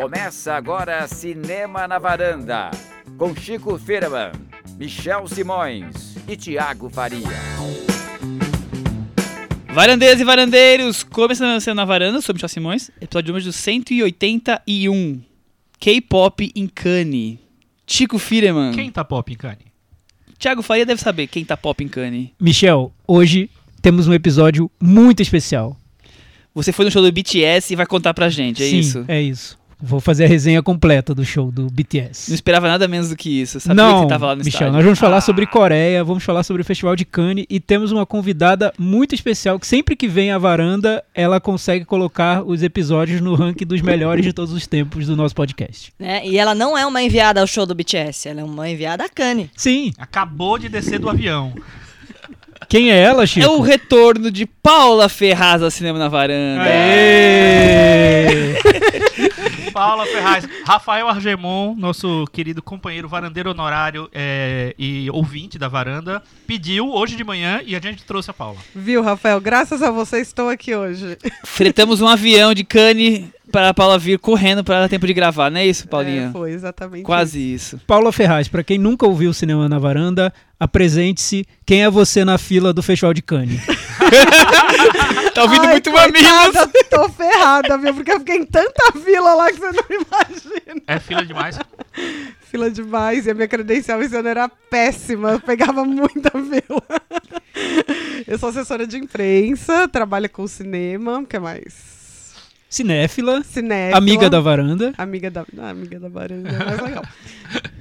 [0.00, 2.70] Começa agora Cinema na Varanda,
[3.18, 4.32] com Chico Firman,
[4.78, 7.20] Michel Simões e Tiago Faria.
[9.68, 15.20] Varandeiras e varandeiros, começando a Cinema na Varanda, sou Michel Simões, episódio número 181,
[15.78, 17.38] K-Pop em Cannes.
[17.86, 18.72] Chico Firman.
[18.72, 19.66] Quem tá pop em Cane?
[20.38, 22.30] Tiago Faria deve saber quem tá pop em Cannes.
[22.40, 23.50] Michel, hoje
[23.82, 25.76] temos um episódio muito especial.
[26.54, 29.04] Você foi no show do BTS e vai contar pra gente, é Sim, isso?
[29.06, 29.59] É isso.
[29.82, 32.34] Vou fazer a resenha completa do show do Não BTS.
[32.34, 33.58] esperava nada menos do que isso.
[33.60, 34.72] Sabia Não, que tava lá no Michel, estádio.
[34.74, 35.20] nós vamos falar Ah.
[35.22, 39.58] sobre Coreia, vamos falar sobre o Festival de Cannes e temos uma convidada muito especial
[39.58, 44.24] que sempre que vem à varanda, ela consegue colocar os episódios no ranking dos melhores
[44.24, 45.92] de todos os tempos do nosso podcast.
[45.98, 46.20] né?
[46.26, 49.08] E ela não é uma enviada ao show do BTS, ela é uma enviada a
[49.08, 49.50] Kanye.
[49.56, 51.52] Sim, Acabou de descer do avião.
[52.68, 53.46] quem é ela, Chico?
[53.46, 56.62] É o retorno de Paula Ferraz ao Cinema na Varanda.
[56.62, 58.50] Aê!
[59.72, 66.90] Paula Ferraz, Rafael Argemon, nosso querido companheiro varandeiro honorário é, e ouvinte da varanda, pediu
[66.92, 68.58] hoje de manhã e a gente trouxe a Paula.
[68.74, 69.40] Viu, Rafael?
[69.40, 71.16] Graças a você estou aqui hoje.
[71.44, 75.50] Fretamos um avião de Cannes para a Paula vir correndo para dar tempo de gravar,
[75.50, 76.28] não é isso, Paulinha?
[76.28, 77.76] É, foi exatamente Quase isso.
[77.76, 77.84] isso.
[77.86, 81.44] Paula Ferraz, pra quem nunca ouviu o Cinema na Varanda, apresente-se.
[81.66, 83.60] Quem é você na fila do Festival de Cannes?
[85.34, 86.54] Tá ouvindo Ai, muito mamilos?
[86.90, 87.94] Tô ferrada, viu?
[87.94, 90.82] Porque eu fiquei em tanta fila lá que você não imagina.
[90.86, 91.58] É fila demais.
[92.42, 95.32] Fila demais e a minha credencial esse ano era péssima.
[95.32, 96.82] Eu pegava muita fila.
[98.26, 101.18] Eu sou assessora de imprensa, trabalho com cinema.
[101.18, 102.00] O que mais?
[102.68, 103.98] Cinéfila, Cinéfila.
[103.98, 104.94] amiga da varanda.
[104.96, 107.04] Amiga da, ah, amiga da varanda, é mais legal.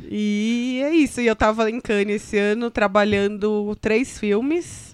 [0.09, 1.21] e é isso.
[1.21, 4.88] E eu tava em Cannes esse ano trabalhando três filmes.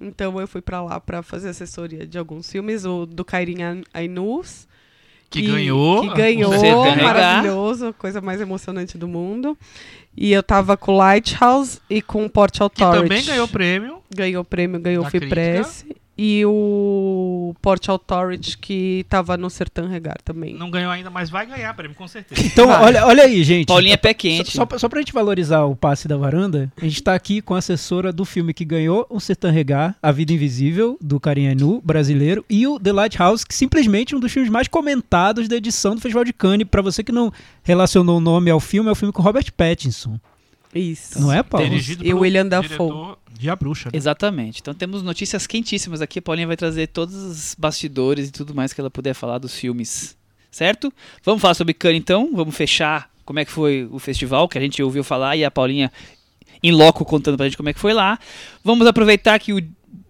[0.00, 2.84] Então eu fui pra lá pra fazer assessoria de alguns filmes.
[2.84, 4.66] O do Kairin Ainus.
[5.28, 6.00] Que e- ganhou.
[6.00, 6.50] Que ganhou,
[6.96, 7.94] maravilhoso.
[7.98, 9.56] Coisa mais emocionante do mundo.
[10.16, 13.02] E eu tava com Lighthouse e com Port Que Authority.
[13.02, 13.98] também ganhou prêmio.
[14.12, 15.84] Ganhou o prêmio, ganhou o Da FIPRESS.
[16.22, 20.54] E o Port Authority, que tava no Sertão Regar também.
[20.54, 22.42] Não ganhou ainda, mas vai ganhar prêmio, com certeza.
[22.44, 22.84] Então, Vai.
[22.84, 23.66] olha, olha aí, gente.
[23.68, 24.50] Paulinha é pé Só, quente.
[24.54, 27.54] só, pra- só pra gente valorizar o passe da varanda, a gente tá aqui com
[27.54, 31.80] a assessora do filme que ganhou o Sertão Regar, A Vida Invisível, do Karim Anu,
[31.82, 35.94] brasileiro, e o The Lighthouse, que simplesmente é um dos filmes mais comentados da edição
[35.94, 36.68] do Festival de Cannes.
[36.70, 37.32] Pra você que não
[37.62, 40.18] relacionou o nome ao filme, é o filme com Robert Pattinson.
[40.74, 41.20] Isso.
[41.20, 41.68] Não é, Paulo?
[41.68, 43.16] Dirigido E William Dafoe.
[43.32, 43.88] de A Bruxa.
[43.92, 43.96] né?
[43.96, 44.60] Exatamente.
[44.60, 46.18] Então temos notícias quentíssimas aqui.
[46.18, 49.54] A Paulinha vai trazer todos os bastidores e tudo mais que ela puder falar dos
[49.54, 50.16] filmes.
[50.50, 50.92] Certo?
[51.24, 52.30] Vamos falar sobre Cannes então.
[52.34, 55.50] Vamos fechar como é que foi o festival, que a gente ouviu falar, e a
[55.50, 55.92] Paulinha
[56.62, 58.18] em loco contando pra gente como é que foi lá.
[58.64, 59.60] Vamos aproveitar que o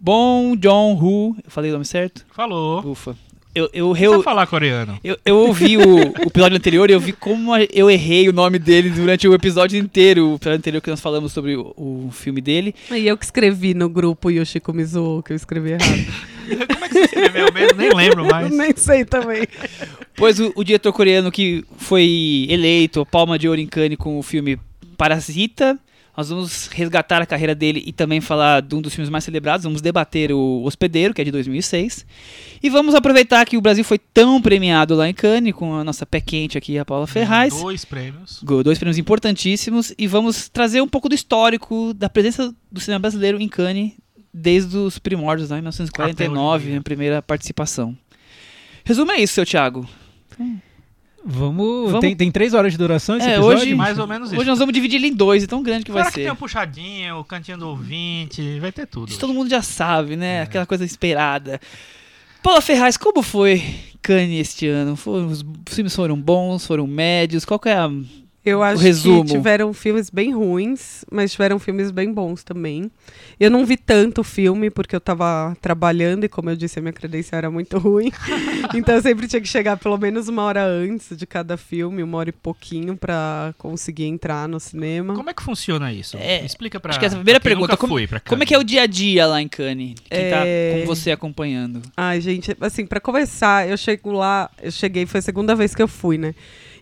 [0.00, 1.36] Bom John Hu.
[1.44, 2.24] Eu falei o nome certo?
[2.32, 2.80] Falou.
[2.90, 3.16] Ufa.
[3.52, 4.98] Eu, eu, eu, precisa falar coreano.
[5.02, 8.60] eu, eu ouvi o, o episódio anterior e eu vi como eu errei o nome
[8.60, 10.30] dele durante o episódio inteiro.
[10.30, 12.74] O episódio anterior que nós falamos sobre o, o filme dele.
[12.92, 16.06] E eu que escrevi no grupo e o Chico me zoou, que eu escrevi errado.
[16.72, 17.76] Como é que você escreveu mesmo?
[17.76, 18.50] Nem lembro mais.
[18.52, 19.42] Nem sei também.
[20.14, 24.22] Pois o, o diretor coreano que foi eleito Palma de Ouro em Cannes com o
[24.22, 24.60] filme
[24.96, 25.76] Parasita.
[26.16, 29.64] Nós vamos resgatar a carreira dele e também falar de um dos filmes mais celebrados.
[29.64, 32.04] Vamos debater o Hospedeiro, que é de 2006.
[32.62, 36.04] E vamos aproveitar que o Brasil foi tão premiado lá em Cannes, com a nossa
[36.04, 37.54] pé quente aqui, a Paula Ferraz.
[37.54, 38.40] Dois prêmios.
[38.42, 39.94] Dois prêmios importantíssimos.
[39.96, 43.92] E vamos trazer um pouco do histórico da presença do cinema brasileiro em Cannes
[44.32, 46.80] desde os primórdios, lá em 1949, hoje em dia.
[46.80, 47.96] a primeira participação.
[48.84, 49.88] Resumo é isso, seu Thiago.
[51.24, 51.86] Vamos.
[51.92, 53.58] Vamos- Tem, tem três horas de duração esse É, episódio?
[53.62, 54.40] hoje- Mais ou menos isso.
[54.40, 56.24] Hoje nós vamos dividir ele em dois, e tão grande que vai Fora que ser.
[56.24, 59.10] tem o puxadinho, o cantinho do ouvinte, vai ter tudo.
[59.10, 60.42] Isso todo mundo já sabe, né?
[60.42, 61.60] Aquela coisa esperada.
[62.42, 63.62] Paula Ferraz, como foi
[64.00, 64.96] Cannes este ano?
[64.96, 67.44] Foram- os filmes foram bons, foram médios?
[67.44, 67.90] Qual que é a...
[68.44, 69.22] Eu acho resumo.
[69.24, 72.90] que tiveram filmes bem ruins, mas tiveram filmes bem bons também.
[73.38, 76.92] Eu não vi tanto filme porque eu tava trabalhando e, como eu disse, a minha
[76.92, 78.10] credencial era muito ruim.
[78.74, 82.16] então eu sempre tinha que chegar pelo menos uma hora antes de cada filme, uma
[82.16, 85.14] hora e pouquinho, pra conseguir entrar no cinema.
[85.14, 86.16] Como é que funciona isso?
[86.16, 88.46] É, explica pra acho que essa é a primeira pergunta, como- foi pra Como é
[88.46, 89.94] que é o dia a dia lá em Cannes?
[90.08, 90.80] Quem tá É.
[90.80, 91.82] com você acompanhando?
[91.94, 95.82] Ai, gente, assim, pra começar, eu chego lá, eu cheguei, foi a segunda vez que
[95.82, 96.34] eu fui, né?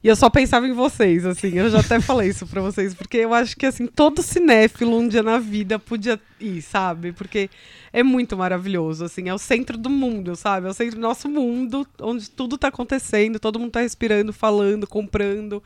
[0.02, 3.18] E eu só pensava em vocês, assim, eu já até falei isso pra vocês, porque
[3.18, 7.12] eu acho que, assim, todo cinéfilo um dia na vida podia ir, sabe?
[7.12, 7.50] Porque
[7.92, 10.68] é muito maravilhoso, assim, é o centro do mundo, sabe?
[10.68, 14.86] É o centro do nosso mundo, onde tudo tá acontecendo, todo mundo tá respirando, falando,
[14.86, 15.62] comprando,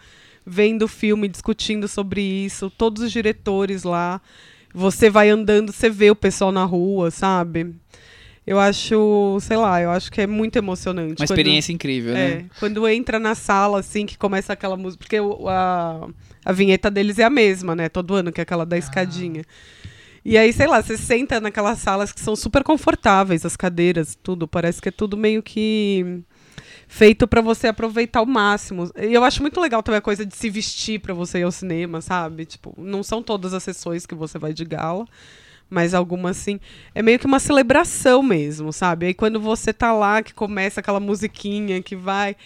[0.47, 4.21] vendo o filme, discutindo sobre isso, todos os diretores lá.
[4.75, 7.75] Você vai andando, você vê o pessoal na rua, sabe?
[8.47, 11.11] Eu acho, sei lá, eu acho que é muito emocionante.
[11.13, 12.45] Uma quando- experiência incrível, É, né?
[12.59, 14.99] quando entra na sala, assim, que começa aquela música.
[15.05, 15.17] Porque
[15.49, 16.09] a,
[16.45, 17.89] a vinheta deles é a mesma, né?
[17.89, 19.45] Todo ano, que é aquela da escadinha.
[20.25, 24.49] E aí, sei lá, você senta naquelas salas que são super confortáveis, as cadeiras, tudo.
[24.49, 26.21] Parece que é tudo meio que
[26.89, 28.91] feito pra você aproveitar ao máximo.
[28.97, 31.51] E eu acho muito legal também a coisa de se vestir pra você ir ao
[31.53, 32.45] cinema, sabe?
[32.45, 35.07] Tipo, não são todas as sessões que você vai de gala,
[35.73, 36.61] mas algumas sim.
[36.95, 39.07] É meio que uma celebração mesmo, sabe?
[39.07, 42.37] Aí quando você tá lá, que começa aquela musiquinha que vai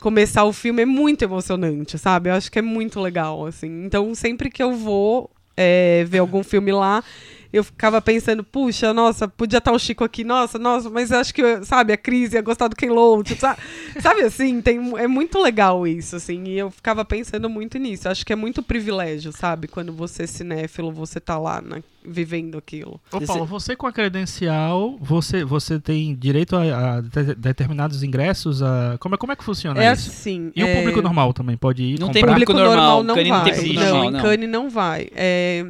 [0.00, 2.28] começar o filme, é muito emocionante, sabe?
[2.28, 3.84] Eu acho que é muito legal, assim.
[3.84, 7.02] Então, sempre que eu vou é, ver algum filme lá,
[7.52, 11.32] eu ficava pensando, puxa, nossa, podia estar o Chico aqui, nossa, nossa, mas eu acho
[11.34, 13.60] que, sabe, a Cris ia gostar do Ken Loach, sabe?
[14.00, 18.08] sabe assim, tem, é muito legal isso, assim, e eu ficava pensando muito nisso.
[18.08, 19.68] Eu acho que é muito privilégio, sabe?
[19.68, 23.00] Quando você é cinéfilo, você tá lá na- vivendo aquilo.
[23.12, 28.02] Ô, Esse- Paulo, você com a credencial, você, você tem direito a, a de- determinados
[28.02, 28.62] ingressos?
[28.62, 30.10] A, como, é, como é que funciona É isso?
[30.10, 30.52] assim.
[30.54, 32.12] E o é- público normal também pode ir Não comprar?
[32.12, 33.74] tem público público normal, normal não vai.
[33.74, 34.48] não, não.
[34.48, 35.08] Não vai.
[35.14, 35.66] É,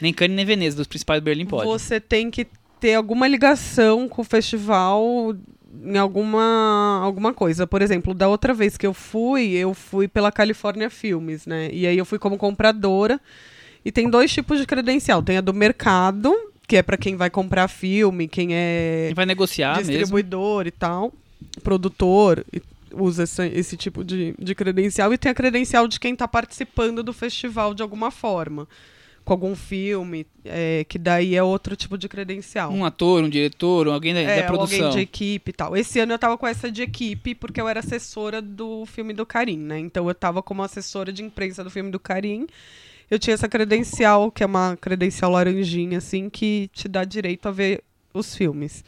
[0.00, 1.66] Nem Cannes nem Veneza, dos principais Berlim pode.
[1.66, 2.46] Você tem que
[2.80, 5.34] ter alguma ligação com o festival
[5.84, 7.66] em alguma, alguma coisa.
[7.66, 11.68] Por exemplo, da outra vez que eu fui, eu fui pela California Filmes, né?
[11.72, 13.20] E aí eu fui como compradora.
[13.84, 15.22] E tem dois tipos de credencial.
[15.22, 16.34] Tem a do mercado,
[16.66, 19.92] que é para quem vai comprar filme, quem é Quem vai negociar mesmo.
[19.92, 21.12] distribuidor e tal,
[21.62, 22.60] produtor, e
[22.92, 25.12] usa esse, esse tipo de, de credencial.
[25.12, 28.66] E tem a credencial de quem está participando do festival de alguma forma.
[29.26, 32.70] Com algum filme, é, que daí é outro tipo de credencial.
[32.72, 34.86] Um ator, um diretor, alguém da, É, da produção.
[34.86, 35.76] alguém de equipe e tal.
[35.76, 39.26] Esse ano eu tava com essa de equipe porque eu era assessora do filme do
[39.26, 39.80] Karim, né?
[39.80, 42.46] Então eu tava como assessora de imprensa do filme do Karim.
[43.10, 47.50] Eu tinha essa credencial, que é uma credencial laranjinha, assim, que te dá direito a
[47.50, 47.82] ver
[48.14, 48.84] os filmes.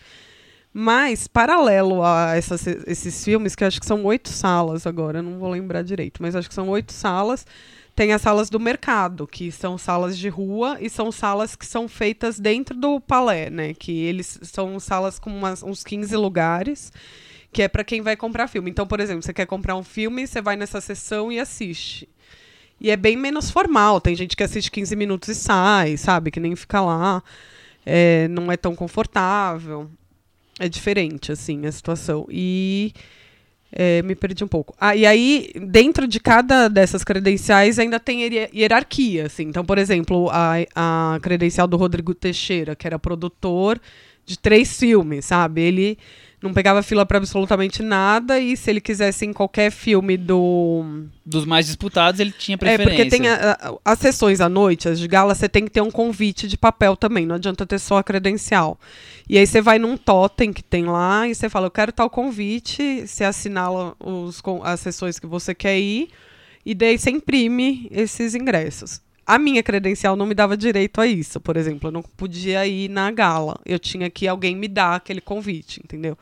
[0.72, 5.22] Mas, paralelo a essas- esses filmes, que eu acho que são oito salas agora, eu
[5.22, 7.44] não vou lembrar direito, mas acho que são oito salas,
[7.98, 11.88] tem as salas do mercado, que são salas de rua e são salas que são
[11.88, 13.74] feitas dentro do palé, né?
[13.74, 16.92] Que eles são salas com umas- uns 15 lugares,
[17.52, 18.70] que é para quem vai comprar filme.
[18.70, 22.08] Então, por exemplo, você quer comprar um filme, você vai nessa sessão e assiste.
[22.80, 24.00] E é bem menos formal.
[24.00, 26.30] Tem gente que assiste 15 minutos e sai, sabe?
[26.30, 27.20] Que nem fica lá.
[27.84, 29.90] É, não é tão confortável.
[30.60, 32.28] É diferente, assim, a situação.
[32.30, 32.92] E.
[33.72, 34.74] é, me perdi um pouco.
[34.80, 39.44] Ah, e aí, dentro de cada dessas credenciais, ainda tem hier- hierarquia, assim.
[39.44, 43.80] Então, por exemplo, a, a credencial do Rodrigo Teixeira, que era produtor
[44.24, 45.62] de três filmes, sabe?
[45.62, 45.98] Ele
[46.40, 51.44] não pegava fila para absolutamente nada e se ele quisesse em qualquer filme do Dos
[51.44, 52.94] mais disputados, ele tinha é, preferência.
[52.96, 55.80] porque tem a- a- as sessões à noite, as de gala, você tem que ter
[55.80, 57.26] um convite de papel também.
[57.26, 58.78] Não adianta ter só a credencial.
[59.28, 62.08] E aí você vai num totem que tem lá e você fala, eu quero tal
[62.08, 66.08] convite, você assinala os, as sessões que você quer ir
[66.64, 69.00] e daí você imprime esses ingressos.
[69.28, 71.88] A minha credencial não me dava direito a isso, por exemplo.
[71.88, 73.60] Eu não podia ir na gala.
[73.66, 76.16] Eu tinha que alguém me dar aquele convite, entendeu?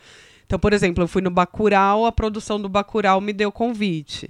[0.45, 4.29] Então, por exemplo, eu fui no Bacurau, a produção do Bacurau me deu convite.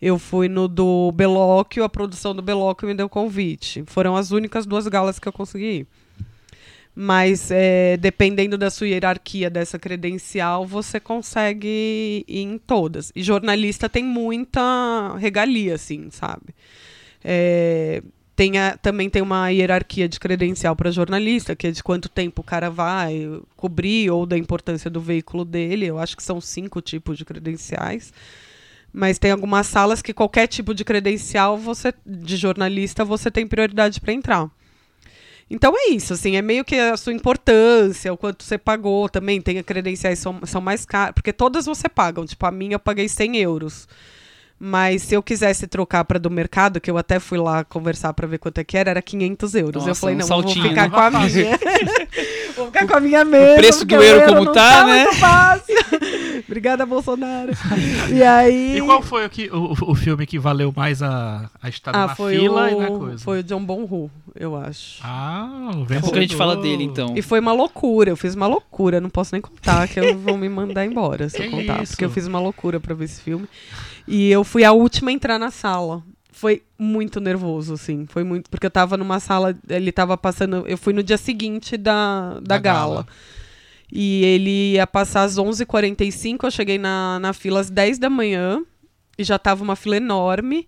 [0.00, 3.84] Eu fui no do Belóquio, a produção do Belóquio me deu convite.
[3.86, 5.86] Foram as únicas duas galas que eu consegui ir.
[6.94, 13.12] Mas, é, dependendo da sua hierarquia dessa credencial, você consegue ir em todas.
[13.14, 16.54] E jornalista tem muita regalia, assim, sabe?
[17.24, 18.02] É,
[18.82, 22.68] também tem uma hierarquia de credencial para jornalista, que é de quanto tempo o cara
[22.68, 25.86] vai cobrir ou da importância do veículo dele.
[25.86, 28.12] Eu acho que são cinco tipos de credenciais.
[28.92, 34.00] Mas tem algumas salas que qualquer tipo de credencial você de jornalista você tem prioridade
[34.00, 34.50] para entrar.
[35.50, 39.40] Então é isso, assim, é meio que a sua importância, o quanto você pagou também,
[39.40, 43.08] tem credenciais são, são mais caras, porque todas você pagam, tipo, a minha eu paguei
[43.08, 43.86] 100 euros.
[44.58, 48.26] Mas se eu quisesse trocar para do mercado, que eu até fui lá conversar para
[48.26, 49.82] ver quanto é que era, era 500 euros.
[49.82, 50.90] eu Nossa, falei, um não, saltinho, vou ficar né?
[50.90, 51.58] com a minha.
[52.56, 53.56] vou ficar com a minha mesmo.
[53.56, 55.04] preço porque do euro como não tá, né?
[55.04, 55.74] muito fácil.
[56.46, 57.52] Obrigada, Bolsonaro.
[58.12, 58.78] E aí...
[58.78, 62.06] E qual foi o, que, o, o filme que valeu mais a, a estada ah,
[62.08, 63.18] na foi fila e na o, coisa?
[63.18, 65.00] foi o John Bonhu, eu acho.
[65.02, 66.76] Ah, o Daqui a pouco a gente fala vencedor.
[66.78, 67.14] dele, então.
[67.16, 70.36] E foi uma loucura, eu fiz uma loucura, não posso nem contar, que eu vou
[70.36, 71.82] me mandar embora se eu contar.
[71.82, 71.92] isso?
[71.92, 73.48] Porque eu fiz uma loucura pra ver esse filme.
[74.06, 76.02] E eu fui a última a entrar na sala.
[76.30, 78.06] Foi muito nervoso, assim.
[78.08, 78.50] Foi muito.
[78.50, 80.64] Porque eu tava numa sala, ele tava passando.
[80.66, 82.94] Eu fui no dia seguinte da, da, Da gala.
[82.94, 83.06] gala.
[83.92, 88.62] E ele ia passar às 11h45, eu cheguei na, na fila às 10 da manhã.
[89.16, 90.66] E já tava uma fila enorme.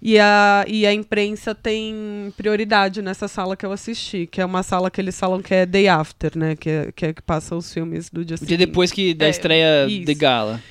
[0.00, 4.62] E a, e a imprensa tem prioridade nessa sala que eu assisti, que é uma
[4.62, 6.54] sala que eles falam que é day after, né?
[6.54, 8.58] Que é que, é que passa os filmes do dia O dia seguinte.
[8.58, 10.04] depois que da É, estreia isso.
[10.04, 10.62] de gala.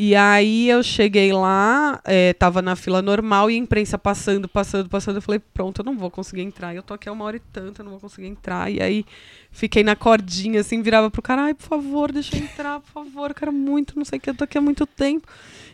[0.00, 4.88] E aí eu cheguei lá, é, tava na fila normal e a imprensa passando, passando,
[4.88, 5.16] passando.
[5.16, 6.72] Eu falei, pronto, eu não vou conseguir entrar.
[6.72, 8.70] Eu tô aqui há uma hora e tanto, eu não vou conseguir entrar.
[8.70, 9.04] E aí
[9.50, 13.30] fiquei na cordinha, assim, virava pro cara, ai, por favor, deixa eu entrar, por favor,
[13.30, 15.26] eu quero muito, não sei o que, eu tô aqui há muito tempo.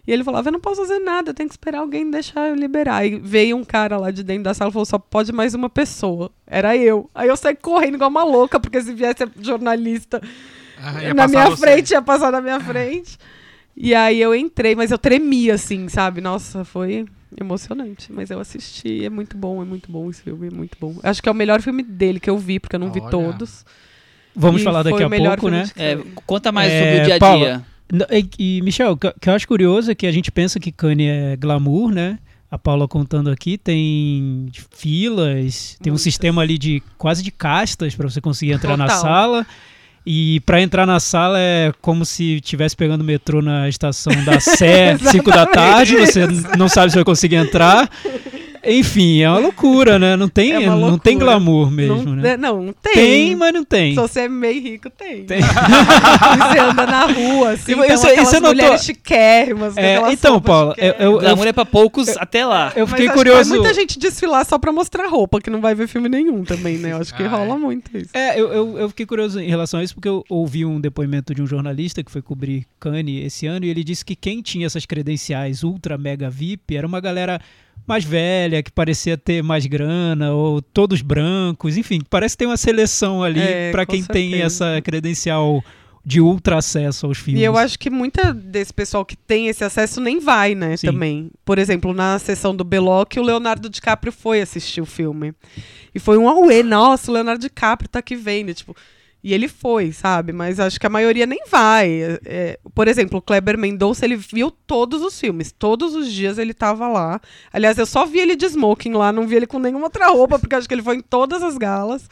[0.06, 2.54] E ele falava, eu não posso fazer nada, eu tenho que esperar alguém deixar eu
[2.54, 2.96] liberar.
[3.00, 5.68] Aí veio um cara lá de dentro da sala e falou, só pode mais uma
[5.68, 6.30] pessoa.
[6.46, 7.10] Era eu.
[7.14, 10.22] Aí eu saí correndo igual uma louca, porque se viesse jornalista
[10.78, 13.18] Ah, na minha frente, ia passar na minha frente.
[13.76, 16.20] E aí eu entrei, mas eu tremia, assim, sabe?
[16.20, 17.06] Nossa, foi
[17.38, 18.12] emocionante.
[18.12, 20.94] Mas eu assisti, é muito bom, é muito bom esse filme, é muito bom.
[21.02, 23.10] Acho que é o melhor filme dele que eu vi, porque eu não vi Olha.
[23.10, 23.64] todos.
[24.34, 25.64] Vamos E falar daqui a pouco, né?
[25.76, 28.06] É, conta mais É, sobre o dia a Paula, dia.
[28.38, 30.72] E, e, Michel, o que que eu acho curioso é que a gente pensa que
[30.72, 32.18] Cannes é glamour, né?
[32.50, 36.02] A Paula contando aqui, tem filas, tem um Muitas.
[36.02, 39.00] sistema ali de quase de castas para você conseguir entrar na Total.
[39.02, 39.46] sala.
[40.06, 44.98] E para entrar na sala é como se estivesse pegando metrô na estação da Sé,
[45.10, 46.26] 5 da tarde, você
[46.58, 47.88] não sabe se vai conseguir entrar.
[48.66, 50.16] Enfim, é uma loucura, né?
[50.16, 52.36] Não tem, É não tem glamour mesmo, não, né?
[52.36, 52.92] Não, não tem.
[52.94, 53.90] Tem, mas não tem.
[53.94, 55.24] Se você é meio rico, tem.
[55.24, 55.38] Tem.
[55.40, 55.42] E
[56.52, 59.76] você anda na rua, assim, E então você notou- mulheres chiquérrimas.
[59.76, 62.72] É, então, Paula, eu- eu- Glamour é pra poucos até lá.
[62.76, 63.50] Eu Mas fiquei acho que curioso.
[63.50, 66.78] Vai muita gente desfilar só pra mostrar roupa, que não vai ver filme nenhum também,
[66.78, 66.92] né?
[66.92, 67.58] Eu acho que Ah, rola é.
[67.58, 68.10] muito isso.
[68.14, 71.34] É, eu, eu, eu fiquei curioso em relação a isso porque eu ouvi um depoimento
[71.34, 74.66] de um jornalista que foi cobrir Cannes esse ano e ele disse que quem tinha
[74.66, 77.40] essas credenciais ultra mega VIP era uma galera
[77.86, 82.56] mais velha, que parecia ter mais grana, ou todos brancos, enfim, parece que tem uma
[82.56, 84.46] seleção ali É, com quem tem certeza.
[84.46, 85.62] essa credencial
[86.06, 87.40] de ultra acesso aos filmes.
[87.40, 90.88] E eu acho que muita desse pessoal que tem esse acesso nem vai, né, Sim.
[90.88, 91.30] também.
[91.44, 95.32] Por exemplo, na sessão do Beloc, o Leonardo DiCaprio foi assistir o filme.
[95.94, 98.76] E foi um auê, nossa, o Leonardo DiCaprio tá aqui vendo, tipo...
[99.24, 100.34] E ele foi, sabe?
[100.34, 101.88] Mas acho que a maioria nem vai.
[101.90, 105.50] É, é, por exemplo, o Kleber Mendonça, ele viu todos os filmes.
[105.50, 107.18] Todos os dias ele tava lá.
[107.50, 110.38] Aliás, eu só vi ele de smoking lá, não vi ele com nenhuma outra roupa,
[110.38, 112.06] porque acho que ele foi em todas as galas.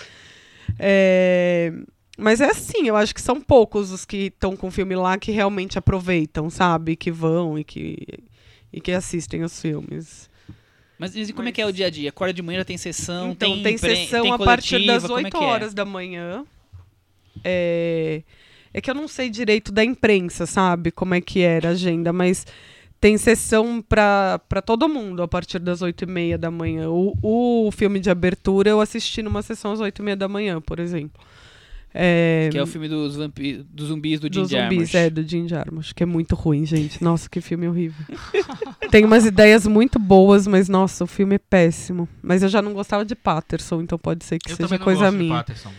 [0.78, 1.70] É,
[2.16, 5.18] Mas é assim, eu acho que são poucos os que estão com o filme lá
[5.18, 6.96] que realmente aproveitam, sabe?
[6.96, 7.98] Que vão e que,
[8.72, 10.30] e que assistem os filmes.
[10.98, 12.08] Mas e como é que é o dia a dia?
[12.08, 15.02] Acorda de manhã já tem sessão, então, tem, tem, sessão tem a partir coletiva, das
[15.02, 15.46] como é 8 que é?
[15.46, 16.46] horas da manhã.
[17.44, 18.22] É...
[18.72, 20.90] é que eu não sei direito da imprensa, sabe?
[20.90, 22.46] Como é que era a agenda, mas
[23.00, 26.88] tem sessão pra pra todo mundo a partir das 8 e meia da manhã.
[26.88, 27.16] O,
[27.66, 30.78] o filme de abertura eu assisti numa sessão às 8 e meia da manhã, por
[30.78, 31.20] exemplo.
[31.94, 32.48] É...
[32.50, 34.94] Que é o filme dos, vampi- dos zumbis do Jim dos zumbis, Jarmusch.
[34.94, 37.02] é, do Jim Jarmusch, que é muito ruim, gente.
[37.04, 38.02] Nossa, que filme horrível.
[38.90, 42.08] Tem umas ideias muito boas, mas nossa, o filme é péssimo.
[42.22, 44.84] Mas eu já não gostava de Patterson, então pode ser que Eu seja também não
[44.84, 45.34] coisa gosto de minha.
[45.36, 45.70] Patterson.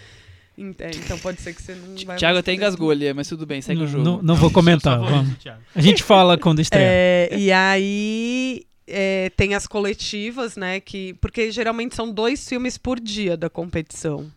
[0.57, 3.61] É, Então pode ser que você não vai Thiago até engasgou ali, mas tudo bem,
[3.61, 4.03] segue não, o jogo.
[4.03, 5.35] não, não vou É comentar, vamos.
[5.75, 6.85] A gente fala quando estreia.
[6.87, 10.79] É, e aí é, tem as coletivas, né?
[10.79, 14.31] Que, porque geralmente são dois filmes por dia da competição.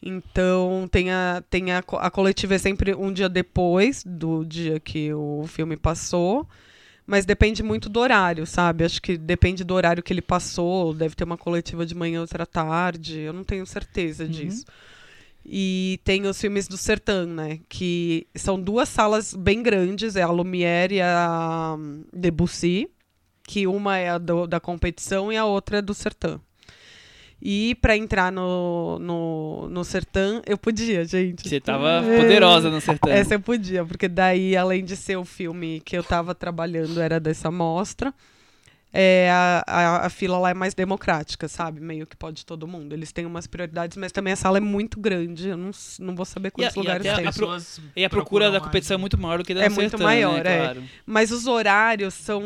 [0.00, 5.12] Então tem a, tem a, a coletiva é sempre um dia depois do dia que
[5.12, 6.46] o filme passou.
[7.04, 8.84] Mas depende muito do horário, sabe?
[8.84, 10.92] Acho que depende do horário que ele passou.
[10.92, 13.18] Deve ter uma coletiva de manhã, outra tarde.
[13.20, 14.30] Eu não tenho certeza Uhum.
[14.30, 14.66] disso.
[15.50, 17.60] E tem os filmes do Sertã, né?
[17.68, 22.88] Que são duas salas bem grandes, é a Lumière e a hum, Debussy,
[23.46, 26.38] que uma é a do- da competição e a outra é do Sertã.
[27.40, 31.48] E para entrar no, no, no Sertã, eu podia, gente.
[31.48, 33.12] Você tava poderosa no sertão.
[33.12, 37.20] Essa eu podia, porque daí, além de ser o filme que eu tava trabalhando, era
[37.20, 38.12] dessa mostra,
[38.92, 41.80] é, a, a, a fila lá é mais democrática, sabe?
[41.80, 42.92] Meio que pode todo mundo.
[42.92, 45.48] Eles têm umas prioridades, mas também a sala é muito grande.
[45.48, 47.26] Eu não, não vou saber quantos e lugares até tem.
[47.26, 47.48] a pro-
[47.96, 49.00] E a procura da mais, competição é né?
[49.02, 50.54] muito maior do que da É muito sertã, maior, né?
[50.54, 50.58] é.
[50.64, 50.82] Claro.
[51.06, 52.42] Mas os horários são.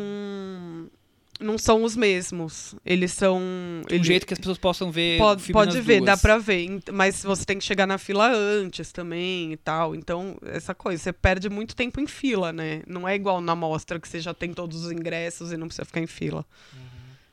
[1.43, 2.73] Não são os mesmos.
[2.85, 3.41] Eles são.
[3.87, 6.05] De um jeito que as pessoas possam ver o Pode, filme pode nas ver, duas.
[6.05, 6.81] dá pra ver.
[6.91, 9.93] Mas você tem que chegar na fila antes também e tal.
[9.95, 12.81] Então, essa coisa, você perde muito tempo em fila, né?
[12.87, 15.85] Não é igual na mostra que você já tem todos os ingressos e não precisa
[15.85, 16.45] ficar em fila.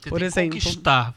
[0.00, 0.58] Você por tem exemplo.
[0.58, 1.14] que conquistar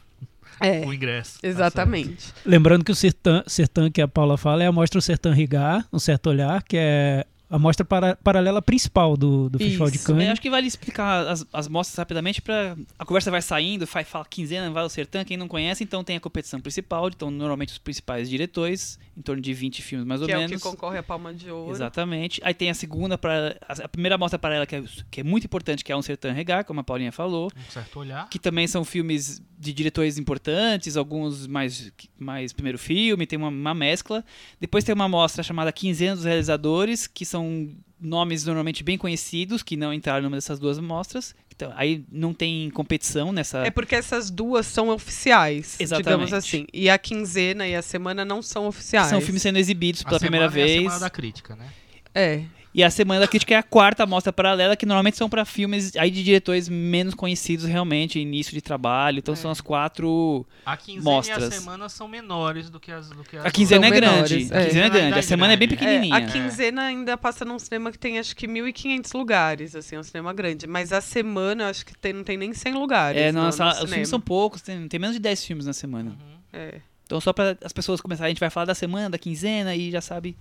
[0.60, 1.40] É, o ingresso.
[1.40, 2.32] Tá exatamente.
[2.44, 5.86] Lembrando que o Sertã, Sertã que a Paula fala é a mostra o Sertã Rigar,
[5.92, 10.10] um certo olhar, que é a mostra para- paralela principal do, do Festival de Isso.
[10.10, 10.30] Eu Cannes.
[10.30, 14.24] acho que vale explicar as, as mostras rapidamente para a conversa vai saindo, vai fala
[14.24, 17.78] quinzena, vai ao Sertã, quem não conhece, então tem a competição principal, então normalmente os
[17.78, 20.56] principais diretores, em torno de 20 filmes mais ou que é o menos.
[20.56, 21.70] que concorre à Palma de Ouro.
[21.70, 22.40] Exatamente.
[22.44, 25.44] Aí tem a segunda para a primeira mostra para ela que é, que é muito
[25.44, 28.28] importante, que é um Sertã Regar, como a Paulinha falou, Um certo olhar.
[28.28, 33.74] que também são filmes de diretores importantes, alguns mais mais primeiro filme, tem uma, uma
[33.74, 34.24] mescla.
[34.60, 37.68] Depois tem uma mostra chamada Quinzena dos Realizadores, que são
[38.00, 41.34] nomes normalmente bem conhecidos, que não entraram numa dessas duas mostras.
[41.56, 43.58] Então, aí não tem competição nessa.
[43.66, 46.04] É porque essas duas são oficiais, Exatamente.
[46.04, 46.66] digamos assim.
[46.72, 49.08] E a quinzena e a semana não são oficiais.
[49.08, 50.82] São filmes sendo exibidos A pela primeira semana é a vez.
[50.82, 51.66] semana da crítica, né?
[52.14, 52.42] É.
[52.74, 55.94] E a Semana da Crítica é a quarta mostra paralela, que normalmente são para filmes
[55.94, 59.18] aí de diretores menos conhecidos realmente, início de trabalho.
[59.20, 59.36] Então É.
[59.36, 60.44] são as quatro.
[60.66, 61.44] A quinzena e Mostras.
[61.44, 64.34] a semana são menores do que as do que as A quinzena é São grande.
[64.34, 64.64] menores, A é.
[64.66, 65.06] quinzena é grande.
[65.06, 65.84] A Grande, semana é bem grande.
[65.84, 66.16] É, pequenininha.
[66.16, 70.02] a quinzena ainda passa num cinema que tem acho que 1.500 lugares, assim, é um
[70.02, 70.66] cinema grande.
[70.66, 73.20] Mas a semana eu acho que tem, não tem nem 100 lugares.
[73.22, 73.92] É, não, a sala- os cinema.
[73.92, 76.10] filmes são poucos, tem, tem menos de 10 filmes na semana.
[76.10, 76.36] Uhum.
[76.52, 76.80] É.
[77.06, 79.92] Então só para as pessoas começarem, a gente vai falar da semana, da quinzena e
[79.92, 80.36] já sabe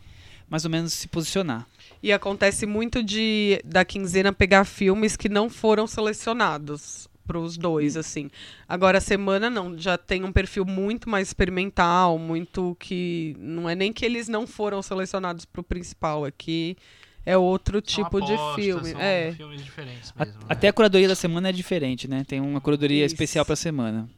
[0.50, 1.66] mais ou menos se posicionar.
[2.04, 8.30] E acontece muito de da quinzena pegar filmes que não foram selecionados pros dois, assim.
[8.68, 13.74] Agora a semana não, já tem um perfil muito mais experimental, muito que não é
[13.76, 16.76] nem que eles não foram selecionados pro principal, é que
[17.26, 18.90] é outro São tipo de filme.
[18.92, 19.32] São É.
[19.32, 20.42] filmes diferentes A- mesmo.
[20.42, 20.46] né?
[20.50, 22.26] Até a curadoria da semana é diferente, né?
[22.28, 23.16] Tem uma curadoria Isso.
[23.16, 24.10] especial para semana.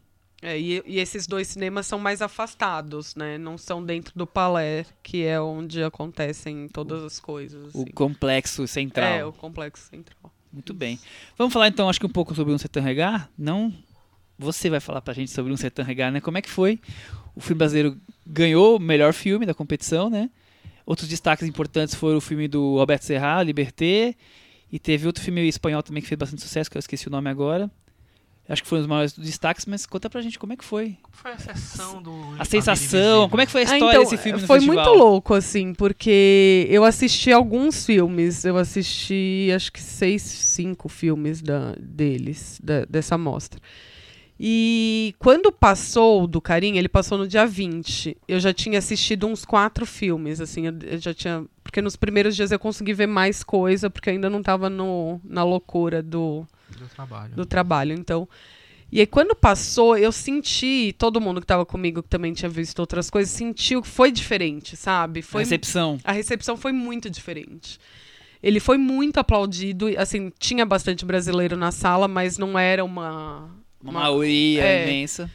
[0.41, 3.37] É, e, e esses dois cinemas são mais afastados, né?
[3.37, 7.73] Não são dentro do palé, que é onde acontecem todas as coisas.
[7.73, 7.91] O assim.
[7.91, 9.07] complexo central.
[9.07, 10.31] É, o complexo central.
[10.51, 10.99] Muito bem.
[11.37, 13.29] Vamos falar então, acho que um pouco sobre um Sertão Regar?
[13.37, 13.73] Não?
[14.37, 16.21] Você vai falar pra gente sobre um Sertão Regar, né?
[16.21, 16.79] Como é que foi?
[17.35, 20.29] O filme brasileiro ganhou o melhor filme da competição, né?
[20.85, 24.15] Outros destaques importantes foram o filme do Alberto Serra, Liberté,
[24.71, 27.29] e teve outro filme espanhol também que fez bastante sucesso, que eu esqueci o nome
[27.29, 27.69] agora.
[28.47, 30.97] Acho que foram os maiores destaques, mas conta pra gente como é que foi.
[31.01, 34.03] Como foi a sessão do A sensação, como é que foi a Ah, história então,
[34.03, 34.85] desse filme no Foi festival?
[34.85, 38.45] muito louco, assim, porque eu assisti alguns filmes.
[38.45, 43.59] Eu assisti, acho que seis, cinco filmes da, deles, da- dessa mostra.
[44.39, 48.17] E quando passou do Carinha, ele passou no dia 20.
[48.27, 51.45] Eu já tinha assistido uns quatro filmes, assim, eu, já tinha.
[51.63, 55.43] Porque nos primeiros dias eu consegui ver mais coisa, porque ainda não estava no, na
[55.43, 57.35] loucura do, do trabalho?
[57.35, 57.93] do trabalho.
[57.93, 58.27] Então.
[58.91, 62.79] E aí, quando passou, eu senti, todo mundo que estava comigo, que também tinha visto
[62.79, 65.21] outras coisas, sentiu que foi diferente, sabe?
[65.21, 65.97] A Foi, recepção.
[66.03, 67.79] a recepção foi muito diferente.
[68.41, 73.49] Ele foi muito aplaudido, assim, tinha bastante brasileiro na sala, mas não era uma.
[73.81, 74.83] Uma maioria é.
[74.83, 75.29] imensa.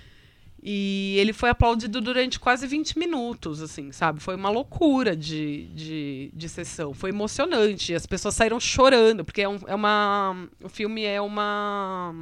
[0.62, 4.20] E ele foi aplaudido durante quase 20 minutos, assim, sabe?
[4.20, 6.92] Foi uma loucura de, de, de sessão.
[6.92, 7.94] Foi emocionante.
[7.94, 10.49] As pessoas saíram chorando, porque é, um, é uma.
[10.62, 12.14] O filme é uma.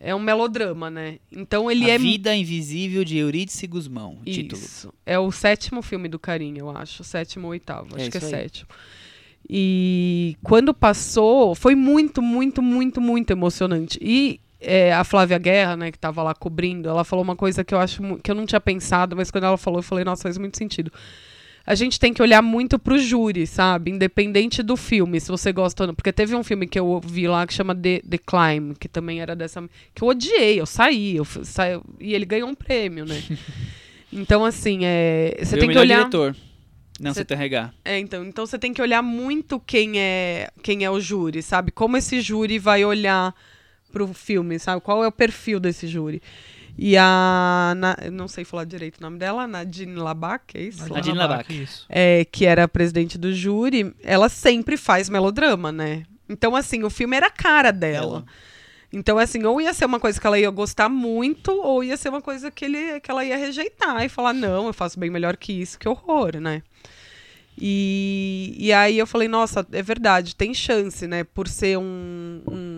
[0.00, 1.18] É um melodrama, né?
[1.30, 1.98] Então ele a é.
[1.98, 4.60] Vida Invisível de Eurídice Guzmão, o título.
[4.60, 4.92] Isso.
[5.06, 7.04] É o sétimo filme do Carinho, eu acho.
[7.04, 7.96] Sétimo ou oitavo.
[7.96, 8.42] É Acho que é isso aí.
[8.42, 8.68] sétimo.
[9.48, 13.98] E quando passou, foi muito, muito, muito, muito emocionante.
[14.02, 17.74] E é, a Flávia Guerra, né, que tava lá cobrindo, ela falou uma coisa que
[17.74, 20.36] eu acho que eu não tinha pensado, mas quando ela falou, eu falei, nossa, faz
[20.38, 20.92] muito sentido.
[21.66, 23.90] A gente tem que olhar muito pro júri, sabe?
[23.90, 25.94] Independente do filme, se você gosta ou não.
[25.94, 29.20] Porque teve um filme que eu vi lá que chama The, The Climb, que também
[29.20, 29.62] era dessa.
[29.94, 33.22] que eu odiei, eu saí, eu saí, e ele ganhou um prêmio, né?
[34.10, 35.98] Então, assim, é, você tem que olhar.
[35.98, 36.34] diretor.
[36.98, 37.74] Não, Você- você regar.
[37.84, 41.70] É, então, então você tem que olhar muito quem é quem é o júri, sabe?
[41.70, 43.34] Como esse júri vai olhar
[43.90, 44.80] pro filme, sabe?
[44.80, 46.22] Qual é o perfil desse júri?
[46.76, 47.74] E a.
[47.76, 50.88] Na, eu não sei falar direito o nome dela, Nadine Labac, é isso?
[50.92, 51.62] Nadine Labac.
[51.62, 51.84] Isso.
[51.88, 56.04] É, que era a presidente do júri, ela sempre faz melodrama, né?
[56.28, 58.18] Então, assim, o filme era a cara dela.
[58.18, 58.24] Ela.
[58.92, 62.08] Então, assim, ou ia ser uma coisa que ela ia gostar muito, ou ia ser
[62.08, 65.36] uma coisa que, ele, que ela ia rejeitar e falar, não, eu faço bem melhor
[65.36, 66.62] que isso, que horror, né?
[67.60, 71.24] E, e aí eu falei, nossa, é verdade, tem chance, né?
[71.24, 72.77] Por ser um, um,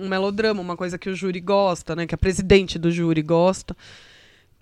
[0.00, 2.06] um melodrama, uma coisa que o júri gosta, né?
[2.06, 3.76] Que a presidente do júri gosta.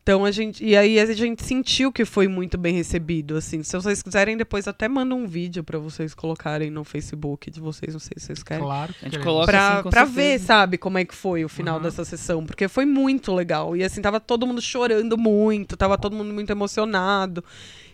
[0.03, 0.65] Então a gente.
[0.65, 3.63] E aí a gente sentiu que foi muito bem recebido, assim.
[3.63, 7.93] Se vocês quiserem, depois até manda um vídeo pra vocês colocarem no Facebook de vocês,
[7.93, 8.65] não sei se vocês querem.
[8.65, 11.49] Claro que A gente coloca Pra, assim, pra ver, sabe, como é que foi o
[11.49, 11.83] final Uhum.
[11.83, 12.47] dessa sessão.
[12.47, 13.77] Porque foi muito legal.
[13.77, 17.45] E assim, tava todo mundo chorando muito, tava todo mundo muito emocionado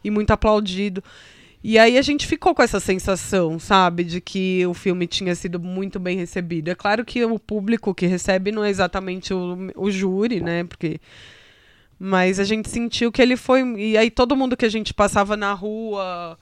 [0.04, 1.02] e muito aplaudido.
[1.66, 5.58] E aí a gente ficou com essa sensação, sabe, de que o filme tinha sido
[5.58, 6.68] muito bem recebido.
[6.70, 10.64] É claro que o público que recebe não é exatamente o, o júri, né?
[10.64, 11.00] Porque.
[11.98, 13.62] Mas a gente sentiu que ele foi.
[13.78, 16.38] E aí todo mundo que a gente passava na rua.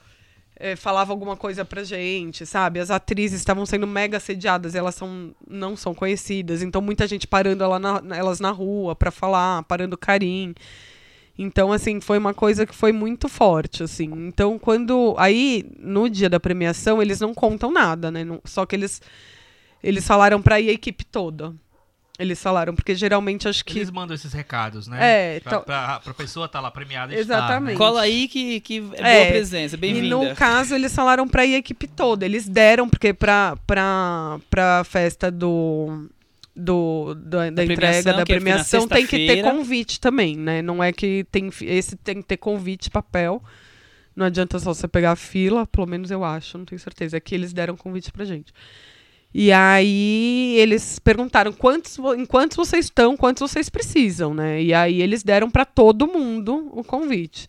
[0.59, 2.79] eh, falava alguma coisa pra gente, sabe?
[2.79, 7.63] As atrizes estavam sendo mega assediadas, elas são, não são conhecidas, então muita gente parando
[7.63, 10.53] ela na- elas na rua pra falar, parando Karim.
[11.37, 14.05] Então, assim, foi uma coisa que foi muito forte, assim.
[14.27, 15.15] Então, quando.
[15.17, 18.23] Aí, no dia da premiação, eles não contam nada, né?
[18.23, 19.01] Não- só que eles.
[19.83, 21.53] Eles falaram pra ir a equipe toda.
[22.19, 23.79] Eles falaram, porque geralmente acho que.
[23.79, 24.99] Eles mandam esses recados, né?
[25.01, 27.73] É, pra, então- pra, pra pessoa estar lá premiada e Exatamente.
[27.73, 30.15] estar, Cola aí que, que é boa É, presença, E bem-vinda.
[30.15, 32.23] no caso, eles falaram pra ir a equipe toda.
[32.23, 36.07] Eles deram, porque pra, pra, pra festa do.
[36.55, 40.61] Do, da, da premiação, entrega da que na premiação tem que ter convite também, né?
[40.61, 43.41] Não é que tem esse tem que ter convite papel.
[44.15, 47.17] Não adianta só você pegar a fila, pelo menos eu acho, não tenho certeza.
[47.17, 48.53] É que eles deram convite pra gente.
[49.33, 54.61] E aí eles perguntaram quantos, em quantos vocês estão, quantos vocês precisam, né?
[54.61, 57.47] E aí eles deram pra todo mundo o convite.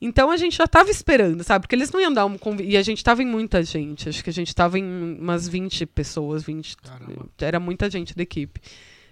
[0.00, 1.62] Então a gente já tava esperando, sabe?
[1.62, 2.70] Porque eles não iam dar um convite.
[2.70, 4.08] E a gente tava em muita gente.
[4.08, 6.76] Acho que a gente tava em umas 20 pessoas, 20.
[6.78, 7.28] Caramba.
[7.38, 8.60] Era muita gente da equipe.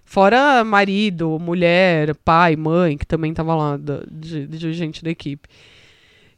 [0.05, 5.46] Fora marido, mulher, pai, mãe, que também tava lá, da- de, de gente da equipe.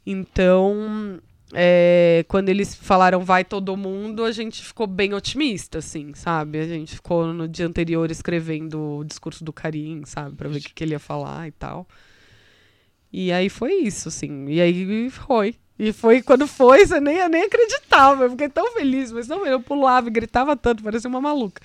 [0.05, 1.19] Então,
[1.53, 6.59] é, quando eles falaram vai todo mundo, a gente ficou bem otimista, assim, sabe?
[6.59, 10.35] A gente ficou no dia anterior escrevendo o discurso do Karim, sabe?
[10.35, 11.87] Pra ver o que, que ele ia falar e tal.
[13.13, 14.45] E aí foi isso, assim.
[14.47, 15.55] E aí foi.
[15.77, 18.25] E foi quando foi, você nem, eu nem acreditava.
[18.25, 21.61] Eu fiquei tão feliz, mas não, eu pulava e gritava tanto, parecia uma maluca.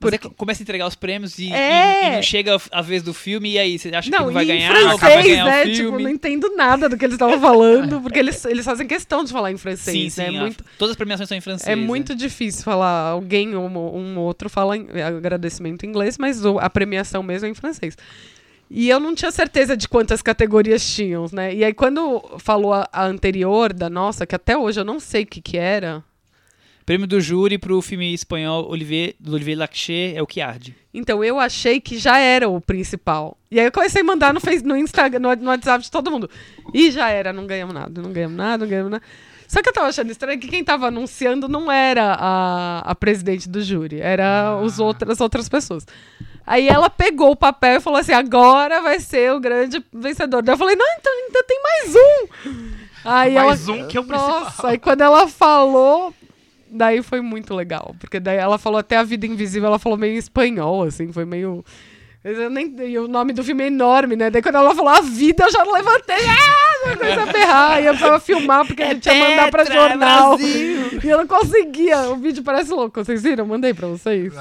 [0.00, 2.16] Você começa a entregar os prêmios e, É.
[2.16, 4.46] e- e chega a vez do filme, e aí você acha que Não, não vai
[4.46, 5.62] ganhar, ou que vai francês, ganhar né?
[5.64, 9.24] o Tipo, não entendo nada do que eles estavam falando, porque eles, eles fazem questão
[9.24, 10.28] de falar em francês, sim, né?
[10.30, 11.68] sim, É a- muito, todas as premiações são em francês.
[11.68, 11.82] é né?
[11.84, 13.10] muito difícil falar.
[13.10, 17.54] Alguém, um, um outro, fala em, agradecimento em inglês, mas a premiação mesmo é em
[17.54, 17.94] francês.
[18.70, 21.52] E eu não tinha certeza de quantas categorias tinham, né?
[21.52, 25.24] E aí, quando falou a, a anterior da nossa, que até hoje eu não sei
[25.24, 26.04] o que, que era,
[26.90, 30.74] Prêmio do júri pro filme espanhol Olivier, do Olivier Lachet é o que arde.
[30.92, 33.38] Então eu achei que já era o principal.
[33.48, 36.10] E aí eu comecei a mandar no, face, no Instagram, no, no WhatsApp de todo
[36.10, 36.28] mundo.
[36.74, 39.04] E já era, não ganhamos nada, não ganhamos nada, não ganhamos nada.
[39.46, 43.48] Só que eu tava achando estranho que quem tava anunciando não era a, a presidente
[43.48, 45.86] do júri, era os outras, as outras pessoas.
[46.46, 50.42] Aí ela pegou o papel e falou assim: agora vai ser o grande vencedor.
[50.42, 52.70] Daí eu falei: não, então ainda tem mais um.
[53.04, 56.12] Aí Mais ela, um que é o Nossa, aí quando ela falou,
[56.70, 57.94] daí foi muito legal.
[57.98, 61.24] Porque daí ela falou até a vida invisível, ela falou meio em espanhol, assim, foi
[61.24, 61.64] meio.
[62.22, 64.28] Eu nem, e o nome do filme é enorme, né?
[64.30, 66.26] Daí quando ela falou a vida, eu já levantei.
[66.28, 66.69] Ah!
[66.86, 67.82] Eu comecei a berrar.
[67.82, 70.36] E eu precisava filmar, porque a gente ia mandar pra jornal.
[70.36, 71.00] Brasil.
[71.02, 72.10] E eu não conseguia.
[72.10, 73.04] O vídeo parece louco.
[73.04, 73.44] Vocês viram?
[73.44, 74.32] Eu mandei pra vocês.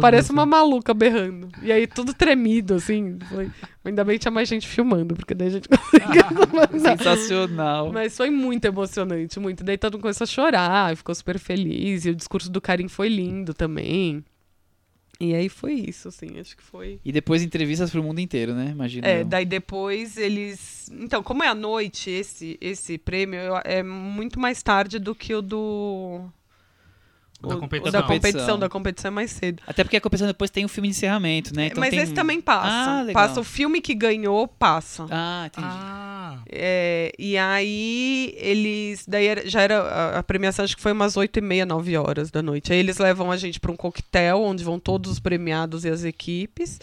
[0.00, 1.48] Parece uma maluca berrando.
[1.62, 3.18] E aí tudo tremido, assim.
[3.28, 3.50] Foi...
[3.84, 6.98] Ainda bem que tinha mais gente filmando, porque daí a gente conseguia mandar.
[6.98, 7.90] Sensacional.
[7.92, 9.64] Mas foi muito emocionante, muito.
[9.64, 12.04] Daí todo mundo começou a chorar, ficou super feliz.
[12.04, 14.24] E o discurso do Karim foi lindo também.
[15.22, 16.98] E aí foi isso, assim, acho que foi.
[17.04, 18.70] E depois entrevistas pro mundo inteiro, né?
[18.70, 19.06] Imagina.
[19.06, 19.24] É, eu.
[19.26, 20.90] daí depois eles.
[20.90, 25.42] Então, como é à noite esse, esse prêmio, é muito mais tarde do que o
[25.42, 26.22] do.
[27.42, 27.88] O da o- competição.
[27.88, 28.58] O da Competição.
[28.58, 29.62] da competição é mais cedo.
[29.66, 31.66] Até porque a competição depois tem o filme de encerramento, né?
[31.66, 31.98] Então Mas tem...
[32.00, 32.90] esse também passa.
[32.90, 33.26] Ah, legal.
[33.28, 35.06] passa o filme que ganhou, passa.
[35.10, 35.66] Ah, entendi.
[35.70, 36.09] Ah,
[36.52, 39.04] É, e aí eles.
[39.06, 39.80] Daí era- já era.
[39.82, 42.72] A, a premiação acho que foi umas 8 e meia, 9 horas da noite.
[42.72, 46.02] Aí eles levam a gente para um coquetel, onde vão todos os premiados e as
[46.04, 46.80] equipes.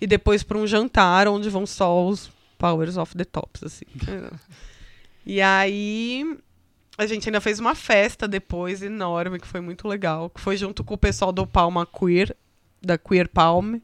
[0.00, 3.86] E depois para um jantar, onde vão só os Powers of the Tops, assim.
[5.24, 6.36] e aí.
[6.98, 10.30] A gente ainda fez uma festa depois, enorme, que foi muito legal.
[10.30, 12.34] Que foi junto com o pessoal do Palma Queer,
[12.80, 13.76] da Queer Palm.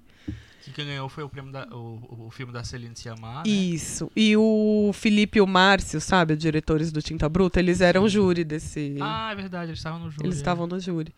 [0.65, 3.43] Que quem ganhou foi o, prêmio da, o, o filme da Celine Sciamma, né?
[3.51, 4.11] Isso.
[4.15, 8.97] E o Felipe e o Márcio, sabe, diretores do Tinta Bruta, eles eram júri desse.
[9.01, 10.25] Ah, é verdade, eles estavam no jogo.
[10.25, 11.13] eles estavam no júri.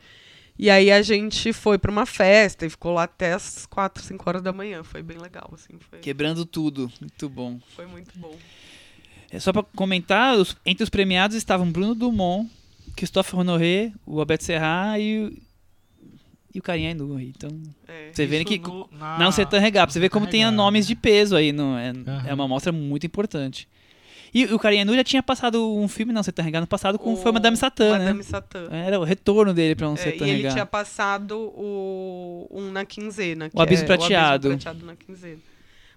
[0.59, 4.25] E aí a gente foi pra uma festa e ficou lá até as 4, 5
[4.29, 4.85] horas da manhã.
[4.85, 5.75] Foi bem legal, assim.
[5.91, 6.91] Foi, Quebrando tudo.
[7.01, 7.59] Muito bom.
[7.75, 8.37] foi muito bom.
[9.31, 12.49] É só pra comentar, os- entre os premiados estavam Bruno Dumont,
[12.95, 15.37] Christophe Honoré, o Alberto Serra e o,
[16.55, 17.33] e o Carinha Ainu aí.
[17.37, 17.51] Então,
[17.89, 18.11] É.
[18.13, 21.35] você vê que no- na- não Sertan Regap, você vê como tem nomes de peso
[21.37, 21.93] aí, não é,
[22.27, 23.67] é uma amostra muito importante.
[24.33, 27.17] E o Carinha Ainu já tinha passado um filme, não Sertan Regap, no passado com
[27.17, 27.99] foi Madame Satã, né?
[27.99, 28.69] Madame Satã.
[28.71, 32.85] Era o retorno dele pra um É, Sertan e ele tinha passado o, um na
[32.85, 33.49] quinzena.
[33.49, 34.49] que Abismo é Prateado.
[34.49, 35.39] O Abismo Prateado na quinzena.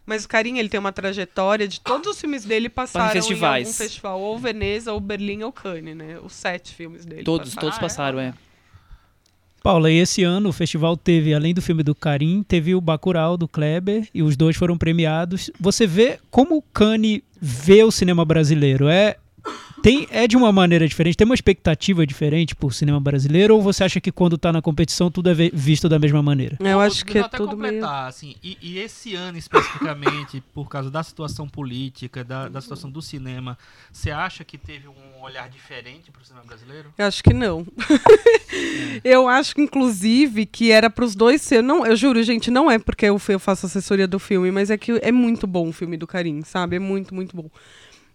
[0.05, 3.67] Mas o Carinha, ele tem uma trajetória de todos os filmes dele passaram festivais.
[3.67, 6.17] em algum festival, ou Veneza, ou Berlim, ou Cannes, né?
[6.23, 7.23] Os sete filmes dele.
[7.23, 7.61] Todos, passaram.
[7.61, 7.81] todos Ah, é?
[7.81, 8.33] passaram, é.
[9.63, 13.35] Paula, e esse ano o festival teve, além do filme do Karim, teve o Bacurau
[13.35, 15.51] do Kleber e os dois foram premiados.
[15.59, 18.87] Você vê como o Cane vê o cinema brasileiro?
[18.87, 19.17] É
[19.81, 21.15] tem, é de uma maneira diferente?
[21.15, 23.55] Tem uma expectativa diferente por cinema brasileiro?
[23.55, 26.57] Ou você acha que quando tá na competição tudo é visto da mesma maneira?
[26.59, 27.75] Eu acho que é até tudo meio...
[27.75, 32.89] completar, assim, e, e esse ano especificamente, por causa da situação política, da, da situação
[32.89, 33.57] do cinema,
[33.91, 36.93] você acha que teve um olhar diferente pro cinema brasileiro?
[36.97, 37.65] Eu acho que não.
[39.03, 41.61] eu acho que, inclusive, que era pros dois ser.
[41.61, 44.77] Não, eu juro, gente, não é porque eu, eu faço assessoria do filme, mas é
[44.77, 46.75] que é muito bom o filme do Karim, sabe?
[46.75, 47.49] É muito, muito bom.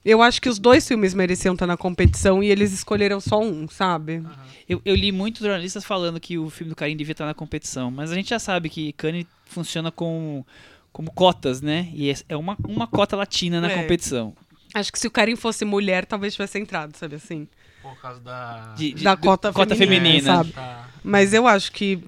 [0.05, 3.69] Eu acho que os dois filmes mereciam estar na competição e eles escolheram só um,
[3.69, 4.23] sabe?
[4.69, 7.91] Eu, eu li muitos jornalistas falando que o filme do Karim devia estar na competição,
[7.91, 10.45] mas a gente já sabe que Cannes funciona com,
[10.93, 11.89] como cotas, né?
[11.95, 13.81] E é- é uma, uma cota latina na É.
[13.83, 14.35] competição.
[14.75, 17.47] Acho que se o Karim fosse mulher, talvez tivesse entrado, sabe assim?
[17.83, 18.75] Por causa da.
[18.77, 20.23] De- de- Da do- cota feminina, feminina.
[20.37, 20.53] sabe?
[20.53, 20.89] Tá.
[21.05, 22.03] Mas eu acho que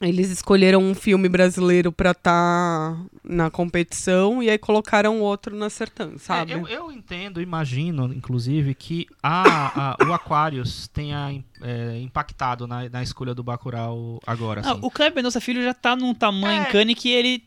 [0.00, 6.12] eles escolheram um filme brasileiro pra estar na competição e aí colocaram outro na Sertã,
[6.18, 6.52] sabe?
[6.52, 12.88] É, eu, eu entendo, imagino, inclusive, que a, a- o Aquarius tenha é, impactado na,
[12.90, 14.60] na escolha do Bacurau agora.
[14.64, 14.80] Ah, assim.
[14.82, 16.68] o Kleber Mendonça Filho já tá num tamanho É.
[16.68, 17.42] em Cannes que ele,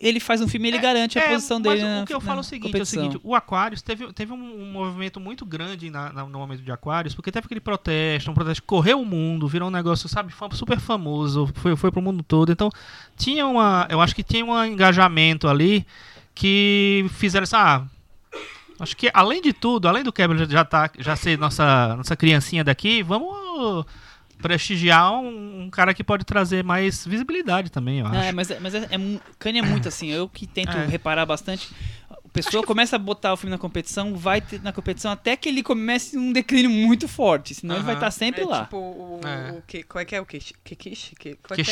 [0.00, 2.14] ele faz um filme e ele garante a É, posição mas dele o na que
[2.14, 4.72] eu na falo é o seguinte, é o seguinte, o Aquarius teve, teve um, um
[4.72, 8.62] movimento muito grande na- na- no momento de Aquarius, porque teve aquele protesto, um protesto
[8.62, 12.50] que correu o mundo, virou um negócio, sabe, super famoso, foi, foi pro mundo todo.
[12.50, 12.70] Então,
[13.16, 15.86] tinha uma, eu acho que tinha um engajamento ali
[16.34, 17.82] que fizeram assim, ah,
[18.78, 22.64] acho que além de tudo, além do Kevin já tá, já ser nossa, nossa criancinha
[22.64, 23.84] daqui, vamos
[24.40, 28.16] prestigiar um, um cara que pode trazer mais visibilidade também, eu acho.
[28.16, 30.86] Ah, é, mas é, mas é, é Cannes é muito assim, eu que tento É.
[30.86, 31.68] reparar bastante.
[32.10, 35.48] A pessoa começa a botar o filme na competição, vai ter na competição até que
[35.48, 38.62] ele comece um declínio muito forte, senão ele vai estar sempre é lá.
[38.64, 39.52] tipo o, É.
[39.58, 40.38] o que, qual é que é o que?
[40.38, 41.62] Que, qual é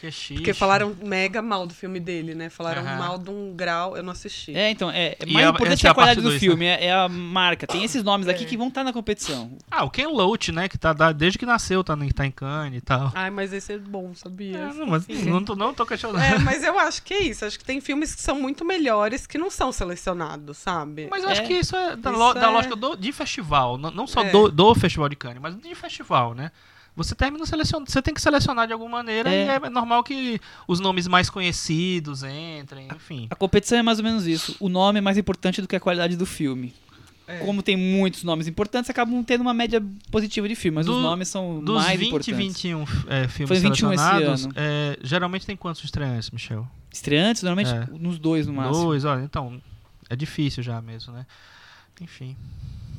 [0.00, 0.10] Que é?
[0.10, 0.34] Xixi.
[0.34, 2.48] Porque falaram mega mal do filme dele, né?
[2.48, 2.96] Falaram Aham.
[2.98, 4.56] mal de um grau, eu não assisti.
[4.56, 6.20] É, então, é, é E mais a- importante essa que é a a parte qualidade
[6.22, 7.66] do dois, filme, é, é a marca.
[7.66, 8.46] Tem esses nomes aqui É.
[8.46, 9.56] que vão estar na competição.
[9.70, 10.68] Ah, o Ken Loach, né?
[10.68, 13.12] Que tá da- desde que nasceu, tá, em- tá em Cannes e tal.
[13.14, 14.56] Ai, mas esse é bom, sabia?
[14.56, 15.28] É, não, mas Enfim.
[15.28, 16.22] não tô, não tô questionando.
[16.22, 17.44] É, mas eu acho que é isso.
[17.44, 21.08] Acho que tem filmes que são muito melhores que não são selecionados, sabe?
[21.10, 21.46] Mas eu acho É.
[21.46, 24.22] que isso é da, Isso lo- da é- lógica do- de festival, não, não só
[24.22, 24.30] É.
[24.30, 26.50] do, do Festival de Cannes, mas de festival, né?
[26.96, 29.44] Você termina selecionando, você tem que selecionar de alguma maneira É.
[29.46, 33.26] e é normal que os nomes mais conhecidos entrem, enfim.
[33.30, 34.56] A competição é mais ou menos isso.
[34.60, 36.74] O nome é mais importante do que a qualidade do filme.
[37.28, 37.38] É.
[37.44, 41.02] Como tem muitos nomes importantes, acabam tendo uma média positiva de filme, mas Do- os
[41.02, 42.36] nomes são Dos mais 20 e importantes.
[42.36, 44.52] 21 é, filmes Foi 21 esse ano.
[44.56, 46.66] é, geralmente tem quantos estreantes, Michel?
[46.92, 47.86] Estreantes, normalmente É.
[48.00, 48.84] nos dois no máximo.
[48.86, 49.62] Dois, olha, então,
[50.08, 51.24] é difícil já mesmo, né?
[52.00, 52.36] Enfim.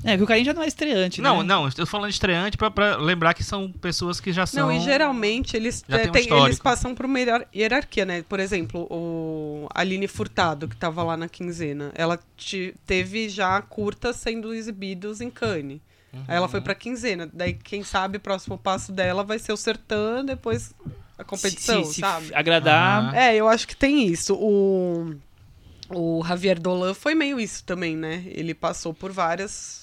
[0.03, 1.43] É, que o Carinho já não é estreante, Não, né?
[1.43, 4.67] não, eu tô falando de estreante pra, pra lembrar que são pessoas que já são.
[4.67, 8.03] Não, e geralmente eles, Já é, tem um tem- eles passam por uma hierar- hierarquia,
[8.05, 8.23] né?
[8.27, 14.15] Por exemplo, o Aline Furtado, que tava lá na quinzena, ela te- teve já curtas
[14.15, 15.79] sendo exibidos em Cannes.
[16.27, 16.51] Aí ela Uhum.
[16.51, 17.29] foi pra quinzena.
[17.31, 20.73] Daí, quem sabe, o próximo passo dela vai ser o Sertã, depois
[21.17, 22.33] a competição, se, se, se sabe?
[22.33, 23.03] agradar.
[23.03, 23.15] Aham.
[23.15, 24.33] É, eu acho que tem isso.
[24.35, 25.15] O,
[25.89, 28.23] o Javier Dolan foi meio isso também, né?
[28.27, 29.80] Ele passou por várias,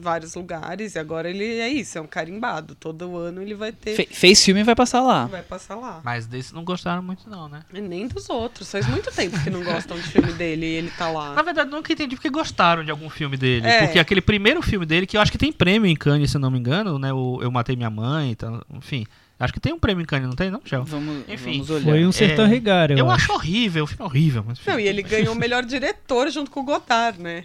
[0.00, 2.74] vários lugares e agora ele é isso, é um carimbado.
[2.74, 3.94] Todo ano ele vai ter.
[3.94, 5.26] fe- fez filme e vai passar lá.
[5.26, 6.00] Vai passar lá.
[6.04, 7.62] Mas desse não gostaram muito, não, né?
[7.72, 8.70] E nem dos outros.
[8.70, 11.42] Faz muito tempo que não gostam de filme dele e ele tá Na lá.
[11.42, 13.66] verdade, nunca entendi porque gostaram de algum filme dele.
[13.66, 13.82] É.
[13.84, 16.40] Porque aquele primeiro filme dele, que eu acho que tem prêmio em Cannes, se eu
[16.40, 17.12] não me engano, né?
[17.12, 19.06] O Eu Matei Minha Mãe, então, enfim.
[19.38, 20.84] Acho que tem um prêmio em Cannes, não tem, não, Michel?
[20.84, 21.84] Vamos, Enfim, vamos olhar.
[21.84, 23.24] Foi um Sertão É, Regar, eu, Eu, acho.
[23.24, 24.44] acho horrível, o filme é horrível.
[24.46, 24.70] Mas, enfim.
[24.70, 27.44] Não, e ele ganhou o melhor diretor junto com o Godard, né?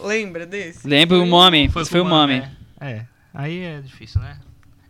[0.00, 0.86] Lembra desse?
[0.86, 1.68] Lembra o Mommy?
[1.68, 2.40] Foi, foi o pro Mommy.
[2.40, 2.86] Mame, É.
[2.90, 4.38] é, aí é difícil, né?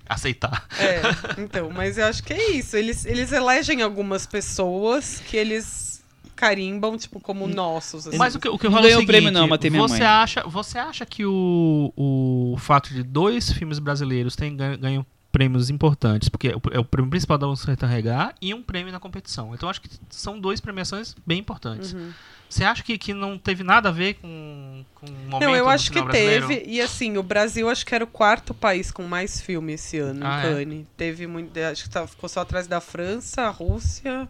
[0.09, 0.67] Aceitar.
[0.79, 1.01] É,
[1.43, 2.77] então, mas eu acho que é isso.
[2.77, 6.03] Eles, eles elegem algumas pessoas que eles
[6.37, 8.07] carimbam, tipo, como nossos.
[8.07, 8.17] assim.
[8.17, 9.99] Mas o que, o que eu Não falo é o prêmio não, Matei Minha você
[10.01, 10.07] Mãe.
[10.07, 15.69] acha, você acha que o, o fato de dois filmes brasileiros terem ganho, ganho prêmios
[15.69, 19.55] importantes, porque é o- é prêmio principal da Sertã Regar e um prêmio na competição.
[19.55, 21.93] Então acho que são duas premiações bem importantes.
[21.93, 22.11] Uhum.
[22.49, 25.69] Você acha que, que não teve nada a ver com, com o momento Não, eu
[25.69, 26.49] acho que brasileiro?
[26.49, 26.65] teve.
[26.71, 30.21] E assim, o Brasil acho que era o quarto país com mais filme esse ano
[30.25, 30.43] Ah, é?
[30.55, 30.87] Cannes.
[30.97, 31.55] Teve muito.
[31.59, 34.27] Acho que tá- ficou só atrás da França, Rússia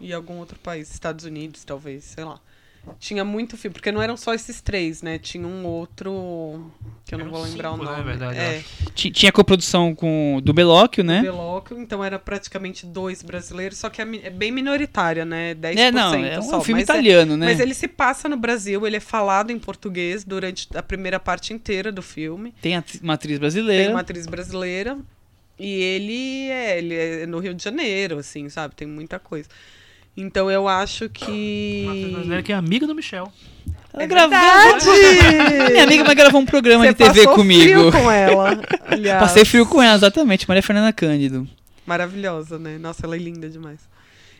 [0.00, 0.90] e algum outro país.
[0.90, 2.38] Estados Unidos, talvez, sei lá.
[2.98, 5.18] Tinha muito filme, porque não eram só esses três, né?
[5.18, 6.70] Tinha um outro
[7.04, 8.04] que eu não Eram vou lembrar cinco, o né, nome.
[8.04, 8.64] verdade, eu é,
[8.94, 11.20] Tinha coprodução com do Belóquio, né?
[11.22, 15.54] Belóquio, então era praticamente dois brasileiros, só que é, é bem minoritária, né?
[15.54, 16.60] 10% É, não, é um só.
[16.60, 17.46] filme mas é- italiano, né?
[17.46, 21.52] Mas ele se passa no Brasil, ele é falado em português durante a primeira parte
[21.52, 22.54] inteira do filme.
[22.62, 23.90] Tem uma atriz Tem brasileira.
[23.90, 24.98] uma atriz brasileira.
[25.58, 28.74] E ele é, ele é no Rio de Janeiro, assim, sabe?
[28.74, 29.46] Tem muita coisa.
[30.20, 31.82] Então eu acho que.
[31.84, 33.32] Uma atriz brasileira que é amiga do Michel.
[33.92, 34.30] Ela É gravou.
[34.38, 34.86] verdade!
[35.72, 37.90] Minha amiga vai gravar um programa Você de TV passou comigo.
[37.90, 38.60] frio com ela.
[38.86, 39.20] Aliás.
[39.20, 40.46] Passei frio com ela, exatamente.
[40.48, 41.48] Maria Fernanda Cândido.
[41.86, 42.78] Maravilhosa, né?
[42.78, 43.80] Nossa, ela é linda demais.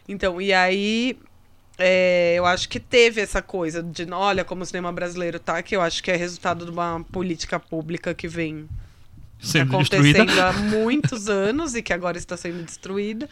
[0.09, 1.17] Então, e aí.
[1.79, 5.75] é, eu acho que teve essa coisa de, olha como o cinema brasileiro tá, que
[5.75, 8.69] eu acho que é resultado de uma política pública que vem
[9.41, 10.23] Sendo destruída.
[10.23, 13.29] acontecendo há muitos anos e que agora está sendo destruída.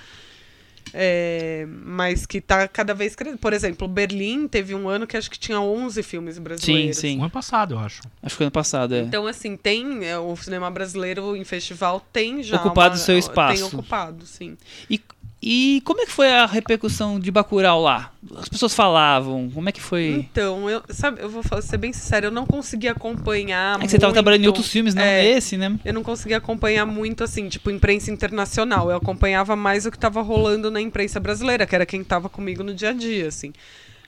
[0.94, 3.38] É, mas que tá cada vez crescendo.
[3.38, 6.96] Por exemplo, Berlim teve um ano que acho que tinha 11 filmes brasileiros.
[6.96, 7.18] Sim, sim.
[7.18, 8.01] Um ano passado, eu acho.
[8.22, 9.01] Acho que foi ano passado, é.
[9.01, 10.05] Então, assim, tem.
[10.05, 12.57] é, o cinema brasileiro em festival tem já.
[12.57, 13.55] Ocupado uma- seu espaço.
[13.57, 14.57] Tem ocupado, sim.
[14.88, 15.01] E,
[15.40, 18.12] e como é que foi a repercussão de Bacurau lá?
[18.37, 20.27] As pessoas falavam, como é que foi?
[20.31, 23.79] Então, eu, sabe, eu vou ser bem sincero, eu não consegui acompanhar.
[23.79, 25.22] É que você tava muito- trabalhando em outros filmes, não É.
[25.22, 25.79] nesse, né?
[25.85, 28.90] Eu não consegui acompanhar muito, assim, tipo, imprensa internacional.
[28.90, 32.64] Eu acompanhava mais o que tava rolando na imprensa brasileira, que era quem tava comigo
[32.64, 33.53] no dia a dia, assim.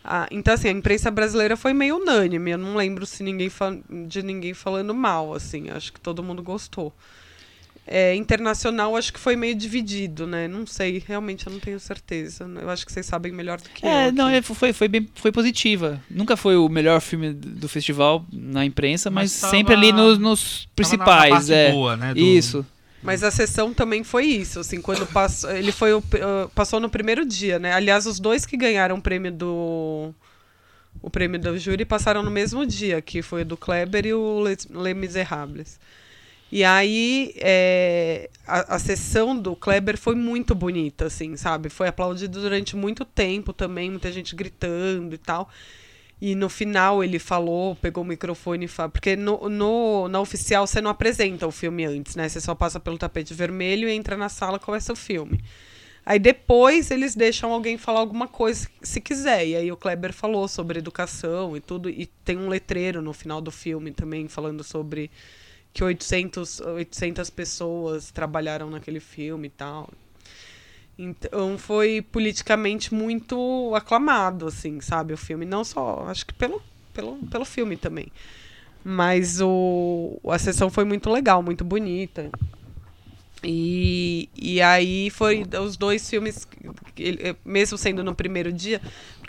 [0.03, 2.51] Ah, então, assim, a imprensa brasileira foi meio unânime.
[2.53, 3.51] Eu não lembro se ninguém
[4.09, 5.69] de ninguém falando mal, assim.
[5.71, 6.93] Acho que todo mundo gostou.
[7.93, 10.47] É, internacional, acho que foi meio dividido, né?
[10.47, 12.49] Não sei, realmente eu não tenho certeza.
[12.63, 13.91] Eu acho que vocês sabem melhor do que eu.
[13.91, 14.37] É, não, aqui.
[14.37, 16.01] é, foi, foi bem foi positiva.
[16.09, 20.19] Nunca foi o melhor filme do festival na imprensa, mas, Mas tava- sempre ali nos,
[20.19, 21.73] nos Tava na- na principais, parte é.
[21.73, 22.65] boa, né, do- Isso.
[23.03, 26.01] Mas a sessão também foi isso, assim, quando passou, ele foi o,
[26.55, 27.73] passou no primeiro dia, né?
[27.73, 30.15] Aliás, os dois que ganharam o prêmio do
[31.03, 34.41] o prêmio do júri passaram no mesmo dia, que foi o do Kleber e o
[34.41, 35.81] Les, Les Miserables.
[36.53, 41.69] E aí é, a, a sessão do Kleber foi muito bonita, assim, sabe?
[41.69, 45.49] Foi aplaudido durante muito tempo também, muita gente gritando e tal.
[46.21, 48.91] E no final ele falou, pegou o microfone e falou.
[48.91, 52.29] Porque no, no, na oficial você não apresenta o filme antes, né?
[52.29, 55.41] Você só passa pelo tapete vermelho e entra na sala e começa o filme.
[56.05, 59.47] Aí depois eles deixam alguém falar alguma coisa se quiser.
[59.47, 61.89] E aí o Kleber falou sobre educação e tudo.
[61.89, 65.11] E tem um letreiro no final do filme também falando sobre
[65.73, 69.89] que 800, 800 pessoas trabalharam naquele filme e tal.
[70.99, 75.47] Então foi politicamente muito aclamado, assim, sabe, o filme.
[75.47, 78.09] Não só, acho que pelo, pelo, pelo filme também.
[78.85, 82.31] Mas o, a sessão foi muito legal, muito bonita.
[83.43, 86.47] E, e aí foi os dois filmes,
[87.45, 88.81] mesmo sendo no primeiro dia,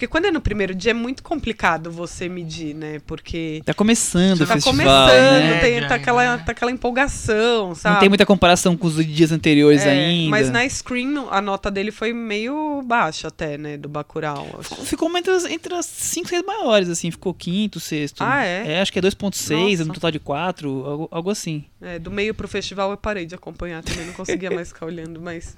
[0.02, 3.00] porque quando é no primeiro dia é muito complicado você medir, né?
[3.06, 5.60] Porque Tá começando o tá festival, começando, né?
[5.60, 6.44] tem, tá, aquela, né?
[6.44, 7.94] tá aquela empolgação, sabe?
[7.94, 10.32] Não tem muita comparação com os dias anteriores É, ainda.
[10.32, 13.78] Mas na Screen, a nota dele foi meio baixa até, né?
[13.78, 14.48] Do Bacurau.
[14.60, 14.74] acho.
[14.86, 17.12] Ficou entre as, entre as cinco, seis maiores, assim.
[17.12, 18.24] Ficou quinto, sexto.
[18.24, 18.78] Ah, é?
[18.78, 19.86] É, acho que é 2.6, Nossa.
[19.86, 21.64] no total de 4, algo, algo assim.
[21.80, 25.22] É, do meio pro festival eu parei de acompanhar também, não conseguia mais ficar olhando,
[25.22, 25.56] mas...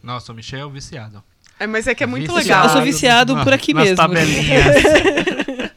[0.00, 1.24] Nossa, o Michel é o viciado.
[1.58, 2.64] É, mas é que é muito Viciado legal.
[2.64, 3.96] Eu sou viciado na- por aqui nas mesmo.
[3.96, 4.74] tabelinhas.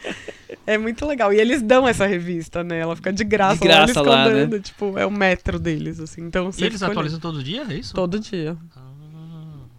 [0.69, 1.31] É muito legal.
[1.31, 2.79] E eles dão essa revista, né?
[2.79, 4.59] Ela fica de graça, De lá, graça eles ficam lá, né?
[4.59, 6.19] tipo, é o metro deles, assim.
[6.23, 7.93] Então, e eles atualizam todo dia, é isso?
[7.93, 8.57] todo dia.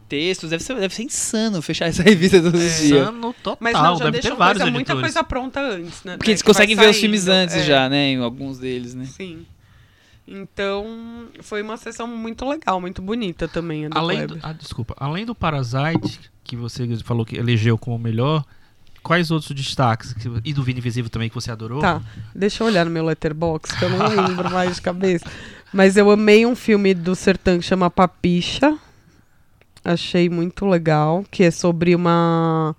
[0.08, 3.02] Textos, deve ser, deve ser insano fechar essa revista todos os dias.
[3.02, 6.16] Insano total, Mas não, já deve ter deixam vários coisa, muita coisa pronta antes, né?
[6.16, 7.64] Porque eles Que vai conseguem ver os filmes antes é.
[7.64, 8.12] já, né?
[8.12, 9.04] Em alguns deles, né?
[9.04, 9.44] Sim.
[10.30, 14.94] Então, foi uma sessão muito legal, muito bonita também, a do Além do, ah, desculpa,
[14.98, 18.44] além do Parasite, que você falou que elegeu como o melhor,
[19.02, 20.12] quais outros destaques?
[20.12, 21.80] que- e do Vini Invisível também que você adorou?
[21.80, 22.02] Tá,
[22.34, 25.24] deixa eu olhar no meu letterbox, que eu não lembro mais de cabeça.
[25.72, 28.76] Mas eu amei um filme do Sertã que chama Papicha.
[29.82, 32.76] Achei muito legal, que é sobre uma...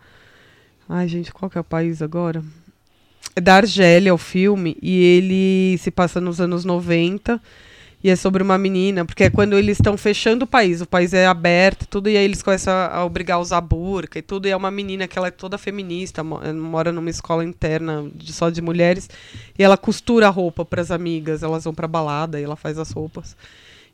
[0.87, 2.43] Ai, gente, qual que é o país agora?
[3.35, 7.41] Da Argélia o filme, e ele se passa nos anos 90,
[8.03, 11.13] e é sobre uma menina, porque é quando eles estão fechando o país, o país
[11.13, 14.51] é aberto tudo, e aí eles começam a, obrigar a usar burca e tudo, e
[14.51, 18.49] é uma menina que ela é toda feminista, mo- mora numa escola interna de, só
[18.49, 19.09] de mulheres,
[19.57, 22.77] e ela costura a roupa para as amigas, elas vão pra balada e ela faz
[22.77, 23.37] as roupas.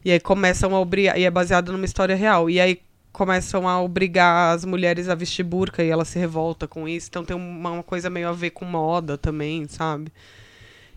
[0.04, 2.80] E aí começam a obrigar, e é baseado numa história real, e aí
[3.15, 7.23] começam a obrigar as mulheres a vestir burca e ela se revolta com isso, então
[7.23, 10.12] tem uma, uma coisa meio a ver com moda também, sabe?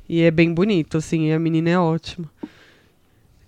[0.08, 2.28] E é bem bonito, assim, e a menina é ótima.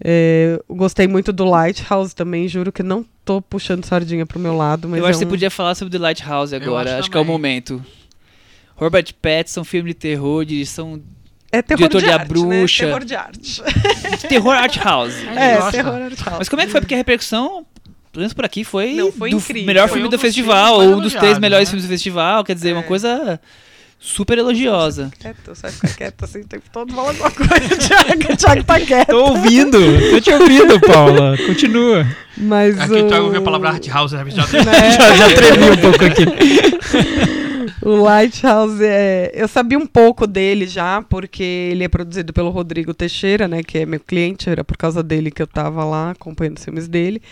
[0.03, 4.89] É, gostei muito do Lighthouse também, juro que não tô puxando sardinha pro meu lado,
[4.89, 6.91] mas Eu é acho que um- você podia falar sobre The Lighthouse agora.
[6.91, 7.85] acho Acho, que é o momento.
[8.77, 11.03] Robert Pattinson, filme de terror, direção
[11.53, 12.85] é terror diretor de, de A arte, Bruxa.
[12.85, 12.89] Né?
[12.89, 13.63] Terror de arte.
[14.29, 15.15] terror art house.
[15.37, 16.39] É, terror art house.
[16.39, 16.81] Mas como é que foi?
[16.81, 17.67] Porque a repercussão,
[18.13, 19.67] pelo menos por aqui, foi, Não, foi do incrível.
[19.67, 21.71] melhor Foi filme um do festival, ou um dos três elogiados, melhores né?
[21.71, 22.45] filmes do festival.
[22.45, 22.73] Quer dizer, É.
[22.73, 23.41] uma coisa
[23.99, 25.11] super elogiosa.
[25.21, 28.33] Quieto, você vai ficar quieto assim o tempo todo falando alguma coisa, Thiago.
[28.33, 29.09] O Thiago tá quieto.
[29.09, 29.79] Tô ouvindo,
[30.11, 31.37] tô te ouvindo, Paula.
[31.47, 32.07] Continua.
[32.37, 34.91] Mas Aqui o Thiago ouviu a o- palavra Art House, já, já né?
[34.93, 36.25] Já, já tremi um pouco aqui.
[37.83, 42.93] O Lighthouse, é, eu sabia um pouco dele já, porque ele é produzido pelo Rodrigo
[42.93, 46.59] Teixeira, né, que é meu cliente, era por causa dele que eu tava lá acompanhando
[46.59, 47.23] os filmes dele.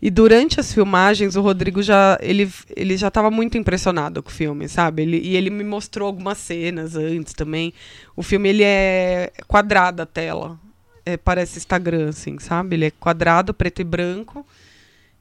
[0.00, 4.32] E durante as filmagens, o Rodrigo já ele, ele já estava muito impressionado com o
[4.32, 5.02] filme, sabe?
[5.02, 7.74] Ele, e ele me mostrou algumas cenas antes também.
[8.14, 10.58] O filme ele é quadrado a tela,
[11.04, 12.76] é, parece Instagram, assim, sabe?
[12.76, 14.46] Ele é quadrado, preto e branco.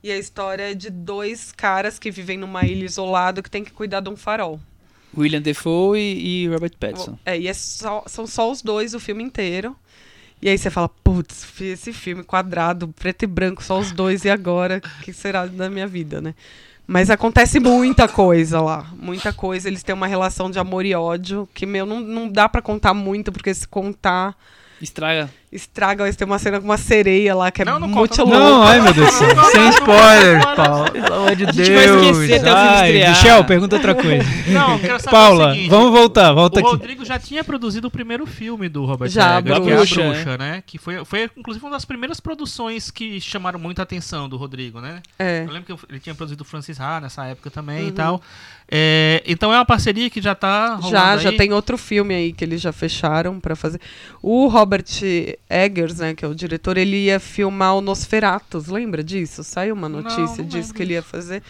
[0.03, 3.71] E a história é de dois caras que vivem numa ilha isolada que tem que
[3.71, 4.59] cuidar de um farol.
[5.17, 7.17] William Defoe e, e Robert Pattinson.
[7.25, 9.75] É, e é só- são só os dois o filme inteiro.
[10.41, 14.29] E aí você fala, putz, esse filme quadrado, preto e branco, só os dois, e
[14.29, 14.81] agora?
[14.99, 16.35] O que será da minha vida, né?
[16.85, 19.67] Mas acontece muita coisa lá, muita coisa.
[19.67, 22.93] Eles têm uma relação de amor e ódio que, meu, não, não dá pra contar
[22.93, 24.37] muito, porque se contar,
[24.81, 25.29] Estraga.
[25.51, 26.03] Estraga.
[26.03, 28.37] Eles têm uma cena com uma sereia lá que é Não, não muito louca.
[28.39, 29.35] Não, ai meu Deus do céu.
[29.35, 30.91] Não, Sem spoiler, Paulo.
[30.91, 31.67] Pelo amor de A Deus.
[31.67, 33.09] gente vai esquecer até o Ai.
[33.09, 34.25] Michel, pergunta outra coisa.
[34.47, 36.69] Não, eu quero saber Paula, o seguinte, vamos voltar, volta o aqui.
[36.69, 40.37] Rodrigo já tinha produzido o primeiro filme do Robert Já, A que é a Bruxa,
[40.37, 40.63] né?
[40.65, 45.01] Que foi, foi, inclusive, uma das primeiras produções que chamaram muita atenção do Rodrigo, né?
[45.17, 45.43] É.
[45.47, 47.87] Eu lembro que ele tinha produzido o Francis Ha nessa época também Uhum.
[47.87, 48.21] e tal.
[48.69, 51.37] É, então é uma parceria que já tá rolando Já, já aí.
[51.37, 53.79] tem outro filme aí que eles já fecharam pra fazer.
[54.21, 54.83] O Robert
[55.49, 59.43] Eggers, né, que é o diretor, ele ia filmar o Nosferatus, lembra disso?
[59.43, 61.41] Saiu uma Não, notícia não disso lembro que ele ia fazer.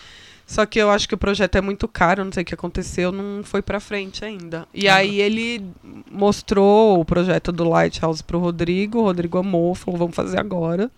[0.45, 3.12] Só que eu acho que o projeto é muito caro, não sei o que aconteceu,
[3.12, 4.66] não foi pra frente ainda.
[4.74, 4.95] E Ah.
[4.98, 5.62] aí ele
[6.10, 10.89] mostrou o projeto do Lighthouse pro Rodrigo, o Rodrigo amou, falou, vamos fazer agora.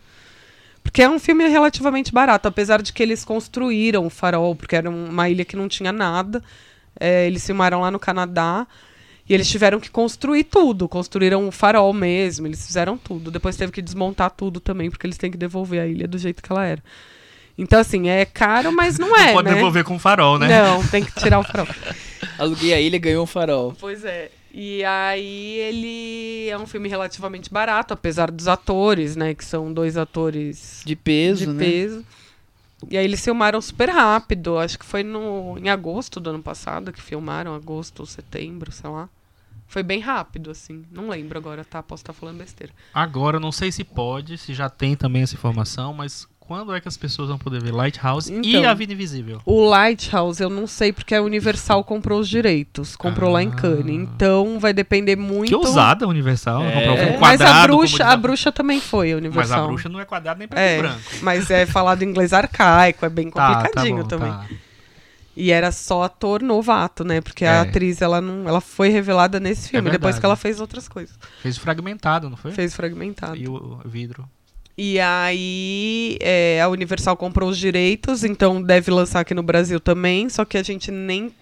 [0.83, 4.89] Porque é um filme relativamente barato, apesar de que eles construíram o farol, porque era
[4.89, 6.43] uma ilha que não tinha nada.
[6.99, 8.67] É, eles filmaram lá no Canadá
[9.29, 10.89] e eles tiveram que construir tudo.
[10.89, 13.29] Construíram o farol mesmo, eles fizeram tudo.
[13.29, 16.41] Depois teve que desmontar tudo também, porque eles têm que devolver a ilha do jeito
[16.41, 16.83] que ela era.
[17.55, 19.55] Então, assim, é caro, mas não é, Não pode né?
[19.55, 20.47] devolver com farol, né?
[20.47, 21.67] Não, tem que tirar o farol.
[22.39, 23.75] Aluguei a ilha e ganhou um farol.
[23.79, 24.31] Pois é.
[24.51, 29.35] E aí ele é um filme relativamente barato, apesar dos atores, né?
[29.35, 31.65] Que são dois atores De peso, de né?
[31.65, 32.05] peso.
[32.89, 34.57] E aí eles filmaram super rápido.
[34.57, 38.89] Acho que foi no, em agosto do ano passado que filmaram, agosto ou setembro, sei
[38.89, 39.07] lá.
[39.69, 40.83] Foi bem rápido, assim.
[40.91, 41.81] Não lembro agora, tá?
[41.83, 42.73] Posso estar falando besteira.
[42.93, 46.87] Agora, não sei se pode, se já tem também essa informação, mas quando é que
[46.87, 48.67] as pessoas vão poder ver Lighthouse e Então.
[48.67, 49.39] A Vida Invisível?
[49.45, 52.95] O Lighthouse, eu não sei porque a Universal comprou os direitos.
[52.95, 53.55] Comprou lá em Ah.
[53.55, 53.95] Cannes.
[53.95, 55.49] Então vai depender muito.
[55.49, 56.71] Que ousada a Universal, É.
[56.71, 57.59] comprar um É, mas quadrado.
[57.59, 59.63] a bruxa, a bruxa também foi a Mas Universal.
[59.63, 60.99] a bruxa não é quadrado nem preto É, e branco.
[61.21, 64.31] mas é falado em inglês arcaico, é bem Tá, complicadinho tá bom, também.
[64.31, 64.47] tá.
[65.35, 67.21] E era só ator novato, né?
[67.21, 67.49] Porque É.
[67.49, 70.19] a atriz, ela não, ela foi revelada nesse filme, depois verdade.
[70.19, 71.17] que ela fez outras coisas.
[71.41, 72.51] Fez fragmentado, não foi?
[72.51, 73.37] Fez fragmentado.
[73.37, 74.27] E o vidro.
[74.77, 80.29] E aí é, a Universal comprou os direitos, então deve lançar aqui no Brasil também,
[80.29, 81.33] só que a gente nem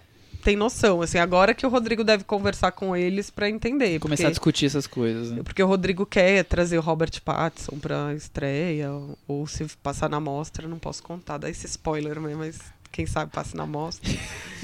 [0.42, 1.02] tem noção.
[1.02, 3.98] Assim, agora que o Rodrigo deve conversar com eles pra entender.
[4.00, 5.42] Começar a porque, discutir essas coisas, né?
[5.44, 8.90] porque o Rodrigo quer trazer o Robert Pattinson pra estreia,
[9.26, 12.58] ou, se passar na mostra, não posso contar, dá esse spoiler mesmo, mas
[12.92, 14.08] quem sabe passe na mostra.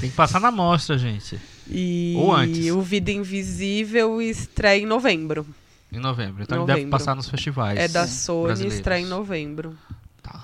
[0.01, 1.39] Tem que passar na mostra, gente.
[1.70, 2.70] E Ou antes.
[2.70, 5.47] o Vida Invisível estreia em novembro.
[5.93, 6.43] Em novembro.
[6.43, 6.91] Então ele deve Novembro.
[6.99, 7.79] passar nos festivais.
[7.79, 9.77] É da Sony, estreia em novembro.
[10.22, 10.43] Tá.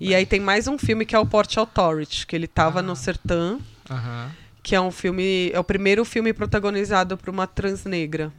[0.00, 0.14] E bem.
[0.14, 2.82] aí tem mais um filme que é o Port Authority, que ele tava Ah.
[2.82, 3.58] no Sertã,
[3.90, 4.30] Aham.
[4.62, 8.32] que é um filme, é o primeiro filme protagonizado por uma trans negra.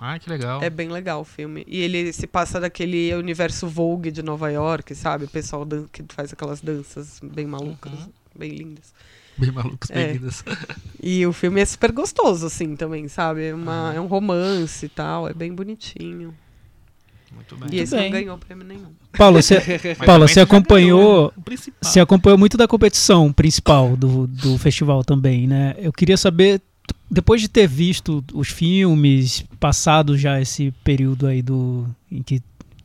[0.00, 0.62] Ah, que legal.
[0.62, 1.64] É bem legal o filme.
[1.66, 5.24] E ele se passa daquele universo Vogue de Nova York, sabe?
[5.26, 8.08] O pessoal que faz aquelas danças bem malucas, Uhum.
[8.36, 8.92] Bem lindas.
[9.38, 9.94] Bem malucos, É.
[9.94, 10.44] bem lindas.
[11.02, 13.44] E o filme é super gostoso, assim, também, sabe?
[13.46, 13.96] É, uma, Uhum.
[13.96, 16.34] é um romance e tal, é bem bonitinho.
[17.32, 17.68] Muito bem.
[17.72, 18.04] E esse bem.
[18.04, 18.88] não ganhou prêmio nenhum.
[19.16, 19.60] Paulo, você,
[20.04, 21.78] também você acompanhou- principal.
[21.82, 25.74] você acompanhou muito da competição principal do, do festival também, né?
[25.78, 26.60] Eu queria saber,
[27.10, 32.40] depois de ter visto os filmes, passado já esse período aí do em que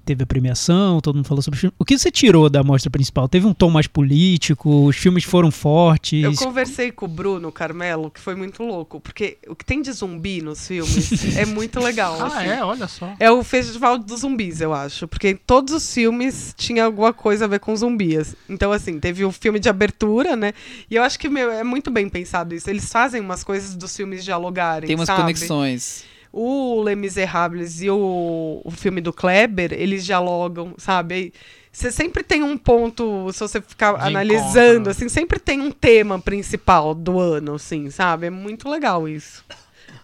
[0.06, 2.90] teve a premiação, todo mundo falou sobre os filmes, o que você tirou da mostra
[2.90, 3.28] principal?
[3.28, 4.86] Teve um tom mais político?
[4.86, 6.24] Os filmes foram fortes?
[6.24, 9.92] Eu conversei com o Bruno Carmelo, que foi muito louco, porque o que tem de
[9.92, 12.18] zumbi nos filmes é muito legal.
[12.20, 12.48] Ah, assim.
[12.50, 12.64] é?
[12.64, 13.14] Olha só.
[13.20, 15.08] É o festival dos zumbis, eu acho.
[15.08, 18.36] Porque em todos os filmes tinha alguma coisa a ver com zumbis.
[18.50, 20.54] Então, assim, teve o filme de abertura, né?
[20.90, 22.70] E eu acho que, meu, é muito bem pensado isso.
[22.70, 25.22] Eles fazem umas coisas dos filmes dialogarem, Tem umas sabe?
[25.22, 26.04] conexões.
[26.34, 31.34] O Les Miserables e o, o filme do Kleber, eles dialogam, sabe?
[31.72, 34.92] Você sempre tem um ponto, se você ficar De analisando, encontro.
[34.92, 38.28] assim, sempre tem um tema principal do ano, assim, sabe?
[38.28, 39.44] É muito legal isso.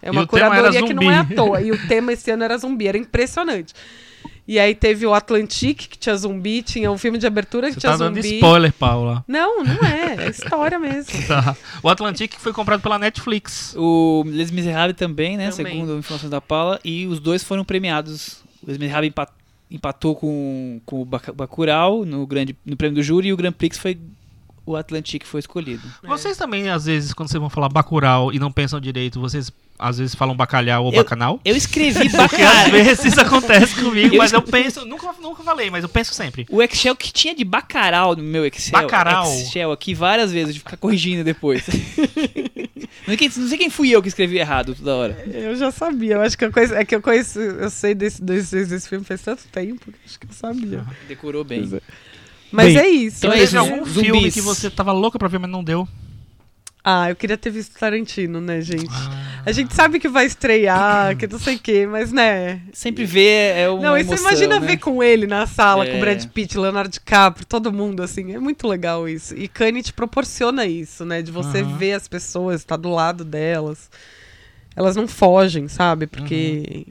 [0.00, 1.60] É uma curadoria que não é à toa.
[1.60, 3.74] E o tema esse ano era zumbi, era impressionante.
[4.48, 7.80] E aí teve o Atlantique, que tinha zumbi, tinha o filme de abertura que Você
[7.80, 8.36] tinha tá dando zumbi.
[8.36, 9.22] spoiler, Paula.
[9.28, 10.24] Não, não é.
[10.26, 11.12] É história mesmo.
[11.28, 11.54] Tá.
[11.82, 13.74] O Atlantic foi comprado pela Netflix.
[13.76, 15.50] O Les Miserables também, né?
[15.50, 15.74] Também.
[15.74, 16.80] Segundo informações da Paula.
[16.82, 18.42] E os dois foram premiados.
[18.62, 19.28] O Les Miserables empa-
[19.70, 23.52] empatou com, com o Bac- Bacurau no, grande, no prêmio do júri e o Grand
[23.52, 23.98] Prix foi
[24.68, 25.82] o Atlantic que foi escolhido.
[26.02, 29.50] Vocês também, às vezes, quando vocês vão falar Bacurau e não pensam direito, vocês
[29.80, 31.40] às vezes falam bacalhau ou Eu- bacanal?
[31.44, 32.70] Eu escrevi Porque às bacalhau.
[32.72, 36.44] vezes isso acontece comigo, Eu mas eu penso, nunca, nunca falei, mas eu penso sempre.
[36.50, 38.72] O Excel que tinha de bacaral no meu Excel.
[38.72, 39.24] Bacaral?
[39.32, 41.64] Excel aqui várias vezes, de ficar corrigindo depois.
[43.06, 45.24] não, sei quem, não sei quem fui eu que escrevi errado toda hora.
[45.32, 46.14] Eu já sabia.
[46.14, 49.04] Eu acho que eu conheço, é que eu conheço, eu sei desse, desse, desse filme
[49.04, 50.84] faz tanto tempo que acho que eu sabia.
[51.06, 51.80] Decorou bem.
[52.50, 53.18] Mas Bem, é isso.
[53.26, 54.02] então é isso, algum Zumbis.
[54.02, 55.86] filme que você tava louca pra ver, mas não deu?
[56.82, 58.88] Ah, eu queria ter visto Tarantino, né, gente?
[59.44, 62.62] A gente sabe que vai estrear, que não sei o quê, mas né.
[62.72, 64.66] Sempre ver é uma Não, e você imagina né?
[64.66, 65.90] ver com ele na sala, É.
[65.90, 68.32] com o Brad Pitt, Leonardo DiCaprio, todo mundo, assim.
[68.32, 69.34] É muito legal isso.
[69.36, 71.20] E Kanye te proporciona isso, né?
[71.20, 71.76] De você Aham.
[71.76, 73.90] ver as pessoas, estar do lado delas.
[74.74, 76.06] Elas não fogem, sabe?
[76.06, 76.86] Porque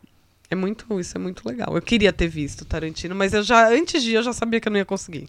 [0.49, 1.75] é muito, isso é muito legal.
[1.75, 4.67] Eu queria ter visto Tarantino, mas eu já, antes de ir, eu já sabia que
[4.67, 5.27] eu não ia conseguir.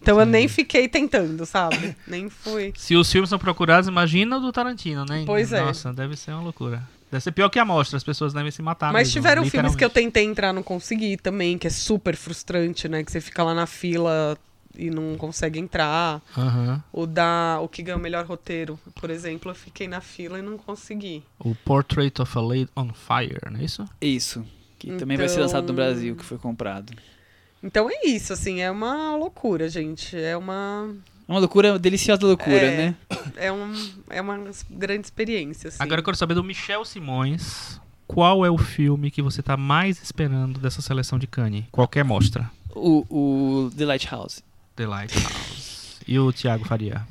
[0.00, 1.96] Então eu nem fiquei tentando, sabe?
[2.06, 2.72] nem fui.
[2.76, 5.22] Se os filmes são procurados, imagina o do Tarantino, né?
[5.24, 5.62] Pois é.
[5.62, 6.82] Nossa, deve ser uma loucura.
[7.10, 9.74] Deve ser pior que a mostra, as pessoas devem se matar Mas mesmo, tiveram filmes
[9.74, 13.02] que eu tentei entrar, não consegui também, que é super frustrante, né?
[13.02, 14.36] Que você fica lá na fila
[14.76, 16.20] e não consegue entrar.
[16.36, 16.82] Aham.
[16.92, 20.42] O da o que ganhou o melhor roteiro, por exemplo, eu fiquei na fila e
[20.42, 21.24] não consegui.
[21.38, 23.84] O Portrait of a Lady on Fire, não é isso?
[24.02, 24.44] Isso.
[24.78, 26.92] Que também vai ser Então- lançado no Brasil, que foi comprado.
[27.62, 30.16] Então é isso, assim, é uma loucura, gente.
[30.16, 30.94] É uma
[31.28, 32.76] É uma loucura, uma deliciosa loucura, É.
[32.76, 32.94] né?
[33.36, 33.72] é, um,
[34.08, 34.38] é uma
[34.70, 35.76] grande experiência, assim.
[35.80, 37.80] Agora eu quero saber do Michel Simões.
[38.06, 41.64] Qual é o filme que você tá mais esperando dessa seleção de Cannes?
[41.70, 42.50] Qualquer mostra.
[42.74, 44.42] O, o The Lighthouse.
[44.76, 45.98] The Lighthouse.
[46.06, 47.02] E o Thiago Faria?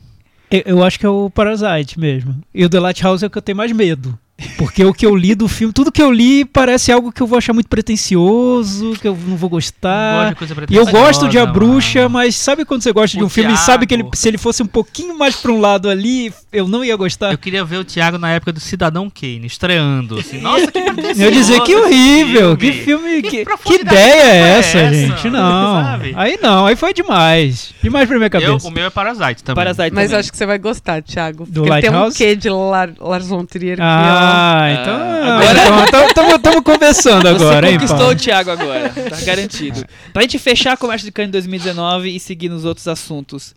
[0.50, 2.42] Eu, eu acho que é o Parasite mesmo.
[2.54, 4.18] E o The Lighthouse é o que eu tenho mais medo.
[4.58, 7.26] Porque o que eu li do filme, tudo que eu li parece algo que eu
[7.28, 10.30] vou achar muito pretencioso, que eu não vou Gosto gostar.
[10.30, 12.12] de coisa E eu gosto de A Bruxa, mano.
[12.12, 14.16] mas sabe quando você gosta de O um filme e sabe que ele, Thiago.
[14.18, 17.32] se ele fosse um pouquinho mais pra um lado ali, eu não ia gostar?
[17.32, 20.20] Eu queria ver o Thiago na época do Cidadão Kane, estreando.
[20.20, 24.40] Assim, Nossa, que pretencioso Eu dizer que horrível, que filme, Que que, que ideia é
[24.54, 24.94] foi essa, essa?
[24.94, 25.30] gente?
[25.32, 25.84] Não.
[25.84, 26.14] Sabe?
[26.16, 27.74] Aí não, aí foi demais.
[27.82, 28.68] Demais pra minha Eu, cabeça.
[28.68, 29.64] o meu é Parasite também.
[29.64, 30.20] Parasite Mas eu também.
[30.20, 31.46] acho que você vai gostar, Thiago.
[31.48, 32.18] Do Porque ele tem um Lighthouse?
[32.18, 33.82] quê de Lar Lars von Trier que,
[34.28, 34.98] Ah, então.
[35.00, 38.14] Ah, Estamos conversando agora, Você hein, conquistou Paulo?
[38.14, 39.84] o Thiago agora, tá garantido.
[40.14, 43.56] Pra gente fechar a conversa de Cannes 2019 e seguir nos outros assuntos.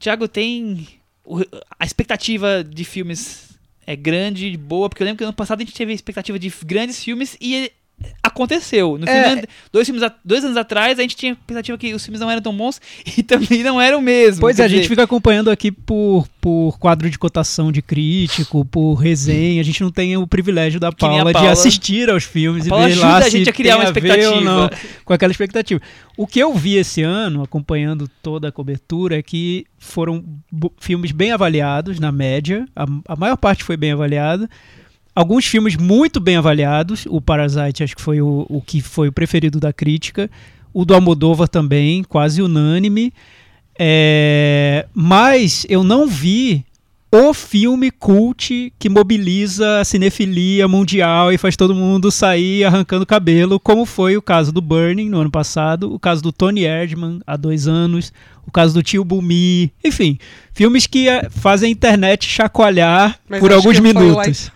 [0.00, 0.86] Thiago, tem.
[1.78, 3.50] A expectativa de filmes
[3.86, 6.52] é grande, boa, porque eu lembro que ano passado a gente teve a expectativa de
[6.64, 7.70] grandes filmes e
[8.22, 8.96] aconteceu.
[8.98, 9.28] No É.
[9.28, 9.42] filme,
[9.72, 12.40] dois, filmes dois anos atrás, a gente tinha a expectativa que os filmes não eram
[12.42, 12.80] tão bons
[13.16, 14.40] e também não eram mesmo.
[14.40, 18.94] Pois é, a gente fica acompanhando aqui por, por quadro de cotação de crítico, por
[18.94, 19.60] resenha.
[19.60, 21.50] A gente não tem o privilégio da Que nem a Paula, de Paula.
[21.52, 24.40] assistir aos filmes e Paula ver ajuda lá a gente a criar uma expectativa.
[24.40, 24.70] não
[25.04, 25.80] com aquela expectativa.
[26.16, 30.24] O que eu vi esse ano, acompanhando toda a cobertura, é que foram
[30.78, 32.66] filmes bem avaliados, na média.
[32.76, 34.48] A, a maior parte foi bem avaliada.
[35.14, 37.06] Alguns filmes muito bem avaliados.
[37.08, 40.30] O Parasite acho que foi o, o que foi o preferido da crítica.
[40.72, 43.12] O do Almodóvar também, quase unânime.
[43.78, 46.64] É, mas eu não vi
[47.14, 53.60] o filme cult que mobiliza a cinefilia mundial e faz todo mundo sair arrancando cabelo,
[53.60, 57.36] como foi o caso do Burning no ano passado, o caso do Tony Erdman há
[57.36, 58.14] dois anos,
[58.46, 60.18] o caso do Tio Bumi, enfim,
[60.52, 64.50] filmes que eh, fazem a internet chacoalhar Mas por acho alguns que minutos.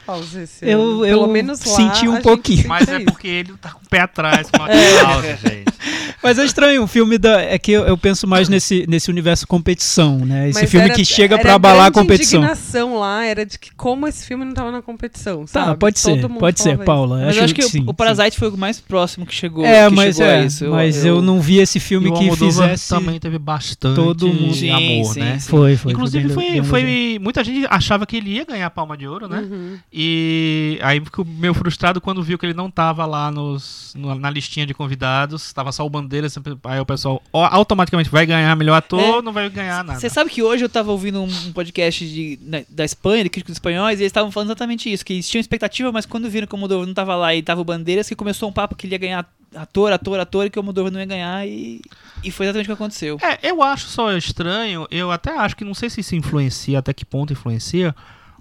[0.63, 2.67] Eu- eu Pelo menos lá, senti um a pouquinho.
[2.69, 5.37] Mas é porque ele tá com o pé atrás com a É.
[5.37, 5.65] gente.
[6.23, 9.47] Mas é estranho, o filme da, é que eu, eu penso mais nesse, nesse universo
[9.47, 10.49] competição, né?
[10.49, 12.41] Esse Mas filme era- que chega era pra abalar a competição.
[12.41, 15.79] indignação lá era de que como esse filme não tava na competição, Tá, sabe?
[15.79, 16.85] pode ser, Todo mundo pode ser, isso.
[16.85, 17.21] Paula.
[17.27, 17.95] Mas eu acho que, o- sim, o, sim.
[17.95, 20.69] Parasite foi o mais próximo que chegou, É, que mas chegou é, a isso.
[20.71, 24.71] mas eu, não vi esse filme E que fizesse também teve bastante todo mundo- Sim,
[24.71, 25.39] amor, sim, né?
[25.39, 25.49] sim.
[25.49, 25.93] Foi, foi.
[25.93, 27.23] Inclusive foi, foi, elogiado.
[27.25, 29.39] muita gente achava que ele ia ganhar a Palma de Ouro, né?
[29.41, 29.79] Uhum.
[29.93, 34.31] E aí ficou meio frustrado quando viu que ele não tava lá nos, no- na
[34.31, 38.55] listinha de convidados, tava só o Bandeira, sempre- aí o pessoal ó, automaticamente vai ganhar
[38.57, 39.23] melhor ator, É.
[39.23, 39.99] não vai ganhar nada.
[40.01, 43.31] Você sabe que hoje eu tava ouvindo um, um podcast de, na- da Espanha, de
[43.31, 46.47] críticos espanhóis, e eles estavam falando exatamente isso, que eles tinham expectativa, mas quando viram
[46.47, 48.87] que o Moldova não tava lá e tava o Bandeiras, que começou um papo que
[48.87, 49.27] ele ia ganhar
[49.57, 51.81] ator, ator, ator, que o Moldova não ia ganhar, e,
[52.23, 53.19] e foi exatamente o que aconteceu.
[53.23, 56.93] É, eu acho só estranho, eu até acho que não sei se isso influencia, até
[56.93, 57.95] que ponto influencia,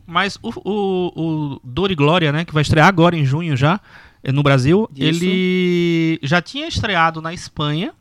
[0.06, 3.80] mas o, o, o Dor e Glória, né, que vai estrear agora em junho já,
[4.24, 5.24] eh, no Brasil, Isso.
[5.24, 7.94] ele já tinha estreado na Espanha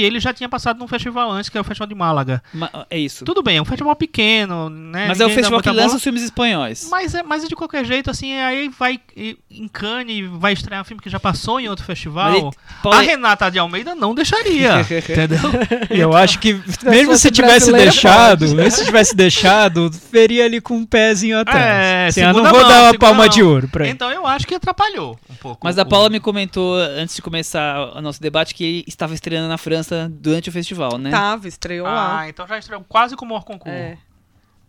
[0.00, 2.42] e ele já tinha passado num festival antes, que é o Festival de Málaga.
[2.54, 3.24] Ma- É isso.
[3.24, 5.06] Tudo bem, é um festival pequeno, né?
[5.08, 5.96] Mas é o ninguém festival que lança bola.
[5.96, 6.88] os filmes espanhóis.
[6.90, 10.80] Mas é, mas é de qualquer jeito, assim, aí vai e- em Cannes, vai estrear
[10.82, 12.32] um filme que já passou em outro festival.
[12.34, 12.50] Ele-
[12.82, 15.38] Paulo- A Renata de Almeida não deixaria, entendeu?
[15.90, 20.86] Eu acho que, mesmo se tivesse deixado, mesmo se tivesse deixado, veria ali com um
[20.86, 21.62] pezinho atrás.
[21.64, 23.28] É, Assim, eu não vou mão, dar uma palma mão.
[23.28, 23.92] de ouro pra ele.
[23.92, 25.60] Então eu acho que atrapalhou um pouco.
[25.64, 29.14] Mas a o- Paula me comentou antes de começar o nosso debate que ele estava
[29.14, 31.10] estreando na França durante o festival, né?
[31.10, 32.20] Tava, estreou lá.
[32.20, 33.74] Ah, então já estreou quase como o concurso.
[33.76, 33.96] É.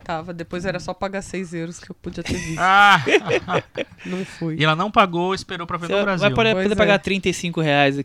[0.03, 2.59] Tava, depois era só pagar 6 euros que eu podia ter visto.
[2.59, 3.01] Ah,
[4.05, 4.57] Não fui.
[4.59, 6.35] e ela não pagou, esperou pra ver Você no vai Brasil.
[6.35, 6.77] poder, Pois poder é.
[6.77, 8.01] pagar 35 reais eh,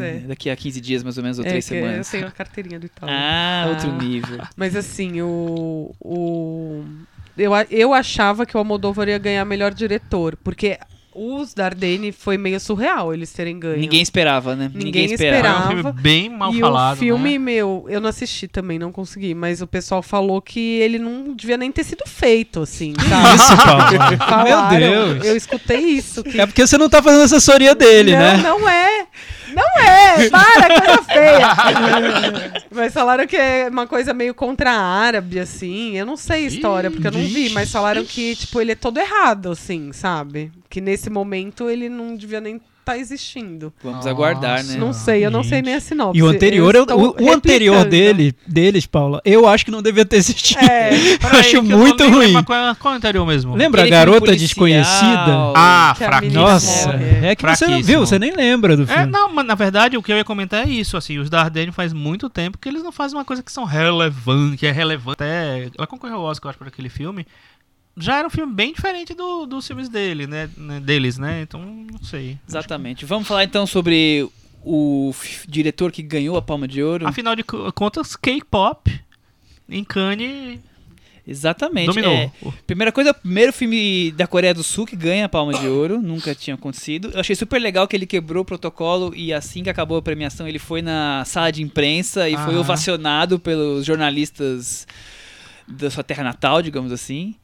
[0.00, 0.18] é.
[0.28, 2.10] daqui a 15 dias, mais ou menos, ou É, 3 que eu semanas.
[2.10, 3.06] tenho a carteirinha do Itaú.
[3.10, 3.98] Ah, outro Ah.
[4.02, 4.38] nível.
[4.56, 5.94] Mas assim, o.
[6.00, 6.84] o
[7.36, 10.78] eu, eu achava que o Almodóvar ia ganhar melhor diretor, porque
[11.14, 13.78] os Dardenne foi meio surreal eles terem ganho.
[13.78, 14.70] Ninguém esperava, né?
[14.74, 15.66] Ninguém É esperava.
[15.66, 16.96] um filme bem mal e falado.
[16.96, 17.38] o filme, né?
[17.38, 21.56] meu, eu não assisti também, não consegui, mas o pessoal falou que ele não devia
[21.56, 23.36] nem ter sido feito, assim, sabe?
[23.36, 23.82] Isso, Paulo.
[24.44, 25.24] Meu Falaram, Deus.
[25.24, 26.22] Eu escutei isso.
[26.22, 28.36] Que É porque você não tá fazendo assessoria dele, não, né?
[28.38, 29.06] não é.
[29.54, 30.30] Não é.
[30.30, 32.62] Para, coisa feia.
[32.70, 35.96] mas falaram que é uma coisa meio contra árabe, assim.
[35.96, 38.74] Eu não sei a história, porque eu não vi, mas falaram que, tipo, ele é
[38.74, 40.50] todo errado, assim, sabe?
[40.72, 43.70] Que nesse momento ele não devia nem estar existindo.
[43.84, 44.76] Vamos aguardar, né?
[44.76, 46.18] Não sei, eu não sei nem a sinopse.
[46.18, 50.06] E o anterior, Eu o, o anterior dele, deles, Paula, eu acho que não devia
[50.06, 50.64] ter existido.
[50.64, 50.90] É.
[51.22, 52.42] eu acho não muito ruim.
[52.42, 53.54] Qual, é- qual é o anterior mesmo?
[53.54, 54.48] Lembra a Aquele filme garota policial.
[54.48, 55.52] desconhecida?
[55.54, 56.42] Ah, Que a fraquíssimo.
[56.42, 57.26] Nossa, morre.
[57.26, 59.06] é que você não viu, você nem lembra do É, filme.
[59.12, 61.92] não, mas na verdade o que eu ia comentar é isso, assim, os Dardenne faz
[61.92, 65.16] muito tempo que eles não fazem uma coisa que são relevante, que é relevante.
[65.22, 67.26] Até, ela concorreu ao Oscar, eu acho, por aquele filme.
[67.96, 71.42] Já era um filme bem diferente do, dos filmes dele, né, né, deles, né?
[71.42, 72.38] Então, não sei.
[72.48, 73.04] Exatamente.
[73.04, 74.26] Vamos falar então sobre
[74.64, 75.12] o
[75.46, 77.06] diretor que ganhou a Palma de Ouro.
[77.06, 78.90] Afinal de co- contas, K-pop
[79.68, 80.60] em Cannes
[81.26, 81.86] Exatamente.
[81.86, 82.12] dominou.
[82.12, 82.32] É,
[82.66, 86.00] primeira coisa, o primeiro filme da Coreia do Sul que ganha a Palma de Ouro,
[86.02, 87.10] nunca tinha acontecido.
[87.12, 90.48] Eu achei super legal que ele quebrou o protocolo e assim que acabou a premiação,
[90.48, 92.60] ele foi na sala de imprensa e foi Aham.
[92.60, 94.86] ovacionado pelos jornalistas
[95.68, 97.34] da sua terra natal, digamos assim.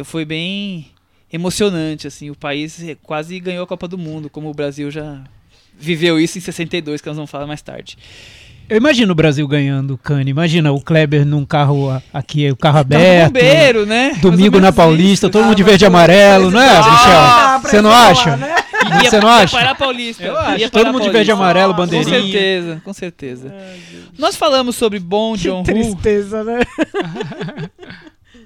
[0.00, 0.86] Então foi bem
[1.30, 5.18] emocionante, assim, o país quase ganhou a Copa do Mundo, como o Brasil já
[5.78, 7.98] viveu isso em 62, que nós vamos falar mais tarde.
[8.66, 10.30] Eu imagino o Brasil ganhando o Cane.
[10.30, 13.26] Imagina o Kleber num carro aqui, o carro Tá aberto.
[13.34, 14.16] bombeiro, né?
[14.22, 15.30] Domingo na Paulista, isso.
[15.30, 17.70] todo mundo de verde e amarelo, não é, Ah, Michel?
[17.70, 18.30] Você não acha?
[18.30, 19.58] Ia- Você não ia acha?
[19.58, 20.22] parar Paulista.
[20.24, 20.58] Eu Ia acho.
[20.58, 22.20] parar Todo mundo de verde e amarelo, Com bandeirinha.
[22.22, 23.54] certeza, com certeza.
[24.18, 26.60] Nós falamos sobre Bom John Woo Tristeza, né?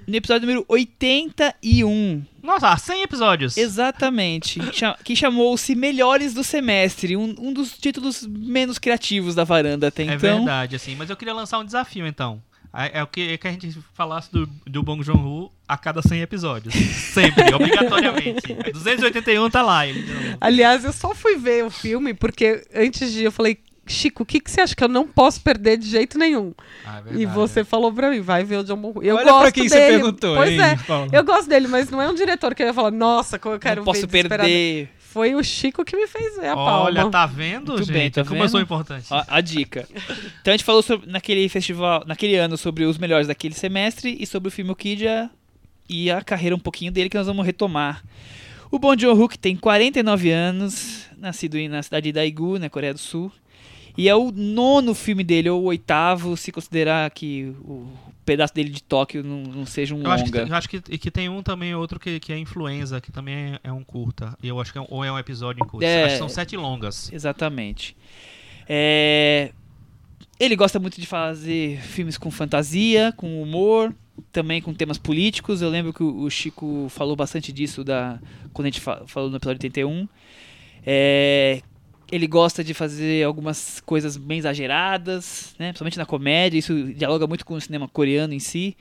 [0.07, 2.23] no episódio número 81.
[2.43, 3.57] Nossa, 100 episódios.
[3.57, 4.59] Exatamente.
[5.03, 7.17] Que chamou-se Melhores do Semestre.
[7.17, 10.17] Um, um dos títulos menos criativos da varanda até É então.
[10.19, 10.95] verdade, assim.
[10.95, 12.41] Mas eu queria lançar um desafio, então.
[12.77, 16.01] É, é o que, é que a gente falasse do, do Bong Joon-ho a cada
[16.01, 16.73] 100 episódios.
[16.73, 18.53] Sempre, obrigatoriamente.
[18.73, 19.87] 281 tá lá.
[19.87, 20.05] Ele,
[20.41, 23.57] Aliás, eu só fui ver o filme porque antes de eu falei,
[23.87, 26.53] Chico, o que, que você acha que eu não posso perder de jeito nenhum?
[26.85, 29.41] Ah, é e você falou pra mim, vai ver o John Bon Eu Olha gosto
[29.41, 29.91] pra quem você dele.
[29.99, 30.75] perguntou, Pois hein, é.
[30.77, 31.09] Paulo?
[31.13, 33.59] Eu gosto dele, mas não é um diretor que eu ia falar, nossa, como eu
[33.59, 34.89] quero Não posso perder.
[34.97, 36.81] Foi o Chico que me fez ver a palma.
[36.85, 37.93] Olha, tá vendo, Muito gente?
[37.93, 38.65] bem, tá como eu sou vendo?
[38.65, 39.05] importante.
[39.11, 39.87] Ó, a dica.
[40.41, 44.25] Então a gente falou sobre, naquele festival, naquele ano sobre os melhores daquele semestre e
[44.25, 45.29] sobre o filme Okidja
[45.87, 48.03] e a carreira um pouquinho dele que nós vamos retomar.
[48.69, 52.93] O Bong Joon-ho que tem 49 anos, nascido em- na cidade de Daegu, na Coreia
[52.93, 53.31] do Sul.
[53.97, 57.87] E é o nono filme dele, ou o oitavo, se considerar que o
[58.25, 60.49] pedaço dele de Tóquio não, não seja um Eu acho, que, longa.
[60.51, 63.59] eu acho que, que tem um também, outro que, que é Influenza, que também é,
[63.65, 64.35] é um curta.
[64.43, 65.85] E eu acho que é um, ou é um episódio em curta.
[65.85, 66.03] É.
[66.05, 67.11] Acho que são sete longas.
[67.13, 67.95] Exatamente.
[68.67, 69.51] É,
[70.39, 73.93] Ele gosta muito de fazer filmes com fantasia, com humor,
[74.31, 75.61] também com temas políticos.
[75.61, 78.19] Eu lembro que o Chico falou bastante disso da...
[78.51, 80.07] quando a gente fa- falou no episódio 81.
[80.85, 81.61] É,
[82.15, 85.67] Ele gosta de fazer algumas coisas bem exageradas, né?
[85.69, 86.57] principalmente na comédia.
[86.57, 88.75] Isso dialoga muito com o cinema coreano em si.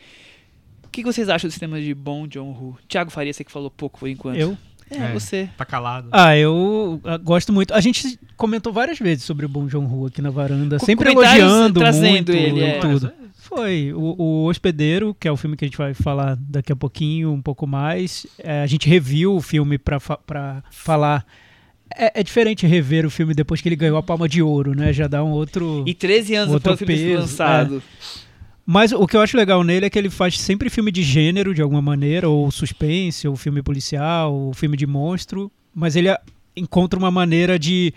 [0.84, 2.78] O que vocês acham do cinema de Bong Joon-ho?
[2.88, 4.38] Thiago Faria, você que falou pouco por enquanto.
[4.38, 4.56] Eu?
[4.90, 5.12] É, É.
[5.12, 5.48] você.
[5.56, 6.08] Tá calado.
[6.12, 7.74] Ah, eu gosto muito.
[7.74, 11.80] A gente comentou várias vezes sobre o Bom Joon-ho aqui na varanda, Com sempre elogiando
[11.80, 12.78] trazendo muito ele, é.
[12.78, 13.12] tudo.
[13.38, 13.92] Foi.
[13.92, 17.32] O, o Hospedeiro, que é o filme que a gente vai falar daqui a pouquinho,
[17.32, 18.26] um pouco mais.
[18.38, 19.98] É, a gente reviu o filme pra
[20.70, 21.24] falar.
[21.96, 24.92] É, é diferente rever o filme depois que ele ganhou a Palma de Ouro, né?
[24.92, 25.84] Já dá um outro.
[25.86, 27.82] E 13 anos Outro depois peso, lançado.
[28.66, 31.54] Mas o que eu acho legal nele é que ele faz sempre filme de gênero,
[31.54, 35.52] de alguma maneira, ou suspense, ou filme policial, ou filme de monstro.
[35.74, 36.08] Mas ele
[36.56, 37.92] encontra uma maneira de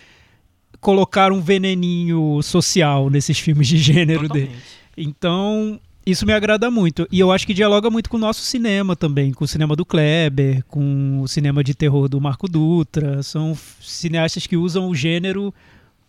[0.79, 4.47] colocar um veneninho social nesses filmes de gênero dele.
[4.47, 4.77] Totalmente.
[4.97, 5.79] Então,
[6.09, 7.07] isso me agrada muito.
[7.11, 9.85] E eu acho que dialoga muito com o nosso cinema também, com o cinema do
[9.85, 13.21] Kleber, com o cinema de terror do Marco Dutra.
[13.23, 15.53] São cineastas que usam o gênero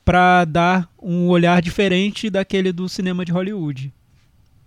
[0.05, 3.93] para dar um olhar diferente daquele do cinema de Hollywood.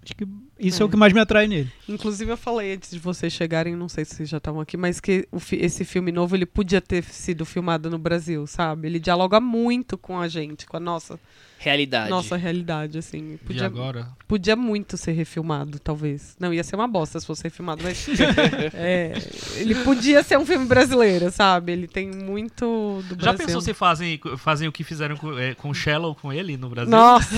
[0.03, 0.27] Acho que
[0.59, 0.85] isso é, É.
[0.85, 1.71] o que mais me atrai nele.
[1.87, 4.99] Inclusive, eu falei antes de vocês chegarem, não sei se vocês já estavam aqui, mas
[4.99, 8.87] que fi- esse filme novo ele podia ter sido filmado no Brasil, sabe?
[8.87, 11.19] Ele dialoga muito com a gente, com a nossa,
[11.63, 12.09] Realidade.
[12.09, 13.33] nossa realidade, assim.
[13.35, 14.09] E Podia, agora?
[14.27, 16.35] podia muito ser refilmado, talvez.
[16.39, 18.07] Não, ia ser uma bosta se fosse refilmado, mas.
[18.73, 19.13] é,
[19.57, 21.71] ele podia ser um filme brasileiro, sabe?
[21.71, 23.45] Ele tem muito do Já Brasil.
[23.45, 26.67] pensou se fazem, fazem o que fizeram com, é, com o Shallow com ele no
[26.67, 26.89] Brasil?
[26.89, 27.29] Nossa,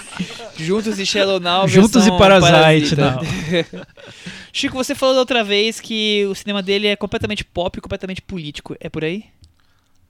[0.56, 1.68] Juntos e Shallow Now.
[1.68, 3.86] Juntos e Parasite, Parasita.
[4.50, 8.22] Chico, você falou da outra vez que o cinema dele é completamente pop e completamente
[8.22, 8.74] político.
[8.80, 9.26] É por aí?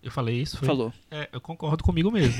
[0.02, 0.56] Eu falei isso?
[0.58, 0.66] Foi?
[0.66, 0.92] Falou.
[1.10, 2.34] É, eu concordo comigo mesmo.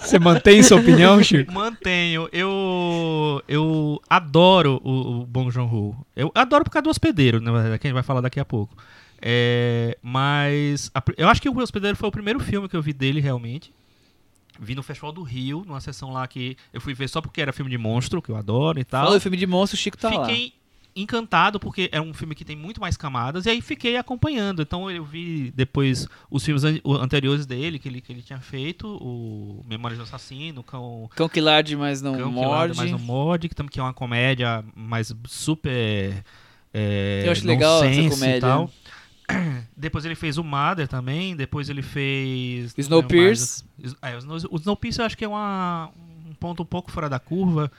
[0.00, 1.52] Você mantém sua opinião, Chico?
[1.52, 2.28] Mantenho.
[2.32, 5.96] Eu eu adoro o, o Bong Joon-ho.
[6.16, 8.44] Eu adoro por causa do Hospedeiro, na verdade, que a gente vai falar daqui a
[8.44, 8.74] pouco.
[9.20, 12.92] É, mas a eu acho que o Hospedeiro foi o primeiro filme que eu vi
[12.92, 13.72] dele realmente.
[14.58, 17.52] Vi no Festival do Rio, numa sessão lá que eu fui ver só porque era
[17.52, 19.04] filme de monstro, que eu adoro e tal.
[19.04, 20.26] Falou filme de monstro, o Chico tá lá.
[20.26, 20.52] fiquei
[21.02, 24.62] encantado porque é um filme que tem muito mais camadas e aí fiquei acompanhando.
[24.62, 28.86] Então eu vi depois os filmes an- anteriores dele que ele, que ele tinha feito,
[29.00, 32.76] o Memórias do Assassino, com Cão que larde, mas não Cão morde.
[32.76, 36.22] Mas não morde, que, que é uma comédia mais super
[36.72, 38.40] é, Eu acho legal essa comédia.
[39.76, 42.74] Depois ele fez o Mother também, depois ele fez...
[42.76, 43.64] Snowpiercer.
[44.02, 45.90] É, o Snow- o Snowpiercer eu acho que é uma,
[46.28, 47.70] um ponto um pouco fora da curva,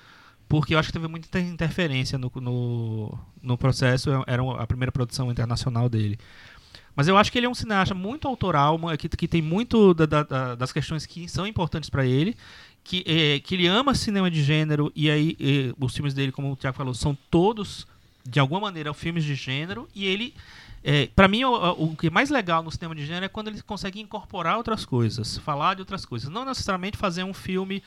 [0.52, 4.91] porque eu acho que teve muita inter- interferência no, no, no processo, era a primeira
[4.91, 6.20] produção internacional dele.
[6.93, 10.06] Mas eu acho que ele é um cineasta muito autoral, que, que tem muito da-
[10.06, 12.36] da- da- das questões que são importantes para ele,
[12.84, 15.38] que, eh, que ele ama cinema de gênero, e aí
[15.80, 17.88] os filmes dele, como o Thiago falou, são todos,
[18.28, 20.34] de alguma maneira, filmes de gênero, e ele.
[20.84, 21.54] É, para mim, o,
[21.91, 24.84] o que é mais legal no cinema de gênero é quando ele consegue incorporar outras
[24.84, 26.28] coisas, falar de outras coisas.
[26.28, 27.82] Não necessariamente fazer um filme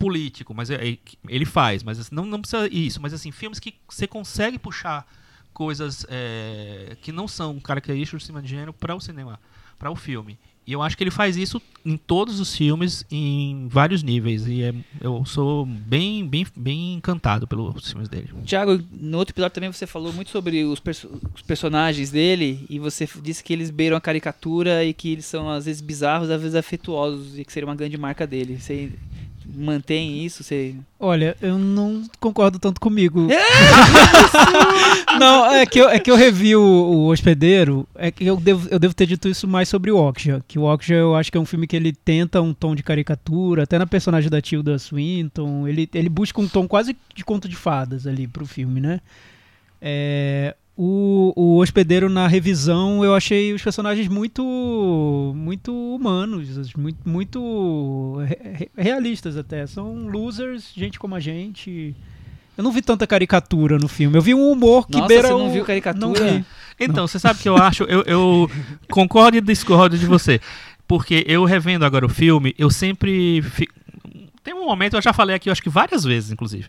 [0.00, 0.98] político, mas é- é-
[1.28, 5.06] ele faz, mas assim, não, não precisa isso, mas assim, filmes que você consegue puxar
[5.52, 9.38] coisas é, que não são características do cinema de gênero para o cinema,
[9.78, 10.38] para o filme.
[10.66, 14.46] E eu acho que ele faz isso em todos os filmes, em vários níveis.
[14.46, 18.30] E é- eu sou bem, bem, bem encantado pelos filmes dele.
[18.44, 22.78] Tiago, no outro episódio também você falou muito sobre os, perso- os personagens dele e
[22.78, 26.40] você disse que eles beiram a caricatura e que eles são às vezes bizarros, às
[26.40, 28.58] vezes afetuosos e que seria uma grande marca dele.
[28.60, 28.92] Você
[29.54, 30.42] mantém isso?
[30.42, 30.74] Você...
[30.98, 33.28] Olha, eu não concordo tanto comigo.
[35.18, 38.68] não, é que eu, é que eu revi o, o Hospedeiro, é que eu devo,
[38.70, 41.38] eu devo ter dito isso mais sobre o Okja, que o Okja eu acho que
[41.38, 44.78] é um filme que ele tenta um tom de caricatura, até na personagem da Tilda
[44.78, 49.00] Swinton, ele, ele busca um tom quase de conto de fadas ali pro filme, né?
[49.80, 58.16] É, o, o Hospedeiro na revisão eu achei os personagens muito muito humanos, muito, muito
[58.26, 59.66] re- re- realistas até.
[59.66, 61.94] São losers, gente como a gente.
[62.56, 64.16] Eu não vi tanta caricatura no filme.
[64.16, 66.06] Eu vi um humor que Nossa, beira você não o- viu caricatura?
[66.06, 66.44] Não vi.
[66.78, 68.50] Então, você sabe que eu acho, eu, eu
[68.90, 70.40] concordo e discordo de você.
[70.88, 73.42] Porque eu revendo agora o filme, eu sempre.
[73.42, 73.68] fi-
[74.42, 76.66] Tem um momento, eu já falei aqui, eu acho que várias vezes, inclusive.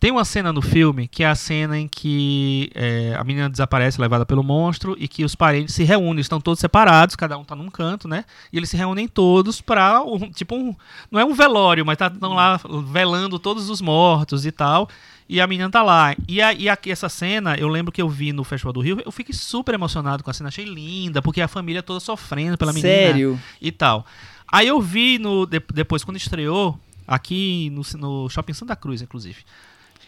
[0.00, 4.00] Tem uma cena no filme que é a cena em que é, a menina desaparece,
[4.00, 7.56] levada pelo monstro, e que os parentes se reúnem, estão todos separados, cada um tá
[7.56, 8.24] num canto, né?
[8.52, 10.74] E eles se reúnem todos pra um, tipo um,
[11.10, 12.60] não é um velório, mas estão lá
[12.92, 14.88] velando todos os mortos e tal.
[15.28, 16.14] E a menina tá lá.
[16.26, 19.02] E, a, e aqui, essa cena, eu lembro que eu vi no Festival do Rio,
[19.04, 22.72] eu fiquei super emocionado com a cena, achei linda, porque a família toda sofrendo pela
[22.72, 23.40] menina Sério?
[23.60, 24.06] e tal.
[24.50, 29.38] Aí eu vi no, de- depois, quando estreou, aqui no, no Shopping Santa Cruz, inclusive.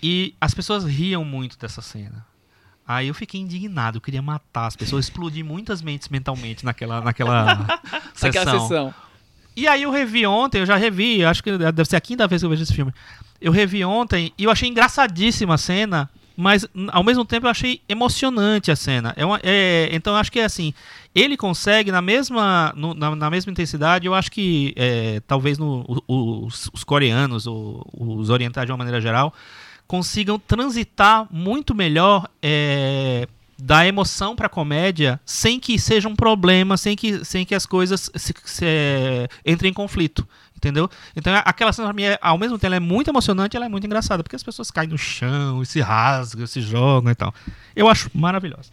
[0.03, 2.25] E as pessoas riam muito dessa cena.
[2.87, 7.67] Aí eu fiquei indignado, eu queria matar as pessoas, explodir muitas mentes mentalmente naquela, naquela
[8.15, 8.29] sessão.
[8.29, 8.95] Naquela sessão.
[9.57, 12.41] E aí eu revi ontem, eu já revi, acho que deve ser a quinta vez
[12.43, 12.93] que eu vejo esse filme.
[13.41, 17.81] Eu revi ontem e eu achei engraçadíssima a cena, mas ao mesmo tempo eu achei
[17.89, 19.13] emocionante a cena.
[19.17, 20.73] É uma- é- então eu acho que é assim,
[21.15, 25.85] ele consegue na mesma, no- na, na mesma intensidade, eu acho que é, talvez no-
[26.09, 29.33] os, os coreanos, ou os orientais de uma maneira geral,
[29.91, 33.27] consigam transitar muito melhor é,
[33.59, 38.09] da emoção pra comédia sem que seja um problema, sem que, sem que as coisas
[38.15, 40.25] se, se, é, entrem em conflito.
[40.61, 40.91] Entendeu?
[41.17, 43.65] Então aquela cena pra mim, é, ao mesmo tempo, ela é muito emocionante e ela
[43.65, 47.15] é muito engraçada, porque as pessoas caem no chão e se rasgam, se jogam e
[47.15, 47.35] tal.
[47.75, 48.69] Eu acho maravilhosa.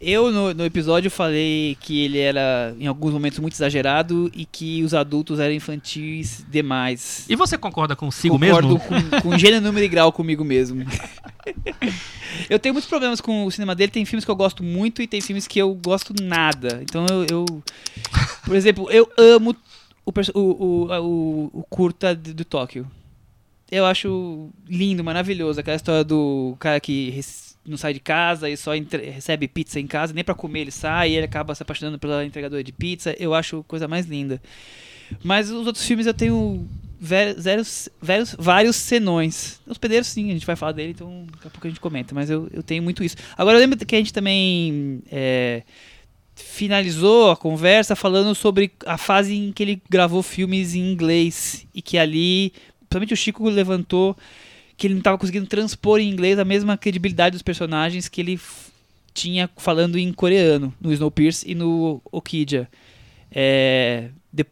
[0.00, 4.82] Eu, no, no episódio, falei que ele era, em alguns momentos, muito exagerado e que
[4.82, 7.24] os adultos eram infantis demais.
[7.28, 8.80] E você concorda consigo Concordo mesmo?
[9.20, 10.84] com, com gênero, número e grau comigo mesmo.
[12.50, 13.92] eu tenho muitos problemas com o cinema dele.
[13.92, 16.80] Tem filmes que eu gosto muito e tem filmes que eu gosto nada.
[16.82, 17.26] Então eu.
[17.30, 17.62] eu-
[18.44, 19.54] por exemplo, eu amo
[20.34, 22.86] o, o, o, o, curta de- do Tóquio.
[23.70, 25.60] Eu acho lindo, maravilhoso.
[25.60, 27.20] Aquela história do cara que
[27.66, 31.10] não sai de casa e só recebe pizza em casa, nem pra comer ele sai,
[31.10, 33.14] e ele acaba se apaixonando pela entregadora de pizza.
[33.18, 34.40] Eu acho coisa mais linda.
[35.22, 36.66] Mas os outros filmes eu tenho
[37.38, 39.60] zeros- vários, vários senões.
[39.66, 42.14] Os pedreiros, sim, a gente vai falar dele, então daqui a pouco a gente comenta.
[42.14, 43.16] Mas eu, eu tenho muito isso.
[43.36, 45.62] Agora eu lembro que a gente também é,
[46.38, 51.66] finalizou a conversa falando sobre a fase em que ele gravou filmes em inglês.
[51.74, 54.16] E que ali, principalmente o Chico levantou
[54.76, 58.40] que ele não estava conseguindo transpor em inglês a mesma credibilidade dos personagens que ele
[59.12, 62.68] tinha falando em coreano, no Snowpiercer e no Okija.
[63.30, 64.46] É, de-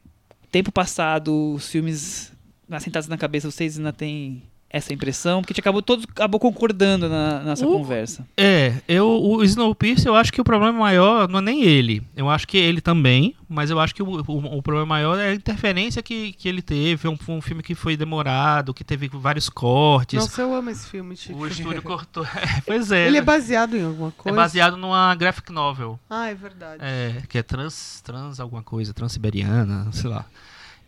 [0.51, 2.33] tempo passado, os filmes
[2.69, 5.41] assentados na cabeça, vocês ainda têm essa impressão?
[5.41, 8.27] Porque a gente acabou, todos acabou concordando na nossa O- conversa.
[8.37, 12.03] É, eu, o Snowpiercer, eu acho que o problema maior não é nem ele.
[12.17, 15.29] Eu acho que ele também, mas eu acho que o, o, o problema maior é
[15.31, 17.07] a interferência que, que ele teve.
[17.07, 20.19] É um, um filme que foi demorado, que teve vários cortes.
[20.19, 21.39] Nossa, eu amo esse filme, Chico.
[21.39, 22.27] o estúdio cortou.
[22.37, 23.07] É, pois é.
[23.07, 23.25] Ele é né?
[23.25, 24.37] baseado em alguma É coisa?
[24.37, 25.99] baseado numa graphic novel.
[26.11, 26.83] Ah, é verdade.
[26.85, 30.25] É, que é trans, trans alguma coisa, transiberiana, sei lá.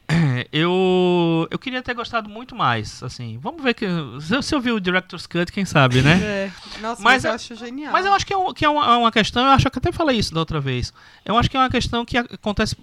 [0.09, 3.39] É, Eu, eu queria ter gostado muito mais, assim.
[3.43, 3.87] Vamos ver que
[4.21, 6.19] se se eu vi o Director's Cut, quem sabe, né?
[6.25, 6.53] É.
[6.81, 7.93] Nossa, Mas mas, eu é- acho genial.
[7.93, 9.93] Mas eu acho que é, um- que é uma, uma questão, eu acho que até
[9.93, 10.93] falei isso da outra vez.
[11.25, 12.75] Eu acho que é uma questão que acontece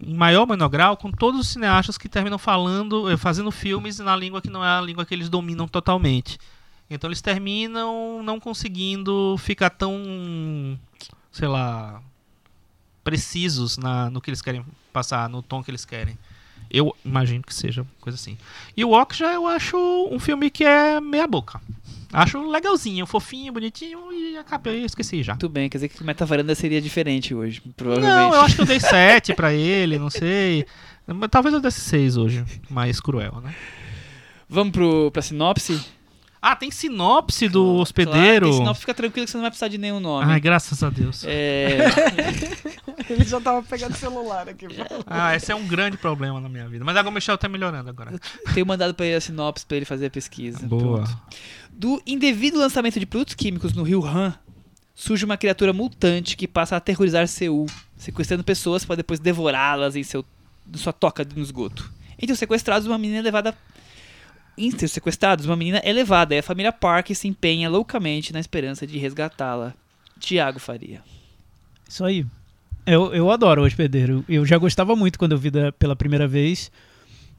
[0.00, 3.98] em maior ou menor grau com todos os cineastas que terminam falando, eh, fazendo filmes
[3.98, 6.38] na língua que não é a língua que eles dominam totalmente.
[6.88, 10.78] Então eles terminam não conseguindo ficar tão,
[11.30, 12.00] sei lá,
[13.04, 16.16] precisos na, no que eles querem passar, no tom que eles querem.
[16.72, 18.38] Eu imagino que seja coisa assim.
[18.74, 19.76] E o Okja eu acho
[20.10, 21.60] um filme que é meia boca.
[22.12, 25.32] Acho legalzinho, fofinho, bonitinho e acabei, esqueci já.
[25.32, 28.14] Muito bem, quer dizer que o Metavaranda seria diferente hoje, provavelmente.
[28.14, 30.66] Não, eu acho que eu dei 7 pra ele, não sei.
[31.30, 33.54] Talvez eu desse 6 hoje, mais cruel, né?
[34.48, 35.80] Vamos pro, pra sinopse?
[36.44, 38.46] Ah, tem sinopse do Claro, hospedeiro.
[38.48, 40.28] tem sinopse, fica tranquilo que você não vai precisar de nenhum nome.
[40.28, 41.22] Ai, graças a Deus.
[41.24, 41.78] É,
[43.08, 44.66] Ele já tava pegando o celular aqui.
[45.06, 46.84] Ah, esse é um grande problema na minha vida.
[46.84, 48.18] Mas agora o Michel tá melhorando agora.
[48.54, 50.66] tenho mandado pra ele a sinopse pra ele fazer a pesquisa.
[50.66, 51.02] Boa.
[51.04, 51.18] Pronto.
[51.70, 54.34] Do indevido lançamento de produtos químicos no rio Han,
[54.94, 57.66] surge uma criatura mutante que passa a aterrorizar Seul,
[57.96, 60.24] sequestrando pessoas para depois devorá-las em seu,
[60.74, 61.90] sua toca no esgoto.
[62.18, 63.54] Entre os sequestrados, uma menina é levada.
[64.56, 68.86] Os sequestrados, uma menina é levada e a família Park se empenha loucamente na esperança
[68.86, 69.72] de resgatá-la.
[70.20, 71.00] Tiago Faria.
[71.88, 72.24] Isso aí.
[72.86, 74.24] Eu, eu adoro o hospedeiro.
[74.28, 76.70] Eu já gostava muito quando eu vi da- pela primeira vez.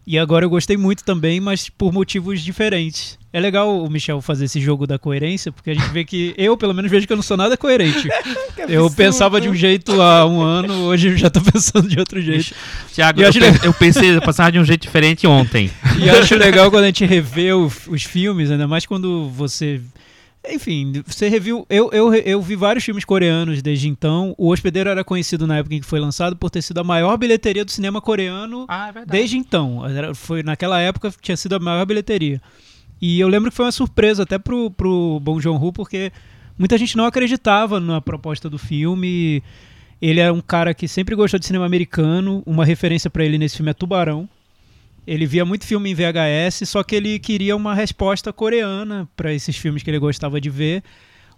[0.06, 3.18] E agora eu gostei muito também, mas por motivos diferentes.
[3.32, 6.56] É legal o Michel fazer esse jogo da coerência, porque a gente vê que eu,
[6.58, 8.08] pelo menos, vejo que eu não sou nada coerente.
[8.70, 12.22] Eu pensava de um jeito há um ano, hoje eu já tô pensando de outro
[12.22, 12.54] jeito.
[12.93, 15.70] Tiago, eu, legal- eu pensei passar de um jeito diferente ontem.
[15.99, 19.82] E acho legal quando a gente revê o- os filmes, ainda mais quando você.
[20.50, 21.66] Enfim, você reviu.
[21.70, 24.36] Eu, eu, eu vi vários filmes coreanos desde então.
[24.38, 27.16] O Hospedeiro era conhecido na época em que foi lançado por ter sido a maior
[27.18, 29.88] bilheteria do cinema coreano Ah, é desde então.
[29.88, 32.41] Era- Foi naquela época tinha sido a maior bilheteria.
[33.02, 36.12] E eu lembro que foi uma surpresa até pro, pro Bong Joon-ho, porque
[36.58, 39.41] muita gente não acreditava na proposta do filme.
[40.02, 42.44] Ele é um cara que sempre gostou de cinema americano.
[42.46, 44.28] Uma referência pra ele nesse filme é Tubarão.
[45.06, 49.58] Ele via muito filme em VHS, só que ele queria uma resposta coreana para esses
[49.58, 50.84] filmes que ele gostava de ver.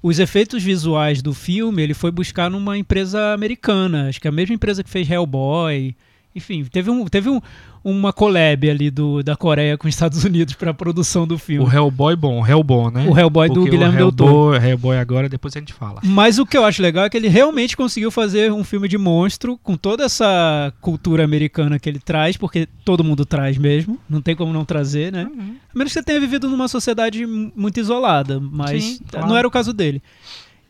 [0.04, 4.32] Os efeitos visuais do filme ele foi buscar numa empresa americana, acho que é a
[4.32, 5.96] mesma empresa que fez Hellboy.
[6.36, 7.42] Enfim, teve, um, teve um,
[7.86, 11.38] uma collab ali do, da Coreia com os Estados Unidos para a produção do O
[11.38, 11.72] filme.
[11.72, 13.06] Hellboy bom, Hellboy, né?
[13.08, 14.56] O Hellboy do Porque Guilherme o Del Toro.
[14.56, 16.02] Hellboy, Hellboy agora, depois a gente fala.
[16.04, 18.98] Mas o que eu acho legal é que ele realmente conseguiu fazer um filme de
[18.98, 24.20] monstro com toda essa cultura americana que ele traz, porque todo mundo traz mesmo, não
[24.20, 25.30] tem como não trazer, né?
[25.32, 29.28] A menos que você tenha vivido numa sociedade muito isolada, mas Sim, claro.
[29.28, 30.02] não era o caso dele.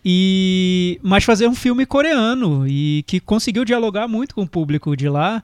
[0.04, 5.08] E mas fazer um filme coreano e que conseguiu dialogar muito com o público de
[5.08, 5.42] lá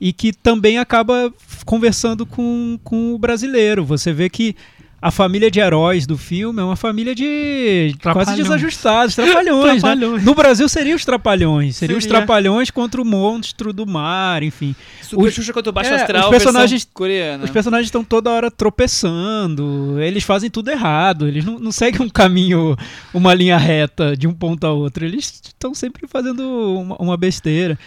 [0.00, 1.32] e que também acaba
[1.64, 3.84] conversando com, com o brasileiro.
[3.84, 4.54] Você vê que
[5.00, 9.78] a família de heróis do filme é uma família de quase desajustados, trapalhões, né?
[9.80, 10.24] Trapalhões.
[10.24, 12.18] No Brasil seriam os trapalhões, seriam os Seria.
[12.18, 14.74] trapalhões contra o monstro do mar, enfim.
[15.00, 17.44] Super Os- Xuxa contra o Baixo é, Astral, os personagens- coreana.
[17.44, 22.08] Os personagens estão toda hora tropeçando, eles fazem tudo errado, eles não, não seguem um
[22.08, 22.76] caminho,
[23.14, 27.78] uma linha reta de um ponto a outro, eles estão sempre fazendo uma, uma besteira.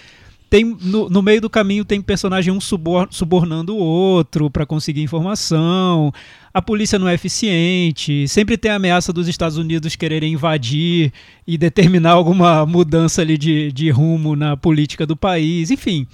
[0.52, 5.02] Tem, no, no meio do caminho tem personagem um subor- subornando o outro para conseguir
[5.02, 6.12] informação.
[6.54, 8.28] A polícia não é eficiente.
[8.28, 11.14] Sempre tem a ameaça dos Estados Unidos quererem invadir
[11.48, 15.72] e determinar alguma mudança ali de, de rumo na política do país.
[15.72, 16.06] Enfim,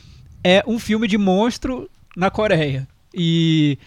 [0.44, 2.88] é um filme de monstro na Coreia.
[3.16, 3.80] E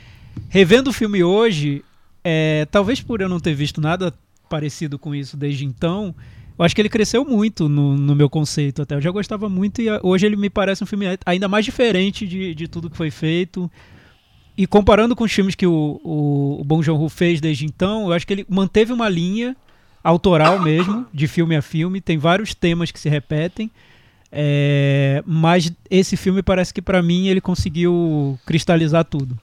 [0.48, 1.84] revendo o filme hoje,
[2.24, 4.12] é, talvez por eu não ter visto nada
[4.48, 6.12] parecido com isso desde então,
[6.60, 8.94] eu acho que ele cresceu muito no, no meu conceito até.
[8.94, 12.26] Eu já gostava muito e a- hoje ele me parece um filme ainda mais diferente
[12.26, 13.70] de, de tudo que foi feito.
[14.58, 18.12] E comparando com os filmes que o, o, o Bong Joon-ho fez desde então, eu
[18.12, 19.56] acho que ele manteve uma linha
[20.04, 21.98] autoral mesmo, de filme a filme.
[21.98, 23.70] Tem vários temas que se repetem.
[24.30, 29.38] É, mas esse filme parece que pra mim ele conseguiu cristalizar tudo.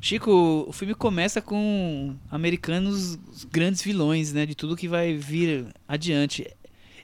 [0.00, 4.46] Chico, o filme começa com americanos os grandes vilões, né?
[4.46, 6.46] De tudo que vai vir adiante.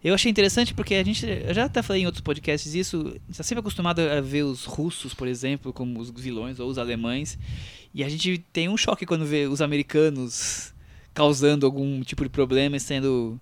[0.05, 3.45] Eu achei interessante porque a gente, eu já até falei em outros podcasts isso, está
[3.45, 7.39] sempre acostumado a ver os russos, por exemplo, como os vilões, ou os alemães,
[7.95, 10.75] e a gente tem um choque quando vê os americanos
[11.15, 13.41] causando algum tipo de problema e sendo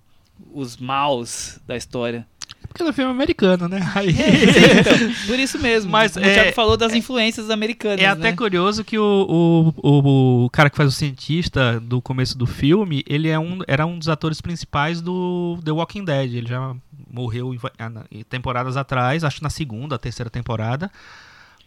[0.53, 2.27] os maus da história.
[2.71, 3.81] Porque é um filme americano, né?
[3.97, 4.11] Aí...
[4.11, 5.91] então, por isso mesmo.
[5.93, 8.33] Mas Como é- o Thiago falou das influências americanas, É até né?
[8.33, 13.03] curioso que o, o, o, o cara que faz o cientista do começo do filme,
[13.09, 16.33] ele é um, era um dos atores principais do The Walking Dead.
[16.33, 16.73] Ele já
[17.13, 20.91] morreu em, ah, em temporadas atrás, acho na segunda, terceira temporada.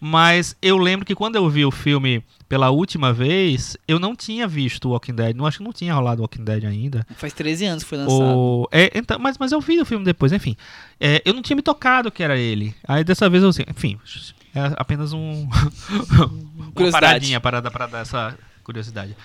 [0.06, 4.46] Mas eu lembro que quando eu vi o filme pela última vez, eu não tinha
[4.46, 5.34] visto o Walking Dead.
[5.34, 7.08] Não acho que não tinha rolado o Walking Dead ainda.
[7.16, 8.38] Faz 13 anos que foi lançado.
[8.38, 10.58] O, é, então, mas, mas eu vi o filme depois, enfim.
[11.00, 12.76] É, eu não tinha me tocado que era ele.
[12.86, 13.98] Aí dessa vez eu assim, enfim,
[14.54, 15.48] é apenas um.
[16.76, 19.16] uma paradinha para dar, para dar essa curiosidade.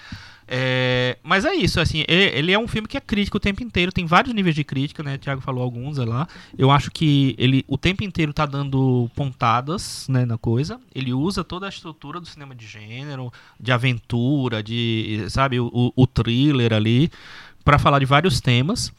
[0.50, 3.92] É, mas é isso, assim, ele é um filme que é crítico o tempo inteiro,
[3.92, 5.16] tem vários níveis de crítica, né?
[5.16, 6.26] O Thiago falou alguns lá.
[6.56, 10.80] Eu acho que ele o tempo inteiro tá dando pontadas, né, na coisa.
[10.94, 13.30] Ele usa toda a estrutura do cinema de gênero,
[13.60, 17.10] de aventura, de, sabe, o, o- o thriller ali,
[17.62, 18.90] para falar de vários temas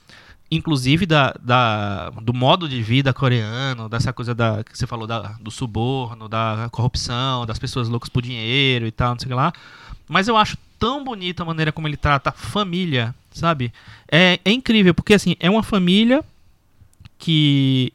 [0.52, 5.34] inclusive da, da- do modo de vida coreano, dessa coisa da, que você falou da,
[5.40, 9.36] do suborno, da corrupção, das pessoas loucas por dinheiro e tal, não sei o que
[9.36, 9.54] lá.
[10.08, 13.72] Mas eu acho tão bonita a maneira como ele trata a família, sabe?
[14.10, 16.24] É, é incrível, porque assim, é uma família
[17.18, 17.92] que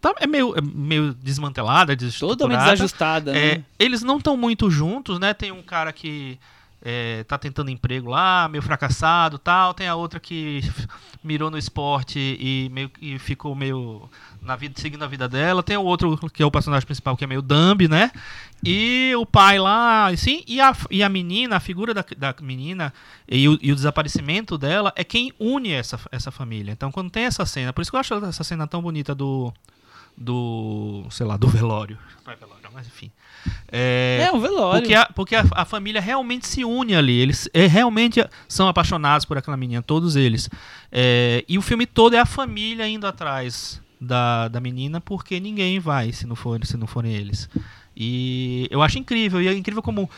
[0.00, 2.64] tá, é meio, é meio desmantelada, Totalmente desestruturada.
[2.72, 3.64] desajustada, É, né?
[3.78, 5.34] eles não estão muito juntos, né?
[5.34, 6.38] Tem um cara que
[6.82, 9.74] é, tá tentando emprego lá, meio fracassado tal.
[9.74, 10.60] Tem a outra que
[11.22, 14.08] mirou no esporte e meio e ficou meio
[14.40, 15.62] na vida, seguindo a vida dela.
[15.62, 18.10] Tem o outro que é o personagem principal, que é meio Dumb, né?
[18.64, 22.92] E o pai lá, assim, e a, e a menina, a figura da, da menina
[23.28, 26.72] e o, e o desaparecimento dela é quem une essa, essa família.
[26.72, 29.52] Então, quando tem essa cena, por isso que eu acho essa cena tão bonita do.
[30.20, 31.06] Do.
[31.10, 31.98] sei lá, do velório.
[32.26, 33.10] Não é velório, mas enfim.
[33.72, 34.80] É, É, um velório.
[34.82, 37.18] porque, a, porque a, a família realmente se une ali.
[37.18, 40.50] Eles é, realmente são apaixonados por aquela menina, todos eles.
[40.92, 45.78] É, e o filme todo é a família indo atrás da, da menina, porque ninguém
[45.78, 47.48] vai se não, for, se não forem eles.
[48.02, 49.42] E eu acho incrível.
[49.42, 50.08] E é incrível como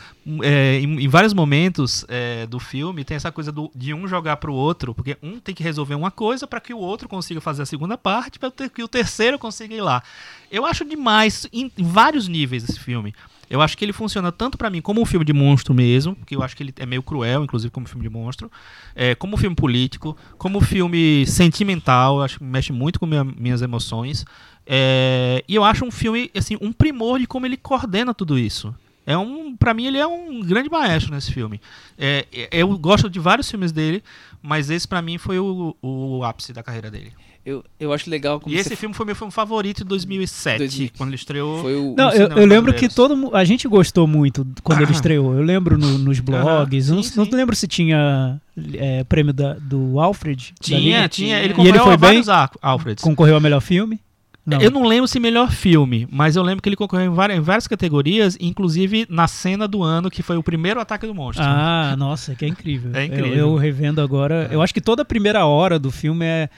[0.40, 4.36] é, em, em vários momentos é, do filme tem essa coisa do- de um jogar
[4.36, 7.62] pro outro, porque um tem que resolver uma coisa para que o outro consiga fazer
[7.62, 10.00] a segunda parte, para que o terceiro consiga ir lá.
[10.48, 13.12] Eu acho demais em, em vários níveis esse filme.
[13.52, 16.34] Eu acho que ele funciona tanto pra mim como um filme de monstro mesmo, porque
[16.34, 18.50] eu acho que ele é meio cruel, inclusive como filme de monstro,
[18.94, 24.24] é, como filme político, como filme sentimental, acho que mexe muito com minha- minhas emoções.
[24.66, 28.74] É, e eu acho um filme assim um primor de como ele coordena tudo isso.
[29.04, 31.60] É um, para mim ele é um grande maestro nesse filme.
[31.98, 34.02] É, eu gosto de vários filmes dele,
[34.40, 37.12] mas esse pra mim foi o, o ápice da carreira dele.
[37.44, 40.90] Eu, eu acho legal como e esse filme foi meu filme favorito de 2007, 2000.
[40.96, 41.60] quando ele estreou.
[41.60, 41.94] foi o...
[41.98, 45.34] Não, eu, eu lembro que todo a gente gostou muito quando ele estreou.
[45.34, 46.88] Eu lembro no- nos blogs.
[46.88, 47.34] Aham, eu não, sim, não sim.
[47.34, 48.40] lembro se tinha
[48.74, 50.54] é, prêmio da- do Alfred.
[50.60, 51.38] Tinha, tinha.
[51.40, 52.08] Ele E concorreu ele foi a bem?
[52.10, 53.02] vários Al- Alfreds.
[53.02, 53.98] Concorreu ao melhor filme.
[54.46, 54.60] Não.
[54.60, 57.42] Eu não lembro se melhor filme, mas eu lembro que ele concorreu em várias, em
[57.42, 61.44] várias categorias, inclusive na cena do ano, que foi o primeiro ataque do monstro.
[61.46, 62.90] Ah, nossa, que é incrível.
[62.94, 63.28] É incrível.
[63.32, 64.48] Eu, eu revendo agora.
[64.50, 66.48] Eu acho que toda a primeira hora do filme é.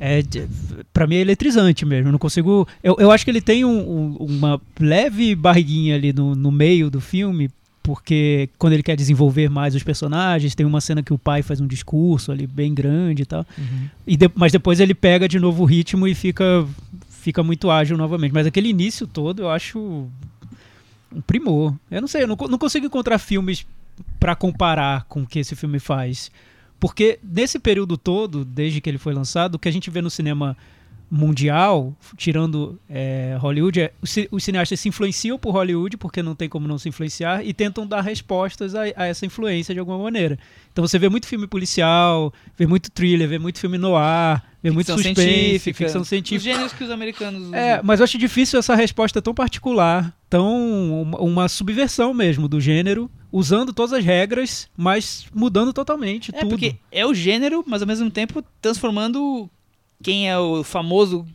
[0.00, 0.22] É,
[0.92, 2.08] pra mim é eletrizante mesmo.
[2.08, 2.66] Eu não consigo.
[2.82, 6.90] Eu, eu acho que ele tem um- um- uma leve barriguinha ali no, no meio
[6.90, 7.50] do filme.
[7.86, 11.60] porque quando ele quer desenvolver mais os personagens, tem uma cena que o pai faz
[11.60, 13.44] um discurso ali bem grande e tal.
[14.06, 16.66] E de- mas depois ele pega de novo o ritmo e fica,
[17.10, 18.32] fica muito ágil novamente.
[18.32, 19.78] Mas aquele início todo eu acho
[21.14, 21.74] um primor.
[21.90, 23.66] Eu não sei, eu não, não consigo encontrar filmes
[24.18, 26.30] pra comparar com o que esse filme faz.
[26.78, 30.10] Porque nesse período todo, desde que ele foi lançado, o que a gente vê no
[30.10, 30.56] cinema
[31.10, 36.48] mundial, tirando é, Hollywood, é, os, os cineastas se influenciam por Hollywood, porque não tem
[36.48, 40.38] como não se influenciar, e tentam dar respostas a, a essa influência de alguma maneira.
[40.72, 44.86] Então você vê muito filme policial, vê muito thriller, vê muito filme noir, vê muito
[44.86, 45.84] Ficção suspense, científica.
[45.84, 46.52] ficção Os científica.
[46.52, 47.54] gêneros que os americanos usam.
[47.54, 52.60] É, mas eu acho difícil essa resposta tão particular, tão uma, uma subversão mesmo do
[52.60, 56.50] gênero, usando todas as regras, mas mudando totalmente É, tudo.
[56.50, 59.50] porque é o gênero, mas ao mesmo tempo transformando
[60.00, 61.26] quem é o famoso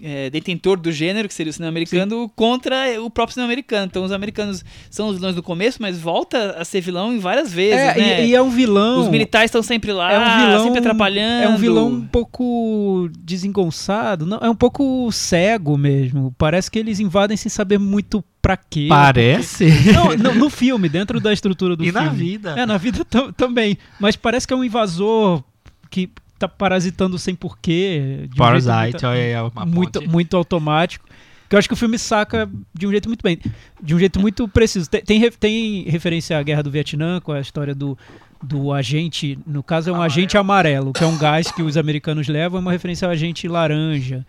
[0.00, 3.86] é, detentor do gênero, que seria o cinema americano, contra o próprio cinema americano.
[3.90, 7.52] Então os americanos são os vilões do começo, mas volta a ser vilão em várias
[7.52, 8.24] vezes, É, né?
[8.24, 9.00] e, e é um vilão.
[9.00, 11.44] Os militares estão sempre lá, é um vilão sempre atrapalhando.
[11.44, 16.32] É um vilão um pouco desengonçado, não, é um pouco cego mesmo.
[16.38, 18.86] Parece que eles invadem sem saber muito pra quê.
[18.88, 19.66] Parece.
[19.92, 22.06] Não, não, no filme, dentro da estrutura do E filme.
[22.06, 22.50] na vida.
[22.58, 23.76] É, na vida tam- também.
[24.00, 25.44] Mas parece que é um invasor
[25.90, 28.26] que tá parasitando sem porquê.
[28.32, 30.10] um Parasite, olha aí uma muito, ponte.
[30.10, 31.06] muito automático.
[31.46, 33.38] Que eu acho que o filme saca de um jeito muito bem.
[33.82, 34.88] De um jeito muito preciso.
[34.88, 37.98] Tem, tem, tem referência à Guerra do Vietnã, com a história do,
[38.42, 39.38] do agente.
[39.46, 42.60] No caso, é um agente amarelo, que é um gás que os americanos levam, é
[42.60, 44.24] uma referência ao agente laranja.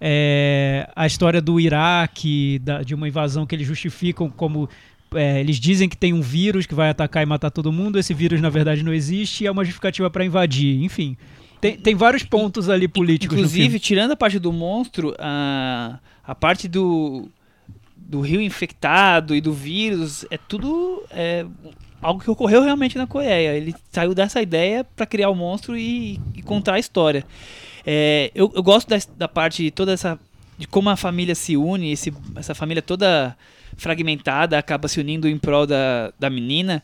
[0.00, 4.68] É, a história do Iraque, da- de uma invasão que eles justificam como.
[5.14, 7.98] é, eles dizem que tem um vírus que vai atacar e matar todo mundo.
[7.98, 10.82] Esse vírus, na verdade, não existe e é uma justificativa para invadir.
[10.82, 11.16] Enfim.
[11.60, 13.36] Tem, tem vários pontos ali políticos.
[13.36, 17.28] Inclusive, tirando a parte do monstro, a, a parte do,
[17.94, 21.44] do rio infectado e do vírus, é tudo é,
[22.00, 23.54] algo que ocorreu realmente na Coreia.
[23.54, 27.24] Ele saiu dessa ideia para criar o monstro e, e contar a história.
[27.86, 30.18] É, eu, eu gosto da, da parte toda essa
[30.60, 33.34] de como a família se une, esse, essa família toda
[33.78, 36.82] fragmentada acaba se unindo em prol da, da menina.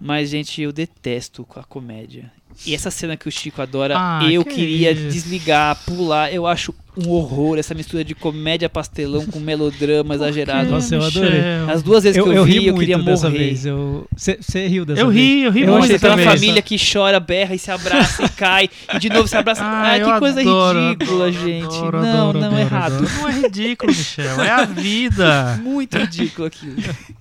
[0.00, 2.32] Mas, gente, eu detesto a comédia.
[2.66, 5.08] E essa cena que o Chico adora, Ah, eu que queria isso.
[5.08, 6.32] desligar, pular.
[6.32, 10.68] Eu acho um horror essa mistura de comédia pastelão com melodrama exagerado.
[10.68, 11.40] Nossa, eu adorei.
[11.72, 13.54] As duas vezes Eu, que eu, eu vi, ri eu muito queria morrer.
[13.54, 15.16] Você riu dessa Eu vez?
[15.18, 18.28] ri, eu ri Eu muito achei Aquela família que chora, berra e se abraça e
[18.36, 19.62] cai, e de novo se abraça.
[19.64, 21.64] Ah, eu que coisa adoro, ridícula, adoro, gente.
[21.64, 22.92] adoro, não, adoro, não, adoro, errado.
[22.96, 23.10] adoro.
[23.20, 24.40] Não é ridículo, Michel.
[24.42, 25.56] É a vida.
[25.62, 26.76] Muito ridículo aquilo.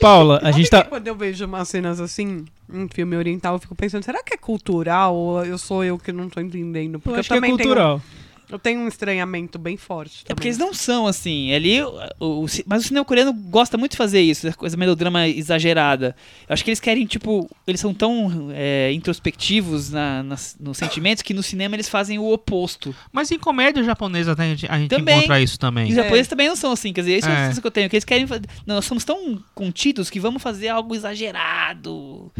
[0.00, 0.84] Paula, a gente tá.
[0.84, 4.36] Quando eu vejo umas cenas assim, em filme oriental, eu fico pensando, será que é
[4.36, 6.94] cultural ou eu sou eu que não tô entendendo?
[6.94, 8.00] Eu Porque acho que é também cultural.
[8.00, 10.24] Tenho, eu tenho um estranhamento bem forte.
[10.28, 10.48] É porque também.
[10.48, 11.52] eles não são assim.
[11.54, 11.90] Ali, o,
[12.20, 16.14] o- mas o cinema coreano gosta muito de fazer isso, essa coisa melodrama exagerada.
[16.48, 21.22] Eu acho que eles querem, tipo, eles são tão é, introspectivos na, nas- nos sentimentos
[21.22, 22.94] que no cinema eles fazem o oposto.
[23.12, 25.18] Mas em comédia japonesa a gente, a gente Também.
[25.18, 25.88] encontra isso também.
[25.88, 27.50] os japoneses também não são assim, quer dizer, isso é, É.
[27.50, 28.26] isso que eu tenho, que eles querem
[28.66, 32.32] nós somos tão contidos que vamos fazer algo exagerado.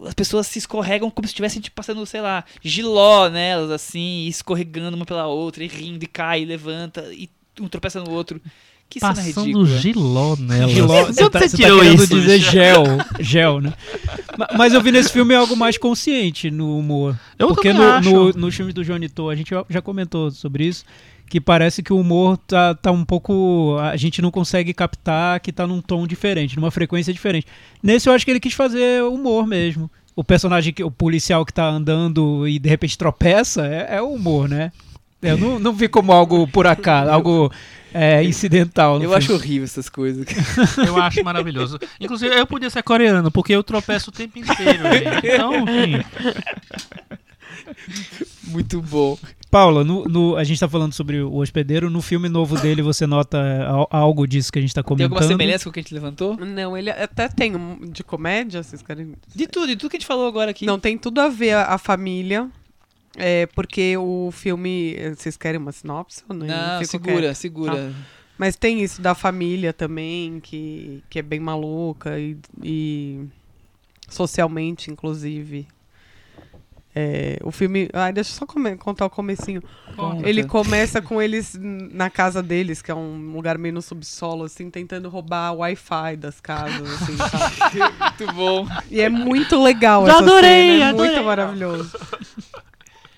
[0.00, 4.28] As pessoas se escorregam como se estivessem tipo, passando, sei lá, giló nelas, assim, e
[4.28, 7.28] escorregando uma pela outra, e rindo, e cai, e levanta, e
[7.60, 8.40] um tropeça no outro.
[8.92, 9.78] Que cena Passando ridícula.
[9.78, 10.68] giló nela.
[10.68, 12.14] Giló, De você tá, você você tá tirou querendo isso?
[12.14, 12.84] dizer Michel?
[12.84, 13.72] gel, gel, né?
[14.36, 17.16] Ma- Mas eu vi nesse filme algo mais consciente no humor.
[17.38, 18.10] Eu Porque no, acho.
[18.10, 20.84] no, nos filmes do Johnny To, a gente já- já comentou sobre isso,
[21.28, 23.78] que parece que o humor tá, tá um pouco.
[23.80, 27.46] A gente não consegue captar que tá num tom diferente, numa frequência diferente.
[27.82, 29.90] Nesse eu acho que ele quis fazer humor mesmo.
[30.14, 34.12] O personagem, que, o policial que tá andando e de repente tropeça, é, é o
[34.12, 34.70] humor, né?
[35.22, 37.50] Eu não, não vi como algo por acaso, algo
[37.94, 39.00] é, incidental.
[39.00, 40.26] Eu acho horrível essas coisas.
[40.86, 41.78] Eu acho maravilhoso.
[42.00, 44.82] Inclusive, eu podia ser coreano, porque eu tropeço o tempo inteiro.
[44.92, 45.26] gente.
[45.26, 46.04] Então, enfim.
[48.44, 49.16] Muito bom.
[49.50, 51.90] Paula, no, no- a gente tá falando sobre o hospedeiro.
[51.90, 55.12] No filme novo dele, você nota al- algo disso que a gente tá Tem comentando?
[55.12, 56.36] alguma semelhança com o que a gente levantou?
[56.38, 59.12] Não, ele até tem um de comédia, vocês querem.
[59.34, 60.64] De tudo, de tudo que a gente falou agora aqui.
[60.64, 62.48] Não, tem tudo a ver a, a família.
[63.16, 64.96] É, porque o filme.
[65.14, 66.22] Vocês querem uma sinopse?
[66.28, 67.34] ou Não, Não, segura, quieta.
[67.34, 67.94] segura.
[68.38, 73.20] Mas tem isso da família também, que, que é bem maluca e, e
[74.08, 75.68] socialmente, inclusive.
[76.94, 77.88] É, o filme.
[77.94, 79.62] Ai, deixa eu só come- contar o comecinho.
[79.96, 80.28] Conta.
[80.28, 84.68] Ele começa com eles na casa deles, que é um lugar meio no subsolo, assim,
[84.70, 87.78] tentando roubar o Wi-Fi das casas, assim, sabe?
[88.20, 88.66] Muito bom.
[88.90, 91.12] E é muito legal Já essa adorei, cena, é adorei.
[91.12, 91.98] muito maravilhoso.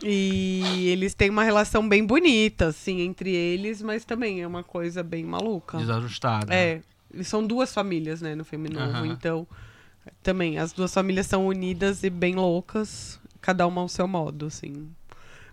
[0.07, 5.03] E eles têm uma relação bem bonita, assim, entre eles, mas também é uma coisa
[5.03, 5.79] bem maluca.
[5.79, 6.53] Desajustado.
[6.53, 6.83] É,
[7.23, 9.07] são duas famílias, né, no filme novo, Aham.
[9.07, 9.47] então
[10.23, 14.89] Também, as duas famílias são unidas e bem loucas, cada uma ao seu modo, assim.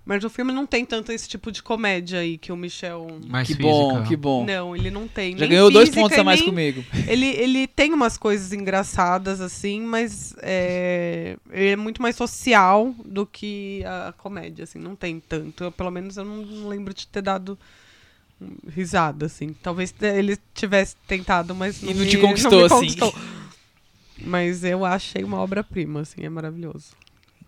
[0.04, 3.08] Mas o filme não tem tanto esse tipo de comédia aí que o Michel.
[3.28, 3.72] Mais que física.
[3.72, 4.46] bom, que bom.
[4.46, 5.34] Não, ele não tem.
[5.34, 6.84] Já nem ganhou dois pontos a mais nem- comigo.
[7.08, 13.28] Ele, ele tem umas coisas engraçadas, assim, mas é, ele é muito mais social do
[13.28, 15.66] que a comédia, assim, não tem tanto.
[15.66, 17.58] Eu, pelo menos eu não, não lembro de ter dado
[18.68, 19.54] risada, assim.
[19.62, 22.76] Talvez ele tivesse tentado, mas E não, não me, te conquistou, me assim.
[22.76, 23.14] conquistou.
[24.24, 27.00] Mas eu achei uma obra-prima, assim, é maravilhoso.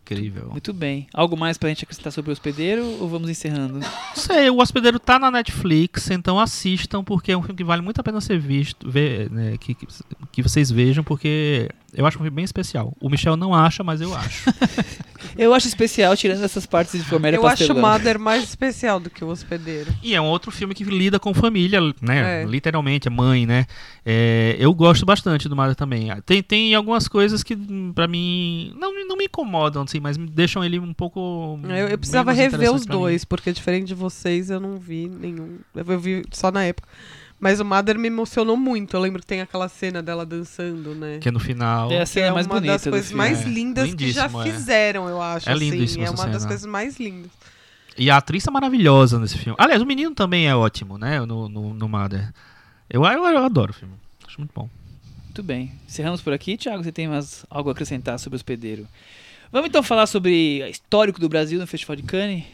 [0.03, 0.49] Incrível.
[0.51, 1.07] Muito bem.
[1.13, 3.79] Algo mais pra gente acrescentar sobre o hospedeiro ou vamos encerrando?
[3.79, 7.81] Não sei, o Hospedeiro tá na Netflix, então assistam, porque é um filme que vale
[7.81, 9.87] muito a pena ser visto, ver, né, que, que,
[10.31, 12.95] que vocês vejam, porque eu acho um filme bem especial.
[12.99, 14.43] O Michel não acha, mas eu acho.
[15.35, 17.81] Eu acho especial, tirando essas partes de comédia eu acho o pastelão.
[17.93, 19.91] Mother mais especial do que o Hospedeiro.
[20.03, 22.43] E é um outro filme que lida com família, né?
[22.43, 22.45] É.
[22.45, 23.65] Literalmente, é mãe, né?
[24.05, 26.09] É, eu gosto bastante do Mother também.
[26.23, 27.55] Tem, tem algumas coisas que,
[27.95, 31.59] pra mim, não, me- não me incomodam, assim, mas me deixam ele um pouco.
[31.63, 33.01] Eu, eu precisava rever os pra mim.
[33.01, 35.57] dois, porque diferente de vocês, eu não vi nenhum.
[35.73, 36.87] Eu vi só na época.
[37.43, 38.95] Mas o Mother me emocionou muito.
[38.95, 41.17] Eu lembro que tem aquela cena dela dançando, né?
[41.19, 41.91] Que é no final.
[41.91, 43.17] É a cena é mais uma bonita das coisas filme.
[43.17, 44.43] mais É, lindas que já é.
[44.43, 45.49] fizeram, eu acho.
[45.49, 46.13] É lindíssima assim.
[46.13, 46.47] É uma das cena.
[46.47, 47.29] coisas mais lindas.
[47.97, 49.57] E a atriz é maravilhosa nesse filme.
[49.59, 51.19] Aliás, o menino também é ótimo, né?
[51.25, 52.31] No, no, no Mother.
[52.89, 53.93] Eu, eu, eu adoro o filme.
[54.25, 54.69] Acho muito bom.
[55.25, 55.73] Muito bem.
[55.85, 56.55] Encerramos por aqui.
[56.55, 58.87] Thiago, você tem mais algo a acrescentar sobre o hospedeiro?
[59.51, 62.45] Vamos então falar sobre o histórico do Brasil no Festival de Cannes.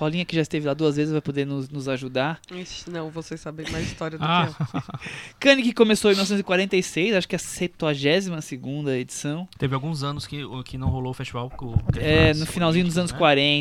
[0.00, 2.40] A Paulinha, que já esteve lá duas vezes, vai poder nos, nos ajudar.
[2.50, 4.82] Ixi, não, vocês sabem mais história do Ah, que eu.
[5.38, 9.46] Cannes que começou em 1946, acho que é a 72 segunda edição.
[9.58, 11.52] teve alguns anos que, que não rolou o festival.
[11.98, 13.18] É, no finalzinho dos anos políticas,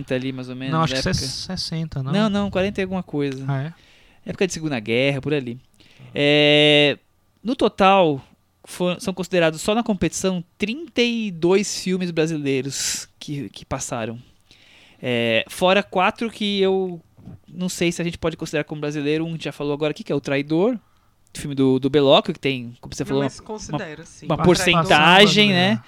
[0.07, 0.60] 40 ali, mais ou né?
[0.60, 0.74] menos.
[0.76, 1.14] Não, acho que época.
[1.14, 2.11] 60, não?
[2.14, 3.44] Não, não, 40 e alguma coisa.
[3.45, 3.74] Ah, é?
[4.26, 5.60] Época de Segunda Guerra, por ali.
[6.16, 6.98] É,
[7.44, 8.22] no total,
[8.64, 14.18] for- são considerados só na competição 32 filmes brasileiros que, que passaram.
[15.01, 17.01] É, fora quatro que eu
[17.47, 19.26] não sei se a gente pode considerar como brasileiro.
[19.26, 20.77] Um a gente já falou agora aqui, que é o Traidor,
[21.34, 21.89] filme do, do
[22.23, 24.26] que tem, como você Não, falou, mas considera, sim.
[24.26, 25.76] uma Participação porcentagem, né?
[25.76, 25.84] brasileira.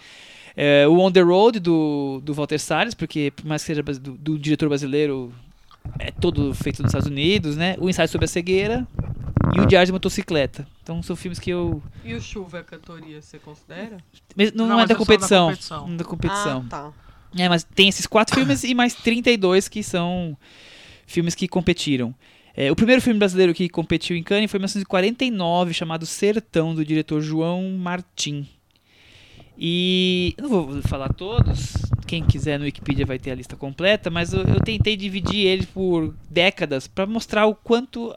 [0.55, 4.17] É, o On the Road do, do Walter Salles, porque por mais que seja do,
[4.17, 5.33] do diretor brasileiro,
[5.97, 7.75] é todo feito nos Estados Unidos, né?
[7.79, 8.85] O Ensaio sobre a Cegueira
[9.55, 10.67] e o Diário de Motocicleta.
[10.83, 11.81] Então são filmes que eu.
[12.03, 13.97] E o Chuva, a cantoria, você considera?
[14.35, 15.47] mas Não, Não, é mas da é só da competição.
[15.47, 15.88] competição.
[15.88, 16.65] Não é da competição.
[16.67, 16.93] Ah, tá.
[17.38, 20.38] É, mas tem esses quatro filmes e mais 32 que são
[21.06, 22.14] filmes que competiram.
[22.56, 26.84] É, o primeiro filme brasileiro que competiu em Cannes foi em 1949, chamado Sertão, do
[26.84, 28.48] diretor João Martim.
[29.58, 31.74] E não vou falar todos,
[32.08, 35.66] quem quiser no Wikipedia vai ter a lista completa, mas eu, eu tentei dividir ele
[35.68, 38.14] por décadas para mostrar o quanto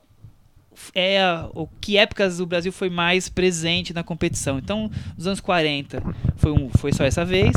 [0.95, 1.20] é
[1.55, 4.59] o que épocas o Brasil foi mais presente na competição.
[4.59, 6.03] Então, nos anos 40
[6.36, 7.55] foi, um, foi só essa vez.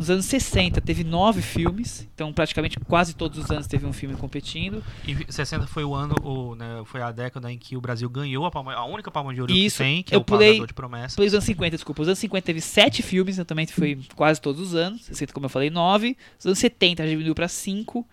[0.00, 4.16] Nos anos 60 teve nove filmes, então praticamente quase todos os anos teve um filme
[4.16, 4.82] competindo.
[5.06, 8.46] E 60 foi o ano, o, né, foi a década em que o Brasil ganhou
[8.46, 10.48] a, palma, a única palma de ouro Isso, que tem, que eu é o pulei-
[10.52, 11.12] Pagador de Promessas.
[11.12, 14.40] Depois dos anos 50, desculpa, os anos 50 teve sete filmes, então também foi quase
[14.40, 15.04] todos os anos.
[15.04, 16.16] 60, como eu falei, nove.
[16.38, 18.08] Os anos 70 já diminuiu para cinco.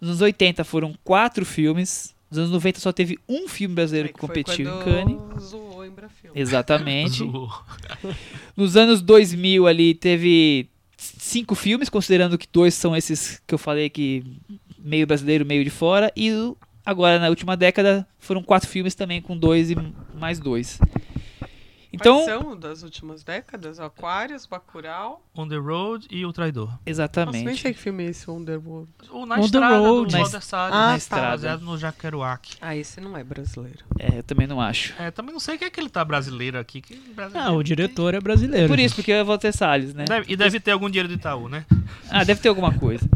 [0.00, 2.14] Nos anos 80 foram quatro filmes.
[2.30, 5.42] Nos anos 90 só teve um filme brasileiro Aí que foi competiu em Cannes.
[5.42, 6.40] Zoou em Brafilme.
[6.40, 7.18] Exatamente.
[7.30, 7.52] Zoou.
[8.56, 10.70] Nos anos 2000 ali teve
[11.18, 14.22] cinco filmes, considerando que dois são esses que eu falei que
[14.78, 16.12] meio brasileiro, meio de fora.
[16.16, 16.30] E
[16.84, 19.76] agora na última década foram quatro filmes também com dois e
[20.14, 20.78] mais dois.
[22.00, 23.80] Então, Quais são das últimas décadas?
[23.80, 25.22] Aquários, Bacurau.
[25.34, 26.66] On the Road e O Traidor.
[26.66, 27.60] Nossa, nem exatamente.
[27.60, 28.88] sei que filme é esse, Underworld.
[29.10, 30.10] O Na On the Estrada Road.
[30.10, 30.74] do Na Walter Salles.
[30.74, 30.96] Ah, na tá.
[30.96, 31.26] estrada.
[31.30, 32.56] Baseado no Jacques Kerouac.
[32.60, 33.84] Ah, esse não é brasileiro.
[33.98, 34.94] É, eu também não acho.
[34.98, 36.80] É, também não sei o que é que ele tá brasileiro aqui.
[36.80, 37.64] Que brasileiro Ah, o tem.
[37.64, 38.68] diretor é brasileiro.
[38.68, 38.86] Por gente.
[38.86, 40.04] isso, porque é Walter Salles, né?
[40.06, 41.64] Deve- e deve ter algum dinheiro do Itaú, né?
[42.10, 43.08] Ah, deve ter alguma coisa.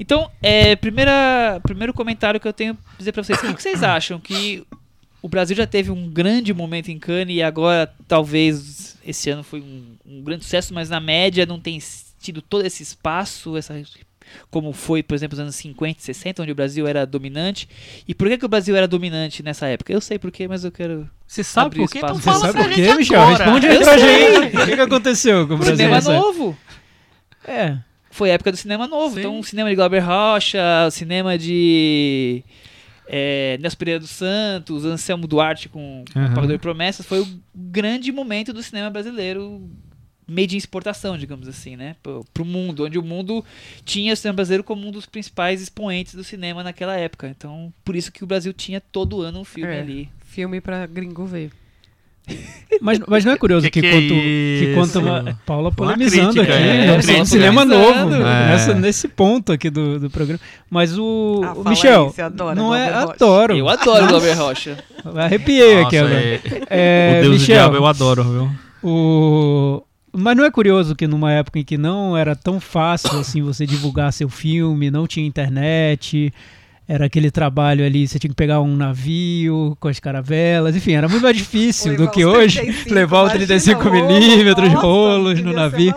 [0.00, 3.38] Então, é, primeira, primeiro comentário que eu tenho pra dizer pra vocês.
[3.38, 4.20] O que, que vocês acham?
[4.20, 4.64] Que
[5.20, 9.60] o Brasil já teve um grande momento em Cannes e agora talvez esse ano foi
[9.60, 11.78] um, um grande sucesso, mas na média não tem
[12.20, 13.74] tido todo esse espaço, essa
[14.50, 17.68] como foi, por exemplo, nos anos 50 e 60, onde o Brasil era dominante.
[18.06, 19.92] E por que, que o Brasil era dominante nessa época?
[19.92, 21.08] Eu sei por quê, mas eu quero...
[21.26, 21.98] Você sabe Abrir por quê?
[21.98, 22.38] Então espaço.
[22.38, 23.20] Você fala sabe por quê, gente Michel?
[23.20, 23.44] agora.
[23.44, 24.56] Responde aí pra gente.
[24.56, 25.76] O que, que aconteceu com o Brasil?
[25.76, 26.58] Cinema novo!
[27.46, 27.78] É.
[28.10, 29.14] Foi a época do cinema novo.
[29.14, 29.20] Sim.
[29.20, 32.42] Então, o cinema de Glauber Rocha, o cinema de
[33.08, 38.12] é, Nelson Pereira dos Santos, Anselmo Duarte com, o Pagador de Promessas, foi o grande
[38.12, 39.68] momento do cinema brasileiro,
[40.26, 41.96] meio de exportação, digamos assim, né?
[42.02, 43.42] Pro, pro mundo, onde o mundo
[43.84, 47.28] tinha o cinema brasileiro como um dos principais expoentes do cinema naquela época.
[47.28, 49.80] Então, por isso que o Brasil tinha todo ano um filme É.
[49.80, 50.08] ali.
[50.26, 51.50] Filme pra gringo ver.
[52.80, 56.32] Mas, mas não é curioso Que que, que é quanto, que quanto uma, Paula polemizando
[56.34, 56.86] crítica, aqui, é.
[56.86, 56.92] né?
[57.16, 57.94] Uma Cinema crítica.
[58.04, 58.74] novo, nessa, É.
[58.74, 60.38] nesse ponto aqui do, do programa.
[60.70, 63.12] Mas o, Ah, o Michel, aí, adora não é, Rocha.
[63.14, 63.56] adoro.
[63.56, 64.78] Eu adoro o Glauber Rocha.
[65.16, 66.24] Arrepiei aqui Nossa, agora.
[66.24, 66.40] é-
[66.70, 68.50] É, o Deus do Michel, Diabo eu adoro, viu?
[68.82, 69.82] O...
[70.12, 73.66] Mas não é curioso que numa época em que não era tão fácil assim você
[73.66, 76.32] divulgar seu filme, não tinha internet,
[76.88, 81.06] era aquele trabalho ali, você tinha que pegar um navio com as caravelas, enfim, era
[81.06, 85.42] muito mais difícil do que hoje 35, levar o imagina, 35 rolo, milímetros, nossa, rolos
[85.42, 85.94] no navio.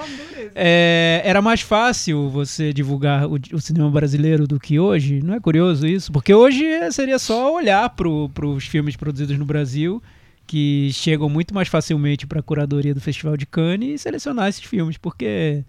[0.53, 5.21] É, era mais fácil você divulgar o, o cinema brasileiro do que hoje?
[5.23, 6.11] Não é curioso isso?
[6.11, 10.03] Porque hoje seria só olhar para os filmes produzidos no Brasil,
[10.45, 14.65] que chegam muito mais facilmente para a curadoria do Festival de Cannes, e selecionar esses
[14.65, 15.63] filmes, porque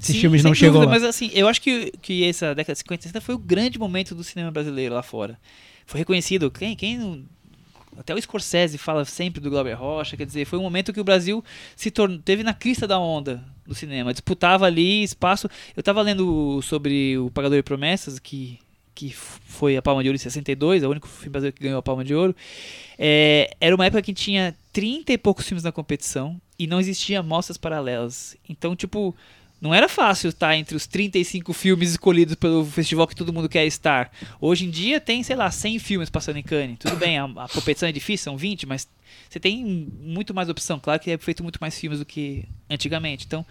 [0.00, 0.98] esses Sim, filmes não chegam dúvida, lá.
[0.98, 3.78] Mas assim, eu acho que, que essa década de 50 e 60 foi o grande
[3.78, 5.38] momento do cinema brasileiro lá fora.
[5.86, 6.50] Foi reconhecido.
[6.50, 7.24] Quem, quem não-
[7.96, 11.04] até o Scorsese fala sempre do Glauber Rocha, quer dizer, foi um momento que o
[11.04, 11.44] Brasil
[11.74, 15.48] se tornou, teve na crista da onda do cinema, disputava ali espaço.
[15.76, 18.58] Eu estava lendo sobre o Pagador de Promessas, que
[18.94, 21.78] que foi a Palma de Ouro em 62, é o único filme brasileiro que ganhou
[21.78, 22.34] a Palma de Ouro.
[22.98, 27.22] É, era uma época que tinha 30 e poucos filmes na competição e não existia
[27.22, 28.36] mostras paralelas.
[28.48, 29.14] Então, tipo,
[29.60, 33.66] não era fácil estar entre os 35 filmes escolhidos pelo festival que todo mundo quer
[33.66, 34.10] estar.
[34.40, 36.78] Hoje em dia tem, sei lá, 100 filmes passando em Cannes.
[36.78, 38.88] Tudo bem, a, a competição é difícil, são 20, mas
[39.28, 40.78] você tem muito mais opção.
[40.78, 43.24] Claro que é feito muito mais filmes do que antigamente.
[43.26, 43.44] Então,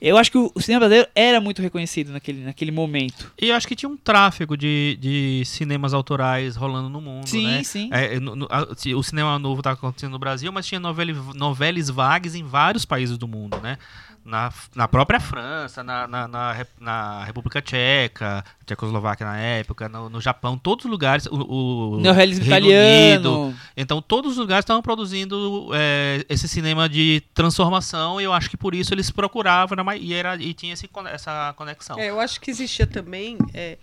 [0.00, 3.32] eu acho que o, cinema brasileiro era muito reconhecido naquele, naquele momento.
[3.40, 7.46] E eu acho que tinha um tráfego de, de cinemas autorais rolando no mundo, Sim,
[7.46, 7.62] né?
[7.62, 7.88] sim.
[7.92, 8.66] É, no- no- a-
[8.96, 13.16] o cinema novo tá acontecendo no Brasil, mas tinha novela, novelas vagas em vários países
[13.18, 13.78] do mundo, né?
[14.26, 20.20] Na, na própria França, na, na, na, na República Tcheca, Tchecoslováquia na época, no, no
[20.20, 22.00] Japão, todos os lugares, o, o
[22.40, 23.54] Reino Unido, italiano.
[23.76, 28.56] então todos os lugares estavam produzindo é, esse cinema de transformação e eu acho que
[28.56, 31.96] por isso eles procuravam e, era, e tinha esse essa conexão.
[31.96, 33.38] É, eu acho que existia também.
[33.54, 33.78] é,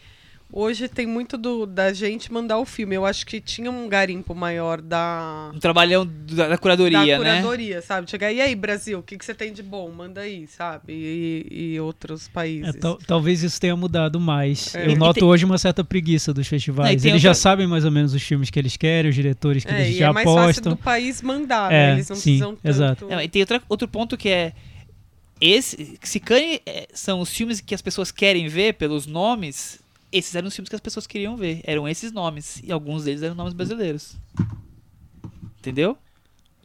[0.56, 2.96] hoje tem muito do, da gente mandar o filme.
[2.96, 5.52] Eu acho que tinha um garimpo maior da.
[5.54, 7.18] Um trabalhão da, da curadoria, da né?
[7.42, 8.10] curadoria, sabe?
[8.10, 9.90] Chegar, e aí, Brasil, o que, que você tem de bom?
[9.92, 10.94] Manda aí, sabe?
[10.94, 12.76] E, e outros É, países.
[12.80, 14.76] tal- talvez isso tenha mudado mais.
[14.76, 14.86] É.
[14.86, 17.02] Eu E- noto tem- hoje uma certa preguiça dos Não, festivais.
[17.02, 19.66] tem Eles já outra- sabem mais ou menos os filmes que eles querem, os diretores
[19.66, 20.74] que É, eles e já é mais fácil apostam.
[20.74, 21.94] do país mandar, É, né?
[21.94, 22.68] Eles não sim, precisam tanto...
[22.68, 23.08] exato.
[23.10, 24.54] Não, e tem outra, outro ponto que é.
[25.42, 29.80] Esse, se Cannes é, são os filmes que as pessoas querem ver pelos nomes,
[30.14, 31.62] esses eram os filmes que as pessoas queriam ver.
[31.64, 32.62] Eram esses nomes.
[32.64, 34.16] E alguns deles eram nomes brasileiros.
[35.60, 35.98] Entendeu?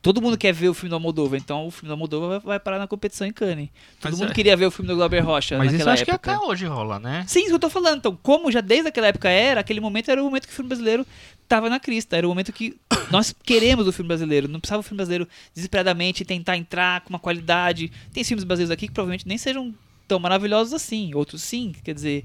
[0.00, 2.60] Todo mundo quer ver o filme do Almodóvar, então o filme do Almodóvar vai, vai
[2.60, 3.68] parar na competição em Cannes.
[4.00, 6.10] Todo Mas mundo é- queria ver o filme do Glauber Rocha Mas isso acho que
[6.10, 7.24] até hoje rola, né?
[7.26, 7.98] Sim, isso que eu tô falando.
[7.98, 10.68] Então, como já desde aquela época era, aquele momento era o momento que o filme
[10.68, 11.04] brasileiro
[11.48, 12.16] tava na crista.
[12.16, 12.76] Era o momento que
[13.10, 14.46] nós queremos o filme brasileiro.
[14.46, 17.90] Não precisava o filme brasileiro desesperadamente tentar entrar com uma qualidade.
[18.12, 19.74] Tem filmes brasileiros aqui que provavelmente nem sejam
[20.06, 21.12] tão maravilhosos assim.
[21.12, 21.72] Outros sim.
[21.82, 22.24] Quer dizer,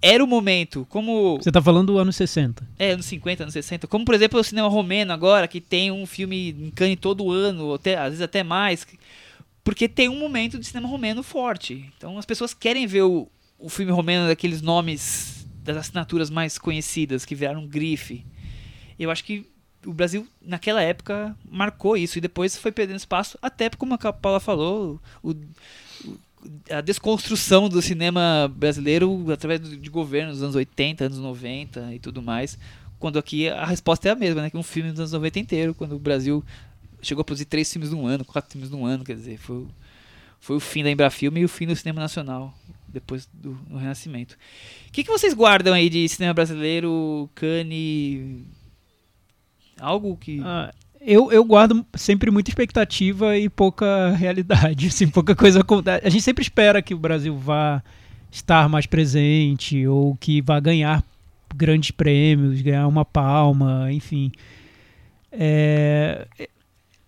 [0.00, 0.86] era o momento.
[0.88, 1.36] Como.
[1.38, 2.66] Você tá falando do ano 60.
[2.78, 3.86] É, anos 50, anos 60.
[3.86, 7.74] Como, por exemplo, o cinema romeno agora, que tem um filme em Cannes todo ano,
[7.74, 8.86] até, às vezes até mais.
[9.64, 11.92] Porque tem um momento de cinema romeno forte.
[11.96, 17.24] Então as pessoas querem ver o, o filme romeno daqueles nomes, das assinaturas mais conhecidas,
[17.24, 18.24] que viraram grife.
[18.98, 19.46] Eu acho que
[19.86, 22.18] o Brasil, naquela época, marcou isso.
[22.18, 25.34] E depois foi perdendo espaço, até como a Paula falou, o-
[26.70, 32.22] a desconstrução do cinema brasileiro através de governos dos anos 80, anos 90 e tudo
[32.22, 32.58] mais.
[32.98, 34.50] Quando aqui a resposta é a mesma, né?
[34.50, 36.44] Que um filme dos anos 90 inteiro, quando o Brasil
[37.00, 39.66] chegou a produzir três filmes num ano, quatro filmes num ano, quer dizer, foi,
[40.40, 42.52] foi o fim da Embrafilme e o fim do cinema nacional,
[42.88, 44.36] depois do, do Renascimento.
[44.88, 48.46] O que, que vocês guardam aí de cinema brasileiro, Cane?
[49.80, 50.40] Algo que.
[50.42, 54.88] Ah, eu, eu guardo sempre muita expectativa e pouca realidade.
[54.88, 55.60] Assim, pouca coisa.
[55.60, 56.06] acontece.
[56.06, 57.82] A gente sempre espera que o Brasil vá
[58.30, 61.02] estar mais presente ou que vá ganhar
[61.54, 64.30] grandes prêmios, ganhar uma palma, enfim.
[65.32, 66.26] É,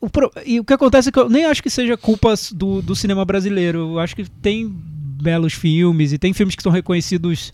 [0.00, 0.08] o
[0.46, 3.24] e o que acontece é que eu nem acho que seja culpa do, do cinema
[3.24, 3.78] brasileiro.
[3.78, 7.52] Eu acho que tem belos filmes e tem filmes que são reconhecidos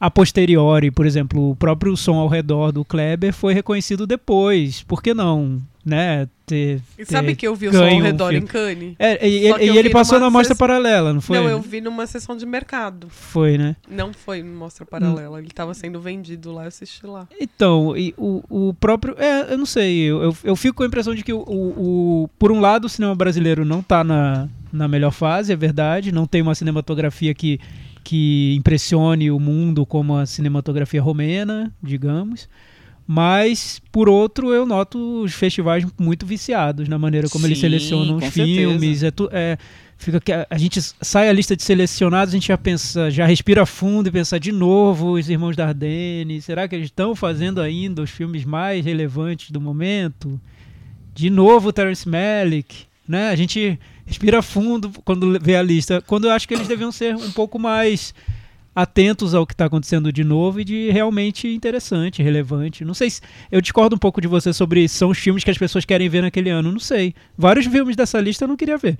[0.00, 4.82] a posteriori, por exemplo, o próprio som ao redor do Kleber foi reconhecido depois.
[4.84, 6.28] Por que não, né?
[6.46, 8.44] Ter, E sabe ter que eu vi o som ao um redor filme.
[8.44, 8.94] em Cannes?
[8.98, 11.36] É, e, e ele passou na mostra sessão- paralela, não foi?
[11.36, 13.08] Não, eu vi numa sessão de mercado.
[13.10, 13.76] Foi, né?
[13.90, 15.40] Não foi mostra paralela.
[15.40, 17.28] Ele tava sendo vendido lá, eu assisti lá.
[17.38, 19.14] Então, e o, o próprio.
[19.18, 19.98] É, eu não sei.
[19.98, 22.86] Eu, eu, eu fico com a impressão de que o, o, o- por um lado
[22.86, 26.12] o cinema brasileiro não tá na, na melhor fase, é verdade.
[26.12, 27.60] Não tem uma cinematografia que,
[28.08, 32.48] que impressione o mundo como a cinematografia romena, digamos.
[33.06, 38.16] Mas, por outro, eu noto os festivais muito viciados na maneira como eles Sim, selecionam
[38.16, 39.02] os filmes.
[39.02, 39.58] É, tu- é,
[39.98, 43.26] fica que a, a gente sai a lista de selecionados, a gente já pensa, já
[43.26, 46.40] respira fundo e pensa de novo os Irmãos Dardenne.
[46.40, 50.40] Será que eles estão fazendo ainda os filmes mais relevantes do momento?
[51.14, 53.28] De novo, Terence Malick, né?
[53.28, 53.78] A gente
[54.08, 56.02] respira fundo quando vê a lista.
[56.06, 58.14] Quando eu acho que eles deviam ser um pouco mais
[58.74, 62.84] atentos ao que está acontecendo de novo e de realmente interessante, relevante.
[62.84, 63.20] Não sei se
[63.52, 66.08] eu discordo um pouco de você sobre se são os filmes que as pessoas querem
[66.08, 66.72] ver naquele ano.
[66.72, 67.14] Não sei.
[67.36, 68.96] Vários filmes dessa lista eu não queria ver.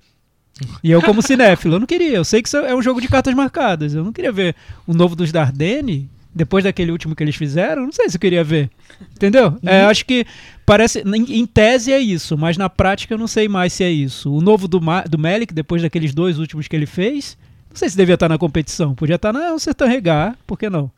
[0.83, 2.17] E eu, como cinéfilo, eu não queria.
[2.17, 3.95] Eu sei que isso é um jogo de cartas marcadas.
[3.95, 4.55] Eu não queria ver
[4.87, 7.85] o novo dos Dardenne, depois daquele último que eles fizeram.
[7.85, 8.69] Não sei se eu queria ver.
[9.15, 9.57] Entendeu?
[9.65, 10.27] É, acho que
[10.69, 11.01] parece.
[11.01, 14.33] Em, em tese é isso, mas na prática eu não sei mais se é isso.
[14.33, 17.37] O novo do, Ma, do Melick, depois daqueles dois últimos que ele fez,
[17.71, 18.95] não sei se devia estar na competição.
[18.95, 20.91] Podia estar na Sertão Regar, por que não?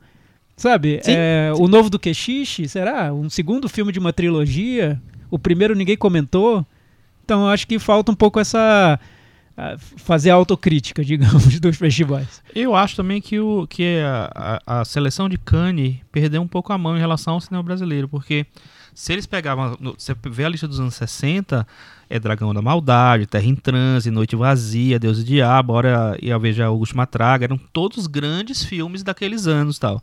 [0.56, 1.00] Sabe?
[1.02, 3.14] Sim, é, O novo do Quechiche, será?
[3.14, 5.00] Um segundo filme de uma trilogia?
[5.30, 6.66] O primeiro ninguém comentou?
[7.24, 9.00] Então eu acho que falta um pouco essa.
[9.96, 12.42] fazer a autocrítica, digamos, dos festivais.
[12.54, 16.72] Eu acho também que, o, que a, a- a seleção de Cannes perdeu um pouco
[16.72, 18.44] a mão em relação ao cinema brasileiro, porque
[19.00, 19.78] se eles pegavam.
[19.96, 21.66] Você vê a lista dos anos 60,
[22.10, 26.36] é Dragão da Maldade, Terra em Transe, Noite Vazia, Deus e Diabo, Hora e a
[26.36, 30.02] Veja Augusto Matraga, eram todos grandes filmes daqueles anos tal.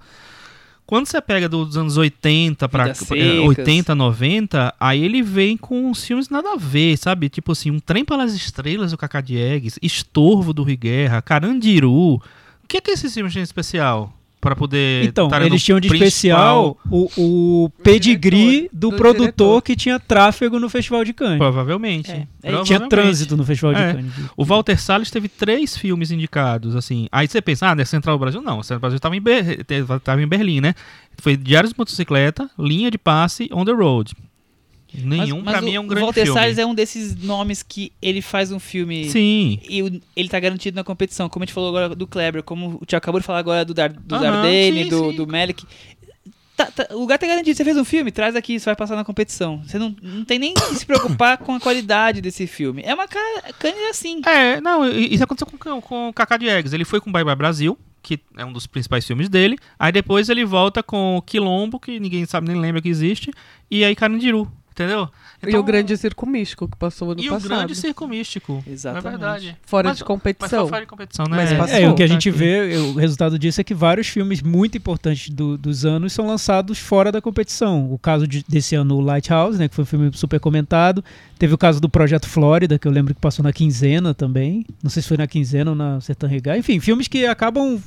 [0.84, 3.48] Quando você pega dos anos 80 para Vidas Secas.
[3.60, 7.30] 80, 90, aí ele vem com uns filmes nada a ver, sabe?
[7.30, 12.16] Tipo assim, Um Trem para as Estrelas do Cacá Diegues, Estorvo do Rui Guerra, Carandiru.
[12.16, 12.22] O
[12.68, 14.17] que é que esses filmes têm especial?
[14.40, 15.04] Para poder.
[15.04, 19.62] Então, eles tinham de especial o, o pedigree do, do produtor diretor.
[19.64, 21.40] que tinha tráfego no Festival de Cannes.
[21.40, 22.12] Provavelmente.
[22.12, 22.90] É, é, Tinha Provavelmente.
[22.90, 23.94] trânsito no Festival de É.
[23.94, 24.14] Cannes.
[24.38, 27.08] O Walter Salles teve três filmes indicados, assim.
[27.12, 28.42] Aí você pensa, ah, não é Central do Brasil?
[28.42, 29.66] Não, Central do Brasil estava em, Ber-
[30.04, 30.76] tava em Berlim, né?
[31.18, 34.14] Foi Diários de Motocicleta, Linha de Passe, On the Road.
[34.94, 36.40] Nenhum, pra o- mim, é um o grande Walter filme.
[36.40, 39.60] Salles é um desses nomes que ele faz um filme Sim.
[39.70, 41.28] e o- ele tá garantido na competição.
[41.30, 43.74] Como a gente falou agora do Kleber, como o Tiago acabou de falar agora do,
[43.74, 45.16] Dar, do Dardenne, sim, do, sim.
[45.18, 45.66] do Melick.
[46.56, 47.56] Tá- tá- o lugar tá garantido.
[47.56, 49.62] Você fez um filme, traz aqui, você vai passar na competição.
[49.64, 52.82] Você não, não tem nem que se preocupar com a qualidade desse filme.
[52.84, 53.44] É uma cara.
[53.60, 54.22] Cane assim.
[54.26, 56.74] É, não, isso aconteceu com, com o Kaká Diegues.
[56.74, 59.56] Ele foi com Bye Bye Brasil, que é um dos principais filmes dele.
[59.78, 63.32] Aí depois ele volta com Quilombo, que ninguém sabe nem lembra que existe.
[63.70, 64.52] E aí Carandiru,
[64.84, 65.10] entendeu?
[65.48, 67.50] e o Grande Circo Místico que passou ano E o passado.
[67.50, 68.64] grande circo místico.
[68.68, 69.08] Exatamente.
[69.08, 69.58] É verdade.
[69.66, 70.60] Fora Mas- de Mas competição.
[70.62, 71.38] foi fora de competição, né?
[71.38, 71.56] Mas É.
[71.58, 71.76] passou.
[71.78, 72.38] É, o que a Tá gente aqui.
[72.38, 76.80] vê, o resultado disso é que vários filmes muito importantes do- dos anos são lançados
[76.80, 77.92] fora da competição.
[77.92, 81.04] O caso de- desse ano, o Lighthouse, né, que foi um filme super comentado.
[81.38, 84.66] Teve o caso do Projeto Flórida, que eu lembro que passou na quinzena também.
[84.84, 86.58] Não sei se foi na quinzena ou na Sertão Regar.
[86.58, 87.80] Enfim, filmes que acabam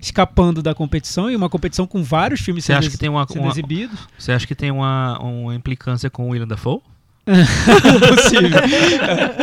[0.00, 3.26] escapando da competição e uma competição com vários filmes Você sendo, acha que tem uma,
[3.26, 3.98] sendo uma- exibidos.
[4.18, 6.80] você acha que tem uma, uma implicância com o William Dafoe?
[7.28, 8.48] possível.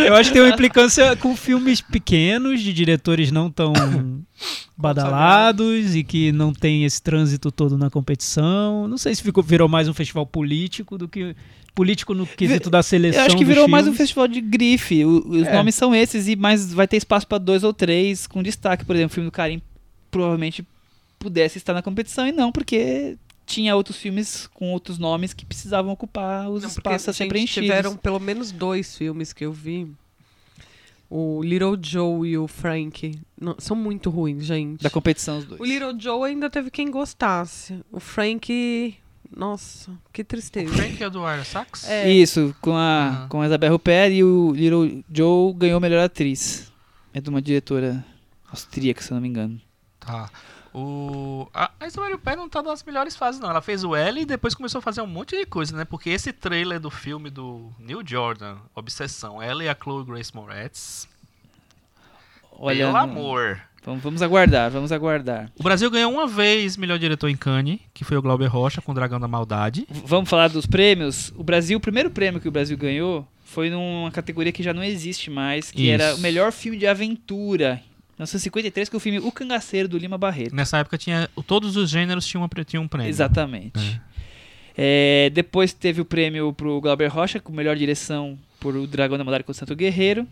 [0.07, 3.73] Eu acho que tem uma implicância com filmes pequenos, de diretores não tão
[4.75, 8.87] badalados e que não tem esse trânsito todo na competição.
[8.87, 11.35] Não sei se ficou, virou mais um festival político do que.
[11.75, 13.19] Político no quesito da seleção.
[13.21, 13.97] Eu acho que virou mais um filmes.
[13.97, 15.03] festival de grife.
[15.03, 15.53] O- os É.
[15.53, 18.85] nomes são esses, e mas vai ter espaço pra dois ou três com destaque.
[18.85, 19.61] Por exemplo, o filme do Karim
[20.15, 20.65] provavelmente
[21.19, 25.91] pudesse estar na competição e não, porque tinha outros filmes com outros nomes que precisavam
[25.91, 27.67] ocupar os Não, espaços a ser preenchidos.
[27.69, 29.91] Tiveram pelo menos dois filmes que eu vi.
[31.09, 33.19] O Little Joe e o Frank.
[33.39, 34.81] Não, são muito ruins, gente.
[34.81, 35.59] Da competição, os dois.
[35.59, 37.77] O Little Joe ainda teve quem gostasse.
[37.91, 38.95] O Frank.
[39.35, 40.73] Nossa, que tristeza.
[40.73, 41.87] Frank é do Ira Sachs?
[41.89, 42.09] É.
[42.09, 43.27] Isso, com a, Ah.
[43.27, 46.71] com a Isabelle Huppert e o Little Joe ganhou melhor atriz.
[47.13, 48.03] É de uma diretora
[48.49, 49.59] austríaca, se eu não me engano.
[50.05, 50.29] Tá.
[50.73, 51.47] O...
[51.53, 53.49] A, a Isabelle Huppert não tá nas melhores fases, não.
[53.49, 55.85] Ela fez o L e depois começou a fazer um monte de coisa, né?
[55.85, 61.07] Porque esse trailer do filme do Neil Jordan, Obsessão, ela e a Chloe Grace Moretz,
[62.51, 63.61] Olha, pelo amor.
[63.83, 65.51] Vamos, vamos aguardar, vamos aguardar.
[65.59, 68.91] O Brasil ganhou uma vez melhor diretor em Cannes, que foi o Glauber Rocha com
[68.91, 69.85] o Dragão da Maldade.
[69.89, 71.31] V- Vamos falar dos prêmios.
[71.35, 74.83] O Brasil, o primeiro prêmio que o Brasil ganhou foi numa categoria que já não
[74.83, 76.01] existe mais, que Isso.
[76.03, 77.81] era o melhor filme de aventura.
[78.17, 80.55] 1953, que é o filme O Cangaceiro, do Lima Barreto.
[80.55, 83.09] Nessa época tinha todos os gêneros tinham, tinham um prêmio.
[83.09, 84.01] Exatamente.
[84.77, 89.23] É, depois teve o prêmio pro Glauber Rocha, com melhor direção por O Dragão da
[89.23, 90.27] Maldade com o Santo Guerreiro.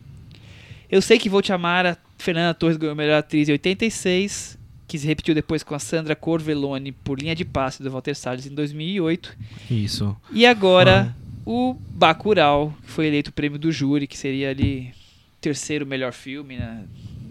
[0.89, 4.57] Eu sei que Vou Te Amar, a Fernanda Torres ganhou melhor atriz em 86,
[4.87, 8.45] que se repetiu depois com a Sandra Corvelone por Linha de Passe do Walter Salles
[8.45, 9.35] em 2008.
[9.69, 10.15] Isso.
[10.31, 11.15] E agora
[11.45, 14.93] o Bacurau, que foi eleito o prêmio do júri, que seria ali
[15.41, 16.83] terceiro melhor filme, né,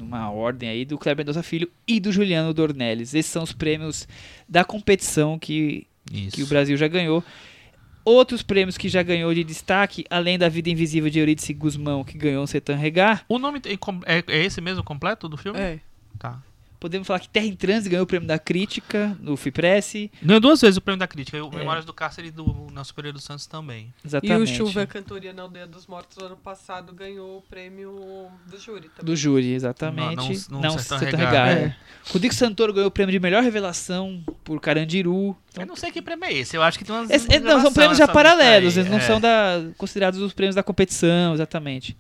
[0.03, 3.15] numa ordem aí do Kleber Mendonça Filho e do Juliano Dornelles.
[3.15, 4.07] Esses são os prêmios
[4.49, 6.37] da competição que Isso.
[6.37, 7.25] que o Brasil já ganhou.
[8.05, 12.19] Outros prêmios que já ganhou de destaque, além da Vida Invisível de Eurídice Guzmão, que
[12.19, 13.61] ganhou um Setan Regar, O nome
[14.05, 15.59] é, é esse mesmo completo do filme?
[15.59, 15.79] É.
[16.19, 16.43] Tá.
[16.83, 20.11] Podemos falar que Terra em Transe ganhou o prêmio da crítica no FIPRESS.
[20.21, 21.39] Ganhou duas vezes o prêmio da crítica.
[21.39, 21.57] E o É.
[21.57, 23.95] Memórias do Cárcere e do Nelson Pereira dos Santos também.
[24.03, 24.43] E Exatamente.
[24.43, 29.05] o Chuva Cantoria na Aldeia dos Mortos ano passado ganhou o prêmio do júri também.
[29.05, 30.17] Do júri, exatamente.
[30.51, 30.99] Não- não- Não, não.
[30.99, 31.77] Regar, é.
[32.11, 35.37] Rodrigo Santoro ganhou o prêmio de melhor revelação por Carandiru.
[35.57, 36.57] Eu não sei que prêmio é esse.
[36.57, 37.09] Eu acho que tem umas.
[37.11, 39.01] Esse- é, não, são prêmios já paralelos, eles não É.
[39.01, 41.97] são da, considerados os prêmios da competição, exatamente.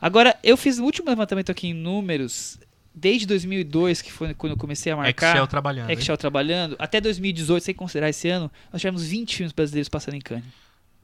[0.00, 2.58] Agora, eu fiz o último levantamento aqui em números,
[2.94, 5.32] desde 2002, que foi quando eu comecei a marcar.
[5.32, 5.90] Excel trabalhando.
[5.90, 5.96] hein?
[5.96, 10.20] Excel trabalhando, até 2018, sem considerar esse ano, nós tivemos 20 filmes brasileiros passando em
[10.20, 10.44] Cannes.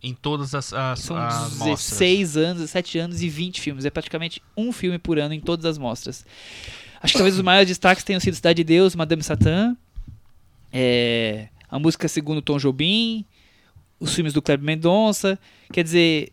[0.02, 3.84] Em todas as, as, São as 16 anos, 17 anos e 20 filmes.
[3.84, 6.24] É praticamente um filme por ano em todas as mostras.
[7.02, 9.76] Acho que talvez os maiores destaques tenham sido Cidade de Deus, Madame Satã,
[10.72, 13.24] é, a música segundo Tom Jobim,
[13.98, 15.38] os filmes do Kleber Mendonça.
[15.72, 16.32] Quer dizer,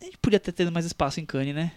[0.00, 1.72] a gente podia ter tido mais espaço em Cannes, né?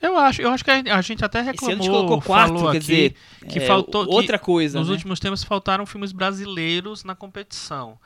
[0.00, 2.54] Eu acho, eu acho que a gente até Esse reclamou, ano a gente colocou quatro,
[2.56, 3.14] falou quer aqui dizer,
[3.50, 4.78] que é, faltou que outra coisa.
[4.78, 4.94] nos né?
[4.94, 7.98] últimos tempos faltaram filmes brasileiros na competição.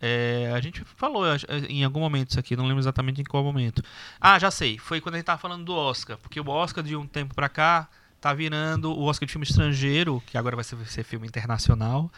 [0.00, 3.42] É, a gente falou acho, em algum momento isso aqui, não lembro exatamente em qual
[3.44, 3.82] momento.
[4.20, 6.96] Ah, já sei, foi quando a gente tava falando do Oscar, porque o Oscar de
[6.96, 7.88] um tempo pra cá
[8.20, 12.10] tá virando o Oscar de filme estrangeiro, que agora vai ser, ser filme internacional.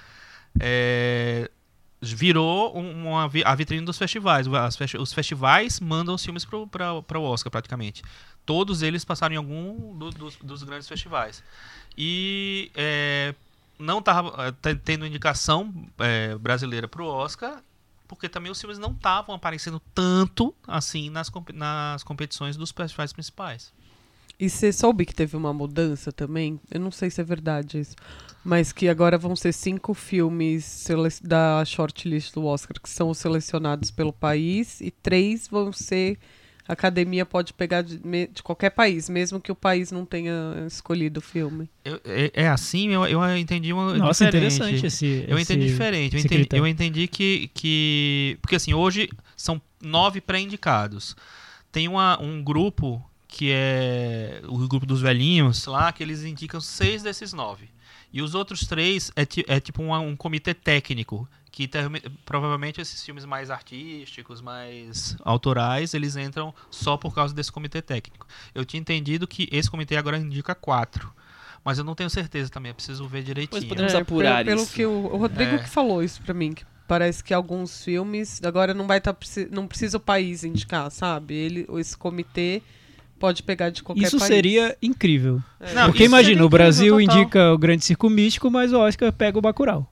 [0.61, 1.51] é,
[2.05, 4.47] virou um- uma, a vitrine dos festivais.
[4.99, 8.03] Os festivais mandam os filmes para o Oscar, praticamente.
[8.45, 11.43] Todos eles passaram em algum do- dos, dos grandes festivais.
[11.97, 13.35] E é,
[13.79, 14.53] não estava
[14.85, 17.63] tendo indicação é, brasileira para o Oscar,
[18.09, 23.73] porque também os filmes não estavam aparecendo tanto assim nas, nas competições dos festivais principais.
[24.41, 26.59] E você soube que teve uma mudança também?
[26.71, 27.95] Eu não sei se é verdade isso.
[28.45, 30.85] Mas que agora vão ser cinco filmes
[31.23, 36.19] da shortlist do Oscar que são selecionados pelo país e três vão ser.
[36.73, 40.33] A academia pode pegar de, de qualquer país, mesmo que o país não tenha
[40.67, 41.69] escolhido o filme.
[41.85, 42.89] Eu- é, é assim?
[42.91, 44.55] Eu, eu entendi uma Nossa, diferente.
[44.55, 45.25] interessante esse.
[45.29, 46.15] Eu esse- entendi diferente.
[46.17, 48.39] Eu entendi, eu entendi que, que.
[48.41, 51.15] Porque assim, hoje são nove pré-indicados.
[51.71, 57.03] Tem uma, um grupo que é o grupo dos velhinhos lá, que eles indicam seis
[57.03, 57.69] desses nove.
[58.11, 61.29] E os outros três é, ti- é tipo uma- um comitê técnico.
[61.53, 61.69] Que
[62.25, 68.27] provavelmente esses filmes mais artísticos, mais autorais, eles entram só por causa desse comitê técnico.
[68.55, 71.13] Eu tinha entendido que esse comitê agora indica quatro.
[71.65, 73.69] Mas eu não tenho certeza também, eu preciso ver direitinho.
[73.69, 74.73] podemos- Vamos apurar pelo, pelo isso.
[74.75, 75.59] que o, o Rodrigo É.
[75.59, 79.15] que falou isso pra mim, que parece que alguns filmes agora não vai estar
[79.51, 81.35] não precisa o país indicar, sabe?
[81.35, 82.63] Ele esse comitê
[83.21, 84.27] pode pegar de qualquer Isso país.
[84.29, 85.41] seria incrível.
[85.61, 85.73] É.
[85.75, 87.17] Não, Porque imagina, o Brasil total.
[87.21, 89.87] indica o Grande Circo Místico, mas o Oscar pega o Bacurau.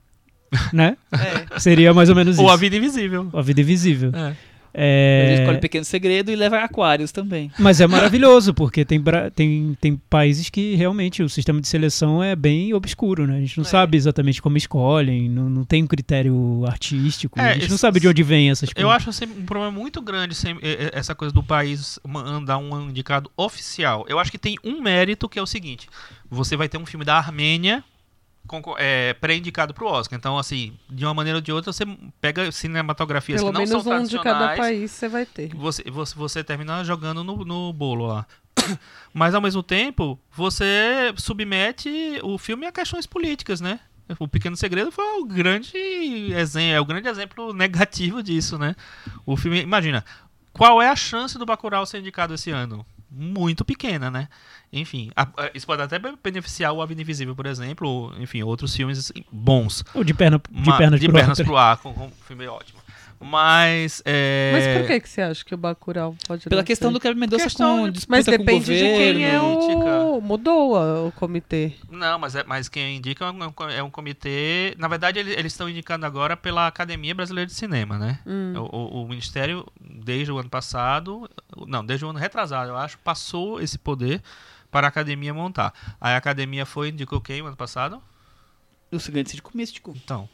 [0.73, 0.97] né?
[1.11, 1.59] É.
[1.59, 2.53] Seria mais ou menos Ou isso.
[2.53, 3.29] A Vida Invisível.
[3.33, 4.11] A vida invisível.
[4.13, 4.35] É.
[4.73, 7.51] Ele É, escolhe Pequeno Segredo e leva Aquários também.
[7.59, 9.03] Mas é maravilhoso, porque tem,
[9.35, 13.35] tem, tem países que realmente o sistema de seleção é bem obscuro, né?
[13.35, 13.67] A gente não É.
[13.67, 17.99] sabe exatamente como escolhem, não, não tem um critério artístico, É, a gente não sabe
[17.99, 18.81] de onde vem essas coisas.
[18.81, 20.37] Eu acho sempre um problema muito grande
[20.93, 24.05] essa coisa do país mandar um indicado oficial.
[24.07, 25.89] Eu acho que tem um mérito que é o seguinte:
[26.29, 27.83] você vai ter um filme da Armênia
[28.77, 30.17] eh, pré-indicado para o Oscar.
[30.17, 31.85] Então, assim, de uma maneira ou de outra, você
[32.19, 34.59] pega cinematografias Pelo que não menos são um de cada tradicionais.
[34.59, 35.55] país você vai ter.
[35.55, 38.25] Você, você, você termina jogando no, no bolo lá.
[39.13, 43.79] Mas ao mesmo tempo, você submete o filme a questões políticas, né?
[44.19, 45.77] O Pequeno Segredo foi o grande
[46.33, 48.75] exemplo, é o grande exemplo negativo disso, né?
[49.25, 50.03] O filme, imagina,
[50.51, 52.85] qual é a chance do Bacurau ser indicado esse ano?
[53.09, 54.27] Muito pequena, né?
[54.73, 58.41] Enfim, a- a- isso pode até beneficiar o A Vida Invisível, por exemplo, ou, enfim,
[58.43, 59.83] outros filmes assim, bons.
[59.93, 61.45] Ou de, perna, de Ma- pernas de pro pernas ar.
[61.45, 62.79] pro ar, com, com um filme ótimo.
[63.23, 64.51] Mas, é...
[64.51, 66.93] Mas por que, que você acha que o Bacurau pode Pela questão ser?
[66.93, 69.19] do Kleber Mendonça Questão com de- disputa Mas com o depende de governo.
[69.19, 69.99] quem é política.
[70.05, 70.21] o...
[70.21, 71.73] Mudou a- o comitê.
[71.89, 74.73] Não, mas, é, mas quem indica é um, é um comitê.
[74.79, 78.19] Na verdade, ele- eles estão indicando agora pela Academia Brasileira de Cinema, né?
[78.25, 78.53] Hum.
[78.71, 81.29] O, o- o Ministério, desde o ano passado,
[81.67, 84.19] não, desde o ano retrasado, eu acho, passou esse poder
[84.71, 85.73] para a Academia montar.
[85.99, 88.01] Aí a Academia foi, indicou quem ano passado?
[88.91, 89.93] O grande circo místico.
[90.03, 90.27] Então.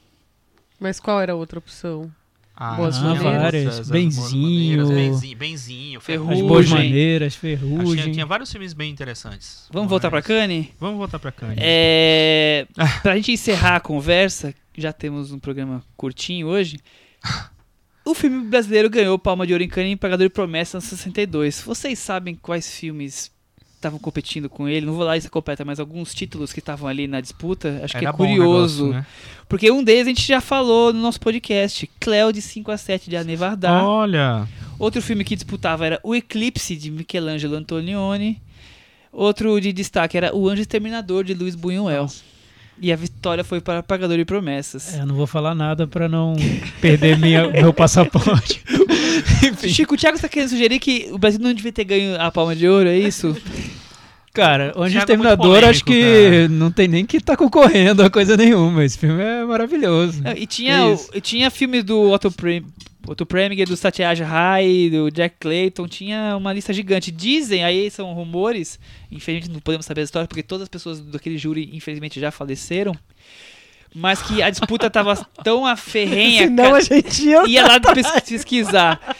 [0.79, 2.11] Mas qual era a outra opção?
[2.59, 3.41] Ah, Boas Maneiras.
[3.41, 4.77] várias, as Benzinho.
[4.77, 6.47] Boas Maneiras, Benzinho, Benzinho As Ferrugem.
[6.47, 8.01] boas maneiras, ferrugem.
[8.01, 9.67] tinha, tinha vários filmes bem interessantes.
[9.71, 10.67] Vamos voltar pra Mas- Cannes?
[10.79, 11.59] Vamos voltar pra Cannes.
[11.61, 12.65] É,
[13.03, 16.79] pra gente encerrar a conversa, já temos um programa curtinho hoje.
[18.03, 21.61] O filme brasileiro ganhou Palma de Ouro em Cannes em Pagador de Promessa no 62.
[21.61, 23.31] Vocês sabem quais filmes
[23.77, 24.85] estavam competindo com ele.
[24.85, 27.79] Não vou lá lista completa, mas alguns títulos que estavam ali na disputa.
[27.83, 28.87] Acho que Era é bom o curioso.
[28.87, 29.05] negócio, né?
[29.47, 31.89] Porque um deles a gente já falou no nosso podcast.
[31.99, 33.71] Cleo de 5 a 7 de Anne Varda.
[33.83, 34.47] Olha,
[34.77, 38.41] Outro filme que disputava era O Eclipse de Michelangelo Antonioni.
[39.11, 42.07] Outro de destaque era O Anjo Exterminador de Luiz Buñuel.
[42.79, 44.93] E a vitória foi para Pagador de Promessas.
[44.95, 46.35] É, eu não vou falar nada pra não
[46.79, 48.61] perder minha, meu passaporte.
[49.67, 52.55] Chico, o Thiago está querendo sugerir que o Brasil não devia ter ganho a palma
[52.55, 53.35] de ouro, é isso?
[54.33, 57.35] Cara, o Anjo Thiago é muito Exterminador acho que polêmico, não tem nem que tá
[57.35, 58.85] concorrendo a coisa nenhuma.
[58.85, 60.21] Esse filme é maravilhoso.
[60.35, 61.09] E É tinha, o- isso.
[61.15, 62.63] e tinha filme do Otto, Prem,
[63.07, 67.09] Otto Preminger, do Satyaj Rai, do Jack Clayton, tinha uma lista gigante.
[67.11, 68.79] Dizem, aí são rumores,
[69.11, 72.93] infelizmente não podemos saber a história, porque todas as pessoas daquele júri, infelizmente, já faleceram,
[73.95, 77.47] mas que a disputa tava tão aferrenha, Senão a gente ia...
[77.47, 79.15] ia lá pes- pesquisar.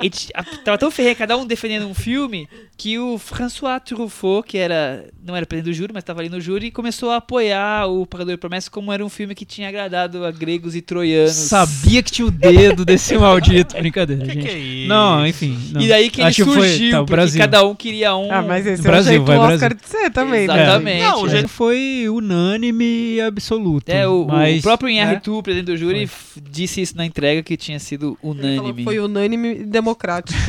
[0.00, 4.56] E a- tava tão ferrenha, cada um defendendo um filme, que o François Truffaut, que
[4.58, 8.04] era não era presidente do júri, mas estava ali no júri, começou a apoiar o
[8.06, 11.32] Pagador de Promessas como era um filme que tinha agradado a gregos e troianos.
[11.32, 13.76] Sabia que tinha o dedo desse maldito.
[13.76, 14.44] Brincadeira, que gente.
[14.46, 14.88] que é isso?
[14.88, 15.58] Não, enfim.
[15.72, 15.80] não.
[15.80, 17.40] E daí que ele Acho surgiu, foi, tá, o porque Brasil.
[17.40, 18.32] cada um queria um.
[18.32, 19.78] Ah, mas esse Brasil, é o jeito vai, do Oscar Brasil.
[19.84, 20.54] de ser também, né?
[20.62, 21.00] Exatamente.
[21.02, 21.30] Não, o é.
[21.30, 23.88] jeito- Foi unânime e absoluto.
[23.90, 25.14] É, o, o mas, próprio Ian né?
[25.14, 26.42] Ritu, presidente do júri, Foi.
[26.50, 28.84] disse isso na entrega que tinha sido Ele falou que unânime.
[28.84, 29.91] Foi unânime e democrático.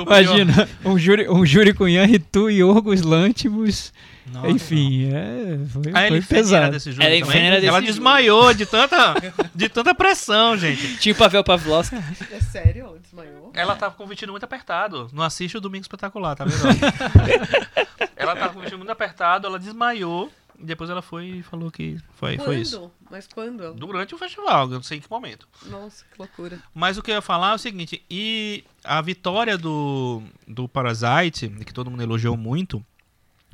[0.00, 3.92] O pior- Imagina, um júri, um júri com Ian Ritu e Orgos Lantimos.
[4.32, 6.72] Nossa, Enfim, é, foi, A foi pesado.
[6.72, 9.14] desse desse Ela desmaiou de tanta,
[9.54, 10.96] de tanta pressão, gente.
[10.98, 11.96] Tinha o Pavel Pavlovski.
[12.30, 12.96] É sério?
[13.02, 13.50] Desmaiou?
[13.52, 15.10] Ela tava com o vestido muito apertado.
[15.12, 16.56] Não assiste o Domingo Espetacular, tá vendo?
[18.16, 20.30] ela tava com o vestido muito apertado, ela desmaiou.
[20.62, 22.88] E depois ela foi e falou que foi, foi isso.
[23.10, 23.74] Mas quando?
[23.74, 25.48] Durante o festival, eu não sei em que momento.
[25.66, 26.58] Nossa, que loucura.
[26.72, 31.48] Mas o que eu ia falar é o seguinte, e a vitória do, do Parasite,
[31.66, 32.80] que todo mundo elogiou muito,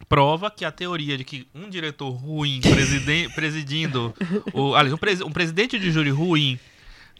[0.08, 2.60] prova que a teoria de que um diretor ruim
[3.34, 4.14] presidindo,
[4.52, 6.58] o, aliás, um, presi- um presidente de júri ruim,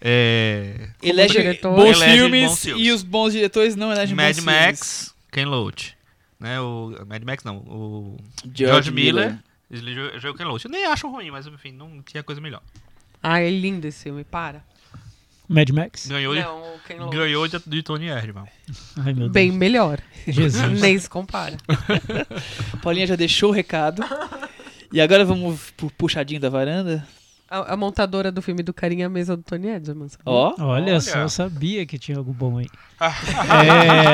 [0.01, 1.75] é, Elege diretor.
[1.75, 2.87] bons, Elege filmes, bons filmes.
[2.87, 5.97] e os bons diretores não elegem Mad bons Max, Ken Loach,
[6.39, 8.59] né, o Mad Max não, o filmes.
[8.59, 9.43] George, Miller, elegeu
[10.31, 10.65] o Ken Loach.
[10.65, 12.63] Eu nem acho ruim, mas enfim, não tinha coisa melhor.
[13.23, 14.63] Ah, é lindo esse filme, para.
[15.49, 16.07] Mad Max?
[16.07, 17.17] Ganhou, de- Não, o Ken Loach.
[17.17, 18.45] ganhou de, de Tony Erdman.
[18.99, 19.59] Ai, meu Bem Deus.
[19.59, 19.99] melhor.
[20.27, 20.63] Jesus.
[20.81, 21.57] Nem se compara.
[22.83, 24.03] Paulinha já deixou o recado.
[24.93, 27.07] E agora vamos pro puxadinho da varanda.
[27.51, 30.19] A, a montadora do filme do Carinha é a mesa do Tony sabia?
[30.27, 30.55] Ó.
[30.59, 31.01] Olha, Olha.
[31.01, 32.67] só, eu sabia que tinha algo bom aí.
[33.01, 33.07] É,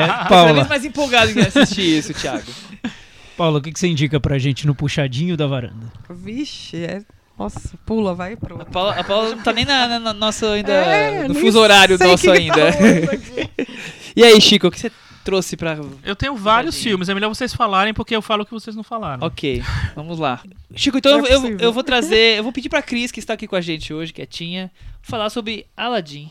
[0.07, 2.45] Cada vez Paula, mais empolgado em assistir isso, Thiago.
[3.37, 5.91] Paula, o que, que você indica pra gente no puxadinho da varanda?
[6.09, 7.03] Vixe, é...
[7.37, 8.61] Nossa, pula, vai pro...
[8.61, 10.71] A Paula, a Paula não tá nem na, na, na nossa ainda.
[10.71, 12.71] É, no fuso horário nosso ainda.
[12.71, 12.77] tá
[14.15, 14.89] e aí, Chico, o que você
[15.25, 15.77] trouxe pra.
[16.03, 18.83] Eu tenho vários filmes, é melhor vocês falarem porque eu falo o que vocês não
[18.83, 19.25] falaram.
[19.25, 19.61] Ok,
[19.95, 20.41] vamos lá.
[20.75, 22.37] Chico, então é eu, eu vou trazer.
[22.37, 24.71] Eu vou pedir pra Cris, que está aqui com a gente hoje, quietinha,
[25.01, 26.29] falar sobre Aladdin.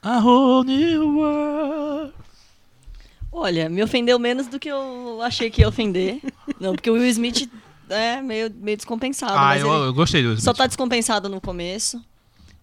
[0.00, 2.14] A whole new world.
[3.30, 6.20] Olha, me ofendeu menos do que eu achei que ia ofender.
[6.58, 7.48] Não, porque o Will Smith
[7.88, 9.32] é meio, meio descompensado.
[9.32, 10.56] Ah, mas eu, eu gostei do Will só Smith.
[10.56, 12.02] tá descompensado no começo.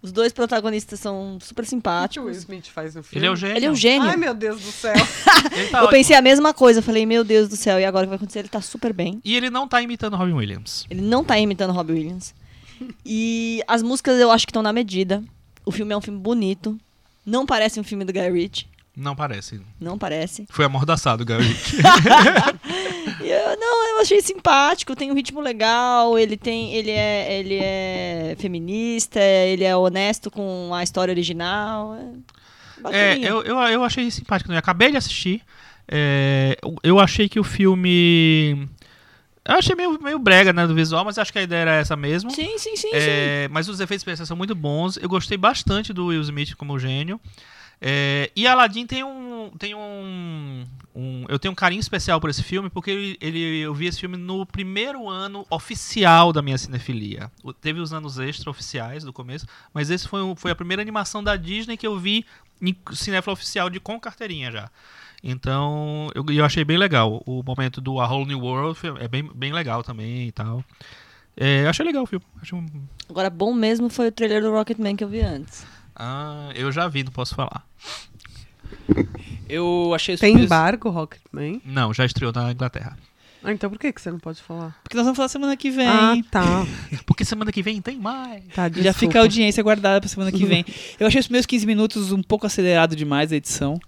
[0.02, 2.38] Os dois protagonistas são super O que o Will simpáticos.
[2.38, 3.20] Smith faz no filme?
[3.20, 3.58] Ele é o gênio.
[3.58, 4.08] Ele é um gênio.
[4.08, 4.94] Ai, meu Deus do céu.
[5.72, 5.90] Tá eu ótimo.
[5.90, 6.80] pensei a mesma coisa.
[6.80, 8.40] Eu falei, meu Deus do céu, e agora o que vai acontecer?
[8.40, 9.20] Ele tá super bem.
[9.24, 10.86] E ele não tá imitando Robin Williams.
[10.90, 12.34] Ele não tá imitando Robbie Williams.
[13.06, 15.24] E as músicas eu acho que estão na medida.
[15.66, 16.78] O filme é um filme bonito.
[17.26, 18.68] Não parece um filme do Guy Ritchie.
[18.96, 19.62] Não parece.
[19.80, 20.46] Não parece.
[20.50, 21.46] Foi amordaçado, Gary.
[23.22, 26.74] Eu- não, eu achei simpático, tem um ritmo legal, ele tem.
[26.76, 31.98] Ele é, ele é feminista, ele é honesto com a história original.
[32.92, 34.52] É, é, eu, eu, eu achei simpático.
[34.52, 34.58] né?
[34.58, 35.42] Acabei de assistir.
[35.88, 38.68] É, eu- eu achei que o filme.
[39.48, 41.96] Eu achei meio, meio brega, né, do visual, mas acho que a ideia era essa
[41.96, 42.32] mesmo.
[42.32, 42.90] Sim, sim, sim, sim.
[42.94, 44.98] É, mas os efeitos especiais são muito bons.
[44.98, 47.20] Eu gostei bastante do Will Smith como gênio.
[47.82, 49.52] É, e Aladdin tem um.
[49.60, 50.64] Tem um,
[50.96, 54.00] um- Eu tenho um carinho especial por esse filme, porque ele, ele- eu vi esse
[54.00, 57.30] filme no primeiro ano oficial da minha cinefilia.
[57.44, 61.36] O- Teve os anos extra-oficiais do começo, mas esse foi, foi a primeira animação da
[61.36, 62.26] Disney que eu vi
[62.62, 64.70] em cinéfilo oficial de com carteirinha já.
[65.24, 67.22] Então, eu, eu achei bem legal.
[67.26, 70.64] O momento do A Whole New World é bem, bem legal também e tal.
[71.36, 72.26] É, achei legal o filme.
[72.42, 72.66] Achei um-
[73.10, 75.66] Agora, bom mesmo foi o trailer do Rocketman que eu vi antes.
[75.96, 77.66] Ah, eu já vi, não posso falar.
[79.48, 81.62] Eu achei Tem primeiros- embargo, Rocketman?
[81.66, 82.98] Não, já estreou na Inglaterra.
[83.44, 84.76] Ah, então por que, que você não pode falar?
[84.84, 85.88] Porque nós vamos falar semana que vem.
[85.88, 86.66] Ah, tá.
[87.06, 88.44] Porque semana que vem tem mais.
[88.56, 90.66] tá Já fica a audiência guardada pra semana que vem.
[91.00, 93.80] Eu achei os primeiros 15 minutos um pouco acelerado demais a edição.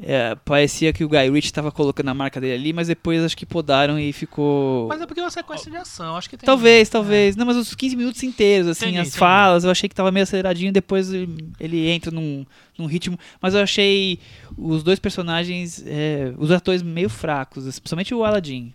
[0.00, 3.36] É, parecia que o Guy Ritchie tava colocando a marca dele ali, mas depois acho
[3.36, 4.86] que podaram e ficou.
[4.88, 6.46] Mas é porque é uma sequência de ação, acho que tem.
[6.46, 7.34] Talvez, talvez.
[7.34, 9.18] Não, mas os 15 minutos inteiros, assim, Entendi, as entendi.
[9.18, 12.46] falas, eu achei que tava meio aceleradinho, depois ele, entra num,
[12.78, 13.18] num ritmo.
[13.42, 14.20] Mas eu achei
[14.56, 18.72] os dois personagens, é, os atores meio fracos, principalmente o Aladdin.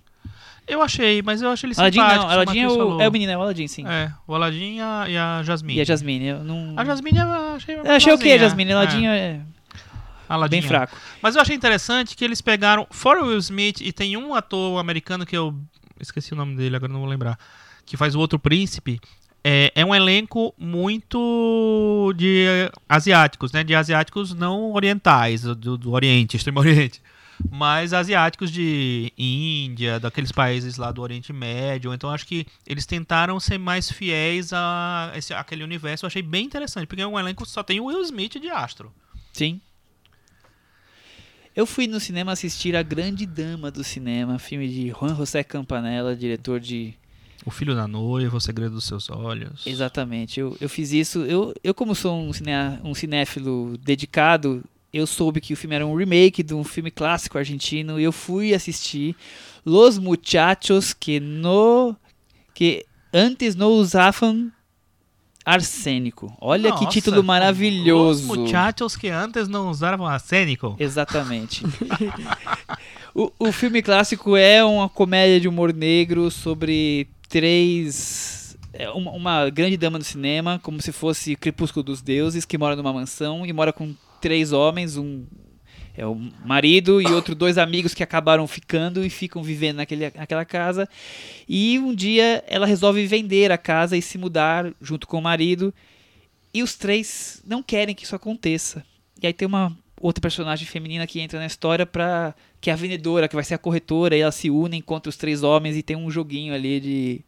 [0.68, 2.24] Eu achei, mas eu achei ele Aladdin simpático.
[2.24, 3.86] não, Aladdin é o, é o menino, é o Aladdin, sim.
[3.86, 5.78] É, o Aladdin e a, e a Jasmine.
[5.78, 6.74] E a Jasmine, eu não.
[6.78, 7.76] A Jasmine eu achei.
[7.76, 8.40] Eu achei o quê.
[8.40, 8.72] Jasmine?
[8.72, 9.41] Aladdin É, é,
[10.28, 10.98] Aladdin bem fraco.
[11.22, 12.88] Mas eu achei interessante que eles pegaram.
[12.90, 15.56] Fora o Will Smith, e tem um ator americano que eu.
[16.00, 17.38] Esqueci o nome dele, agora não vou lembrar.
[17.86, 19.00] Que faz o outro príncipe.
[19.44, 23.64] É, é um elenco muito de eh, asiáticos, né?
[23.64, 27.02] De asiáticos não orientais, do, do Oriente, Extremo Oriente.
[27.52, 31.94] Mas asiáticos de Índia, daqueles países lá do Oriente Médio.
[31.94, 36.06] Então acho que eles tentaram ser mais fiéis a esse, aquele universo.
[36.06, 38.50] Eu achei bem interessante, porque é um elenco que só tem o Will Smith de
[38.50, 38.94] astro.
[39.34, 39.60] Sim.
[41.55, 46.15] Eu fui no cinema assistir A Grande Dama do Cinema, filme de Juan José Campanella,
[46.15, 46.95] diretor de.
[47.45, 49.67] O Filho da Noiva, O Segredo dos Seus Olhos.
[49.67, 51.19] Exatamente, eu, eu fiz isso.
[51.25, 55.85] Eu, eu como sou um, ciné, um cinéfilo dedicado, eu soube que o filme era
[55.85, 59.15] um remake de um filme clássico argentino e eu fui assistir
[59.63, 61.95] Los Muchachos que no.
[62.53, 64.51] que antes não usavam
[65.45, 66.36] arsênico.
[66.40, 68.32] Olha que Nossa, título maravilhoso.
[68.32, 70.76] Os muchachos que antes não usavam arsênico.
[70.80, 71.64] Exatamente.
[73.14, 78.57] o, o filme clássico é uma comédia de humor negro sobre três.
[78.72, 82.76] é uma, uma grande dama do cinema, como se fosse Crepúsculo dos Deuses, que mora
[82.76, 85.26] numa mansão e mora com três homens, um.
[85.95, 90.44] É o marido e outro dois amigos que acabaram ficando e ficam vivendo naquele, naquela
[90.44, 90.90] casa.
[91.48, 95.74] E um dia ela resolve vender a casa e se mudar junto com o marido.
[96.52, 98.84] E os três não querem que isso aconteça.
[99.22, 102.76] E aí tem uma outra personagem feminina que entra na história para que é a
[102.76, 105.84] vendedora, que vai ser a corretora, e elas se unem contra os três homens e
[105.84, 107.26] tem um joguinho ali de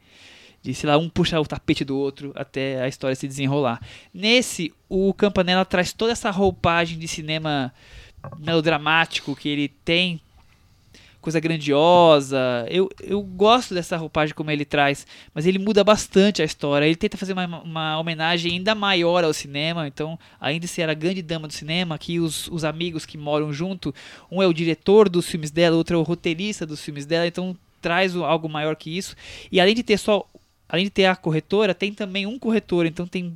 [0.66, 3.80] de sei lá, um puxar o tapete do outro até a história se desenrolar.
[4.12, 7.72] Nesse, o Campanella traz toda essa roupagem de cinema
[8.39, 10.19] melodramático que ele tem,
[11.26, 12.38] coisa grandiosa.
[12.69, 16.85] Eu, eu gosto dessa roupagem como ele traz, mas ele muda bastante a história.
[16.85, 19.88] Ele tenta fazer uma, uma homenagem ainda maior ao cinema.
[19.88, 23.52] Então, além de ser a grande dama do cinema, aqui os, os amigos que moram
[23.52, 23.93] junto,
[24.31, 27.26] um é o diretor dos filmes dela, outro é o roteirista dos filmes dela.
[27.26, 29.15] Então, traz algo maior que isso.
[29.52, 30.23] E além de ter só,
[30.69, 32.85] além de ter a corretora, tem também um corretor.
[32.85, 33.35] Então, tem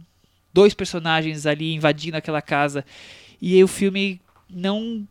[0.53, 2.85] dois personagens ali invadindo aquela casa.
[3.41, 5.07] E o filme não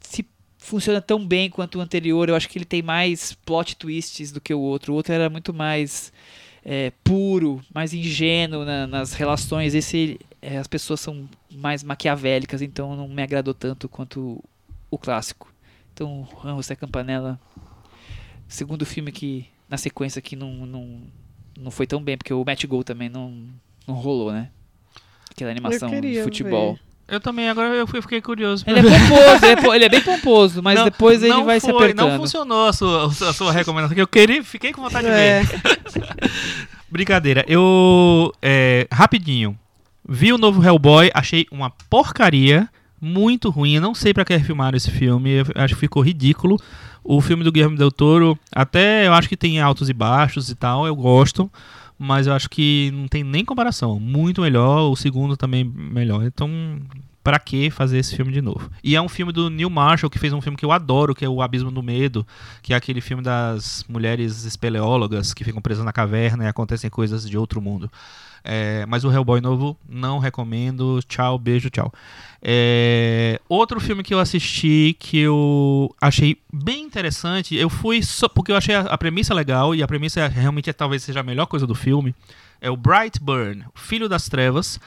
[0.00, 0.24] se
[0.58, 2.28] funciona tão bem quanto o anterior.
[2.28, 4.92] Eu acho que ele tem mais plot twists do que o outro.
[4.92, 6.12] O outro era muito mais
[6.64, 9.74] é, puro, mais ingênuo na- nas relações.
[9.74, 14.42] Esse é, as pessoas são mais maquiavélicas, então não me agradou tanto quanto
[14.90, 15.52] o clássico.
[15.92, 17.38] Então, Juan José Campanella,
[18.48, 21.00] segundo filme que na sequência que não, não,
[21.58, 23.46] não foi tão bem, porque o Match Goal também não,
[23.86, 24.50] não rolou, né?
[25.30, 26.74] Aquela animação de futebol.
[26.74, 26.80] ver.
[27.10, 28.64] Eu também, agora eu fiquei curioso.
[28.66, 31.66] Ele é pomposo, ele é, ele é bem pomposo, mas Não- depois ele vai se
[31.70, 32.08] foi, apertando.
[32.10, 35.40] Não funcionou a sua, a sua recomendação, que eu queria, fiquei com vontade É.
[35.42, 35.60] de ver.
[36.90, 37.44] Brincadeira.
[37.48, 39.58] Eu, é, rapidinho,
[40.08, 42.68] vi o novo Hellboy, achei uma porcaria,
[43.00, 43.74] muito ruim.
[43.74, 46.58] Eu não sei pra que filmaram esse filme, eu acho que ficou ridículo.
[47.02, 50.54] O filme do Guilherme Del Toro, até eu acho que tem altos e baixos e
[50.54, 51.50] tal, eu gosto.
[52.02, 54.00] Mas eu acho que não tem nem comparação.
[54.00, 56.24] Muito melhor, o segundo também melhor.
[56.24, 56.50] Então,
[57.22, 58.70] pra que fazer esse filme de novo?
[58.82, 61.26] E é um filme do Neil Marshall, que fez um filme que eu adoro, que
[61.26, 62.26] é O Abismo do Medo,
[62.62, 67.28] que é aquele filme das mulheres espeleólogas que ficam presas na caverna e acontecem coisas
[67.28, 67.90] de outro mundo.
[68.42, 71.00] É, mas o Hellboy novo, não recomendo.
[71.06, 71.92] Tchau, beijo, tchau.
[72.42, 78.50] É, outro filme que eu assisti que eu achei bem interessante, eu fui só porque
[78.50, 81.66] eu achei a, premissa legal e a premissa realmente é, talvez seja a melhor coisa
[81.66, 82.14] do filme.
[82.60, 84.80] É o Brightburn, Filho das Trevas,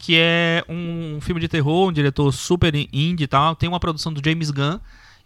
[0.00, 3.54] que é um filme de terror, um diretor super indie e tal.
[3.54, 4.78] Tem uma produção do James Gunn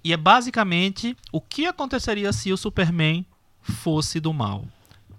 [0.05, 3.24] e é basicamente o que aconteceria se o Superman
[3.62, 4.65] fosse do mal.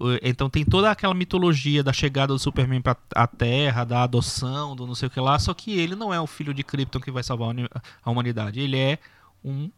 [0.02, 4.76] Uh, Então tem toda aquela mitologia da chegada do Superman para a Terra, da adoção,
[4.76, 6.99] do não sei o que lá, só que ele não é o filho de Krypton
[6.99, 7.56] que vai salvar
[8.03, 8.98] a humanidade, ele é
[9.44, 9.69] um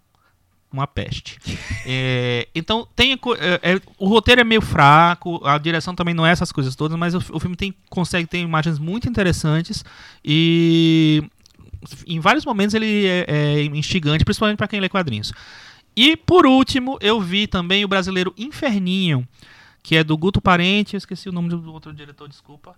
[0.71, 1.39] uma peste.
[1.85, 6.31] É, então tem é, é, o roteiro é meio fraco, a direção também não é
[6.31, 9.83] essas coisas todas, mas o, o filme tem consegue ter imagens muito interessantes
[10.23, 11.21] e
[12.07, 15.33] em vários momentos ele é, é instigante, principalmente para quem lê quadrinhos.
[15.93, 19.27] E por último, eu vi também o brasileiro Inferninho,
[19.83, 22.73] que é do Guto Parente, eu esqueci o nome do outro diretor, desculpa,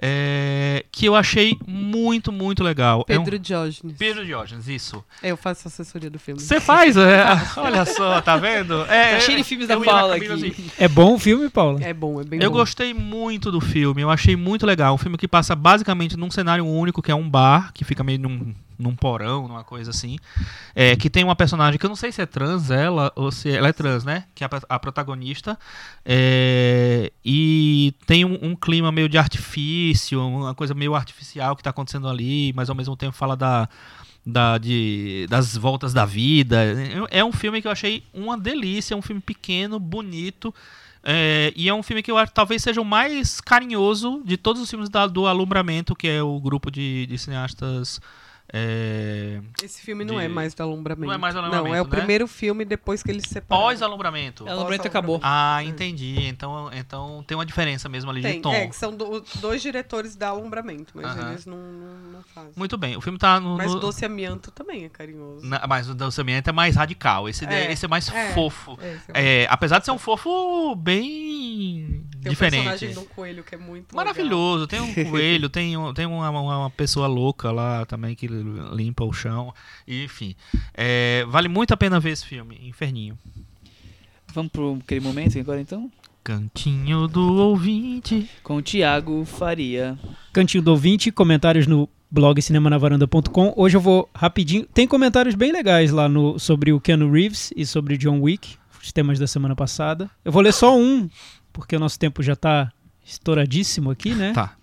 [0.00, 3.04] é, que eu achei muito, muito legal.
[3.08, 3.96] É um- Pedro Diógenes.
[3.96, 5.02] Pedro Diógenes, isso.
[5.22, 6.40] Eu faço assessoria do filme.
[6.40, 7.24] Você faz, é,
[7.56, 8.82] olha só, tá vendo?
[8.84, 10.26] É, Tá cheio de filmes da eu Paula aqui.
[10.26, 10.54] assim.
[10.78, 11.80] É bom o filme, Paula?
[11.82, 12.58] É bom, é bem Eu bom.
[12.58, 14.94] gostei muito do filme, eu achei muito legal.
[14.94, 18.18] Um filme que passa basicamente num cenário único, que é um bar, que fica meio
[18.18, 20.18] num, num porão, numa coisa assim.
[20.74, 23.50] É, que tem uma personagem que eu não sei se é trans ela, ou se
[23.50, 24.24] ela é trans, né?
[24.34, 25.58] Que é a, a protagonista.
[26.04, 31.70] É, e tem um, um clima meio de artifício, uma coisa meio artificial que tá
[31.70, 33.68] acontecendo ali, mas ao mesmo tempo fala da.
[34.24, 36.58] Da, de, das voltas da vida.
[37.10, 40.54] É um filme que eu achei uma delícia, é um filme pequeno, bonito,
[41.02, 44.60] é, e é um filme que eu acho talvez seja o mais carinhoso de todos
[44.60, 47.98] os filmes da- do Alumbramento, que é o grupo de, de cineastas.
[48.52, 51.06] É, Esse filme não de- é mais do alumbramento.
[51.06, 51.90] Não é mais do Não, Alumbramento, é o né?
[51.90, 53.66] primeiro filme depois que eles se separaram.
[53.68, 54.46] Pós-alumbramento.
[54.48, 55.20] É, o Lambreta acabou.
[55.22, 56.16] Ah, entendi.
[56.26, 58.52] Então, então tem uma diferença mesmo ali de Tem, tom.
[58.52, 61.30] é, que são do- dois diretores da Alumbramento, mas Aham.
[61.30, 62.52] eles não, não, não fazem.
[62.56, 62.96] Muito bem.
[62.96, 63.56] O filme tá no.
[63.56, 65.46] Mas no- Doce Amianto também é carinhoso.
[65.46, 67.28] na- mas o Dalsamento é mais radical.
[67.28, 68.32] Esse é, É, esse é mais é.
[68.32, 68.78] fofo.
[68.80, 72.64] É, é É, apesar de ser um fofo bem Tem o diferente.
[72.68, 76.70] personagem do coelho que é muito Maravilhoso, tem um coelho, tem, um- tem uma, uma
[76.70, 79.52] pessoa louca lá também que limpa o chão.
[79.86, 80.34] Enfim,
[80.74, 83.18] é, vale muito a pena ver esse filme, Inferninho.
[84.32, 85.90] Vamos pro aquele momento agora então?
[86.22, 88.28] Cantinho do ouvinte.
[88.42, 89.98] Com o Thiago Faria.
[90.32, 93.54] Cantinho do ouvinte, comentários no blog cinemanavaranda.com.
[93.56, 94.66] Hoje eu vou rapidinho.
[94.66, 98.92] Tem comentários bem legais lá no, sobre o Keanu Reeves e sobre John Wick, os
[98.92, 100.10] temas da semana passada.
[100.24, 101.08] Eu vou ler só um,
[101.52, 102.70] porque o nosso tempo já tá
[103.04, 104.32] estouradíssimo aqui, né?
[104.32, 104.56] Tá.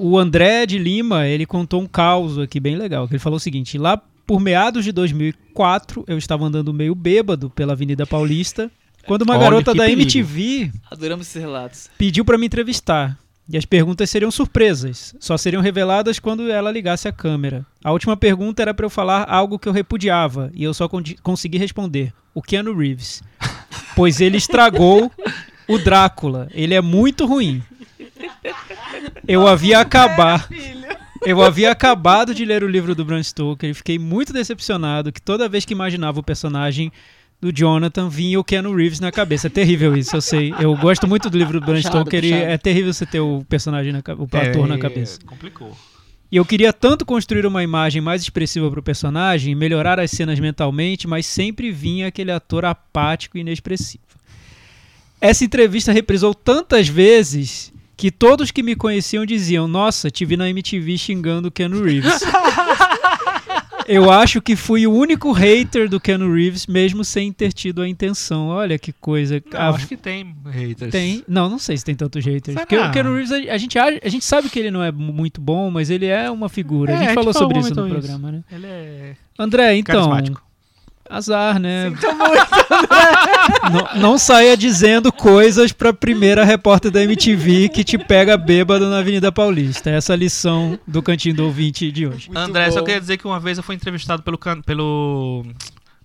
[0.00, 3.40] O André de Lima, ele contou um caos aqui bem legal, que ele falou o
[3.40, 8.70] seguinte, lá por meados de 2004, eu estava andando meio bêbado pela Avenida Paulista,
[9.06, 10.02] quando uma Olha garota da perigo.
[10.02, 11.90] MTV Adoramos esses relatos.
[11.98, 13.18] pediu para me entrevistar.
[13.52, 17.66] E as perguntas seriam surpresas, só seriam reveladas quando ela ligasse a câmera.
[17.82, 21.02] A última pergunta era para eu falar algo que eu repudiava, e eu só con-
[21.20, 23.22] consegui responder: o Keanu Reeves.
[23.96, 25.10] Pois ele estragou
[25.66, 26.46] o Drácula.
[26.52, 27.60] Ele é muito ruim.
[29.26, 30.48] Eu havia acabar.
[31.24, 35.20] Eu havia acabado de ler o livro do Bram Stoker e fiquei muito decepcionado que
[35.20, 36.90] toda vez que imaginava o personagem
[37.40, 39.46] do Jonathan vinha o Keanu Reeves na cabeça.
[39.46, 40.54] É terrível isso, eu sei.
[40.58, 43.92] Eu gosto muito do livro do Bram Stoker e é terrível você ter o personagem,
[43.92, 45.18] na, o ator na É, cabeça.
[45.26, 45.76] Complicou.
[46.32, 51.08] E eu queria tanto construir uma imagem mais expressiva pro personagem, melhorar as cenas mentalmente,
[51.08, 54.04] mas sempre vinha aquele ator apático e inexpressivo.
[55.20, 60.48] Essa entrevista reprisou tantas vezes que todos que me conheciam diziam: Nossa, te vi na
[60.48, 62.20] MTV xingando o Keanu Reeves.
[63.86, 67.88] Eu acho que fui o único hater do Keanu Reeves, mesmo sem ter tido a
[67.88, 68.46] intenção.
[68.48, 69.42] Olha que coisa.
[69.52, 70.92] Não, A- acho que tem haters.
[70.92, 71.24] tem.
[71.26, 72.54] Não, não sei se tem tantos haters.
[72.54, 72.60] Será?
[72.66, 75.12] Porque o Keanu Reeves, a, gente, a, a gente sabe que ele não é mu-
[75.12, 76.92] muito bom, mas ele é uma figura.
[76.92, 77.96] É, a gente a gente falou falou sobre isso no isso.
[77.98, 78.44] programa, né?
[78.52, 79.94] Ele é André, então.
[79.94, 80.40] carismático.
[81.10, 81.92] Azar, né?
[83.72, 88.98] não, não saia dizendo coisas pra primeira repórter da MTV que te pega bêbado na
[88.98, 89.90] Avenida Paulista.
[89.90, 92.30] Essa é a lição do cantinho do ouvinte de hoje.
[92.34, 92.86] André, só bom.
[92.86, 95.44] queria dizer que uma vez eu fui entrevistado pelo, can- pelo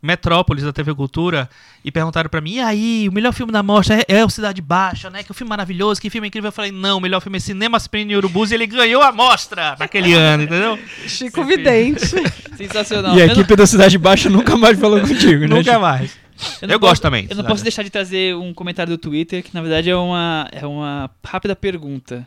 [0.06, 1.50] Metrópolis da TV Cultura
[1.84, 4.62] e perguntaram pra mim: e aí, o melhor filme da mostra é, é o Cidade
[4.62, 5.24] Baixa, né?
[5.24, 6.50] Que o filme maravilhoso, que filme incrível.
[6.50, 9.76] Eu falei: não, o melhor filme é Cinema Sprint Urubus e ele ganhou a mostra
[9.80, 10.80] naquele ano, entendeu?
[11.08, 12.06] Chico Vidente.
[12.56, 13.18] Sensacional.
[13.18, 15.48] e a equipe da Cidade Baixa nunca mais falou contigo, né?
[15.48, 16.16] Nunca mais.
[16.62, 17.28] Eu, Eu posso- gosto também.
[17.30, 20.48] Eu não posso deixar de trazer um comentário do Twitter, que na verdade é uma,
[20.52, 22.26] é uma rápida pergunta.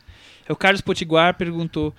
[0.49, 1.95] É o Carlos Potiguar perguntou: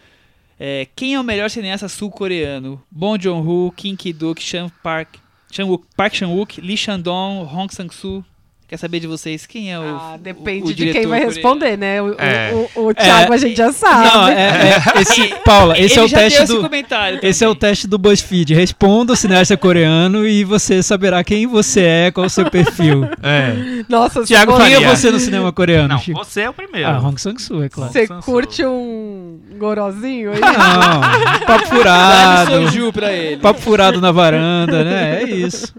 [0.60, 2.82] é, quem é o melhor cineasta sul-coreano?
[2.90, 5.16] Bong Joon-ho, Kim Ki-duk, Chan Park,
[5.52, 8.24] Chan-wook, Park Chan-wook, Lee Chan-dong, Hong Sang-soo.
[8.70, 11.76] Quer saber de vocês quem é o Ah, o- depende o de quem vai responder,
[11.76, 12.00] né?
[12.04, 12.52] O, o- É.
[12.76, 14.08] o, o Thiago a gente já sabe.
[14.08, 14.34] Não, é,
[14.78, 16.62] é- esse, Paula, esse Ele é o já teste deu esse do.
[16.62, 18.54] comentário Esse é o teste do BuzzFeed.
[18.54, 23.06] Responda o cineasta coreano e você saberá quem você é, qual o seu perfil.
[23.24, 23.84] É.
[23.90, 26.24] Nossa, Thiago Quem é você no cinema coreano, Não, Chico?
[26.24, 26.88] você é o primeiro.
[26.90, 27.92] Ah, Hong Sang-soo, é claro.
[27.92, 30.40] você curte um gorozinho aí?
[30.40, 31.02] Não,
[31.48, 32.52] papo Dá furado.
[32.52, 33.38] soju pra ele.
[33.38, 35.24] Papo furado na varanda, né?
[35.24, 35.74] É isso.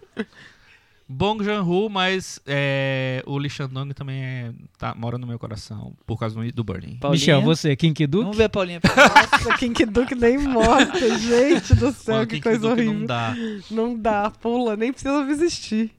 [1.13, 6.17] Bong Joon-ho, mas é, o Lee Chan-dong também é, tá, mora no meu coração por
[6.17, 6.99] causa do, do Burning.
[7.01, 7.19] Paulinha.
[7.19, 8.23] Michel, você, Kim Ki-duk?
[8.23, 8.81] Vamos ver a Paulinha.
[8.87, 12.95] Nossa, King Duke nem morta, gente do céu, Mano, que Kim coisa Ki-duk horrível.
[12.95, 13.35] Não dá.
[13.73, 15.91] Não dá, pula, nem precisa existir.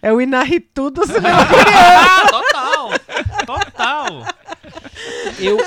[0.00, 1.40] É o Inaritu do cinema.
[1.40, 2.90] Ah, total!
[3.46, 4.33] Total!
[5.38, 5.58] Eu,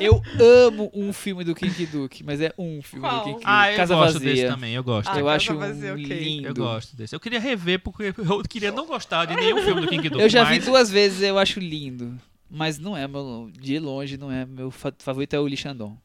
[0.00, 0.22] eu
[0.66, 3.18] amo um filme do King Duke, mas é um filme Qual?
[3.18, 3.44] do King Duke.
[3.46, 4.32] Ah, eu Casa gosto Vazia.
[4.34, 5.08] desse também, eu gosto.
[5.08, 6.04] Ah, eu Casa acho Vazia, ok.
[6.06, 6.48] lindo.
[6.48, 7.14] Eu gosto desse.
[7.14, 10.22] Eu queria rever porque eu queria não gostar de nenhum filme do King Duke.
[10.22, 12.18] Eu já vi mas duas vezes, eu acho lindo.
[12.50, 13.50] mas não é meu.
[13.52, 14.44] De longe, não é.
[14.44, 15.96] Meu fa- favorito é o Lee Chandon.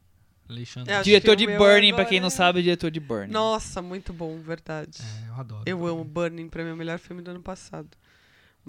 [0.50, 0.94] Alexandre.
[0.94, 3.34] É, Diretor de Burning, pra quem não é- sabe, é diretor de Burning.
[3.34, 5.00] Nossa, muito bom, verdade.
[5.02, 5.64] É, eu adoro.
[5.66, 7.90] Eu amo Burning, pra mim é o melhor filme do ano passado.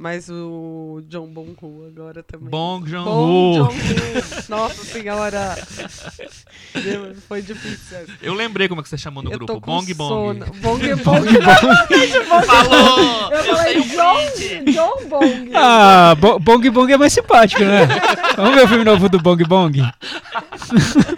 [0.01, 2.49] Mas o John Bong-ho agora também.
[2.49, 3.55] Bong Bong Joon-ho.
[3.73, 4.45] Joon-ho.
[4.49, 5.57] Nossa senhora.
[6.73, 8.07] Deus, foi difícil.
[8.23, 9.55] Eu lembrei como é que você chamou no Eu grupo.
[9.61, 10.09] com Bong Bong.
[10.09, 10.47] sono.
[10.63, 11.27] Bong Bong.
[12.47, 13.33] Falou!
[13.33, 15.51] Eu falei John, John Bong.
[15.53, 17.89] Ah, Bo- Bong Bong é mais simpático, né?
[18.37, 19.81] Vamos ver o filme novo do Bong Bong?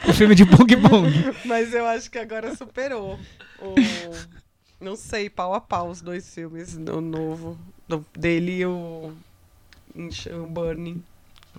[0.09, 1.13] o filme de Bong Bong.
[1.45, 3.19] Mas eu acho que agora superou.
[3.61, 3.75] O...
[4.81, 6.75] Não sei, pau a pau os dois filmes.
[6.77, 7.59] O novo.
[7.91, 9.13] Do- dele e o.
[9.95, 11.03] O Burning.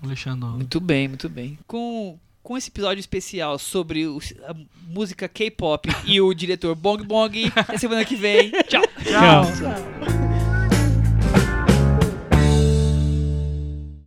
[0.02, 0.48] Alexandre.
[0.50, 1.60] Muito bem, muito bem.
[1.68, 4.56] Com, com esse episódio especial sobre o- a
[4.88, 8.52] música K-pop e o diretor Bong Bong, até semana que vem.
[8.68, 8.82] Tchau!
[9.04, 9.44] Tchau.
[9.46, 10.31] Tchau.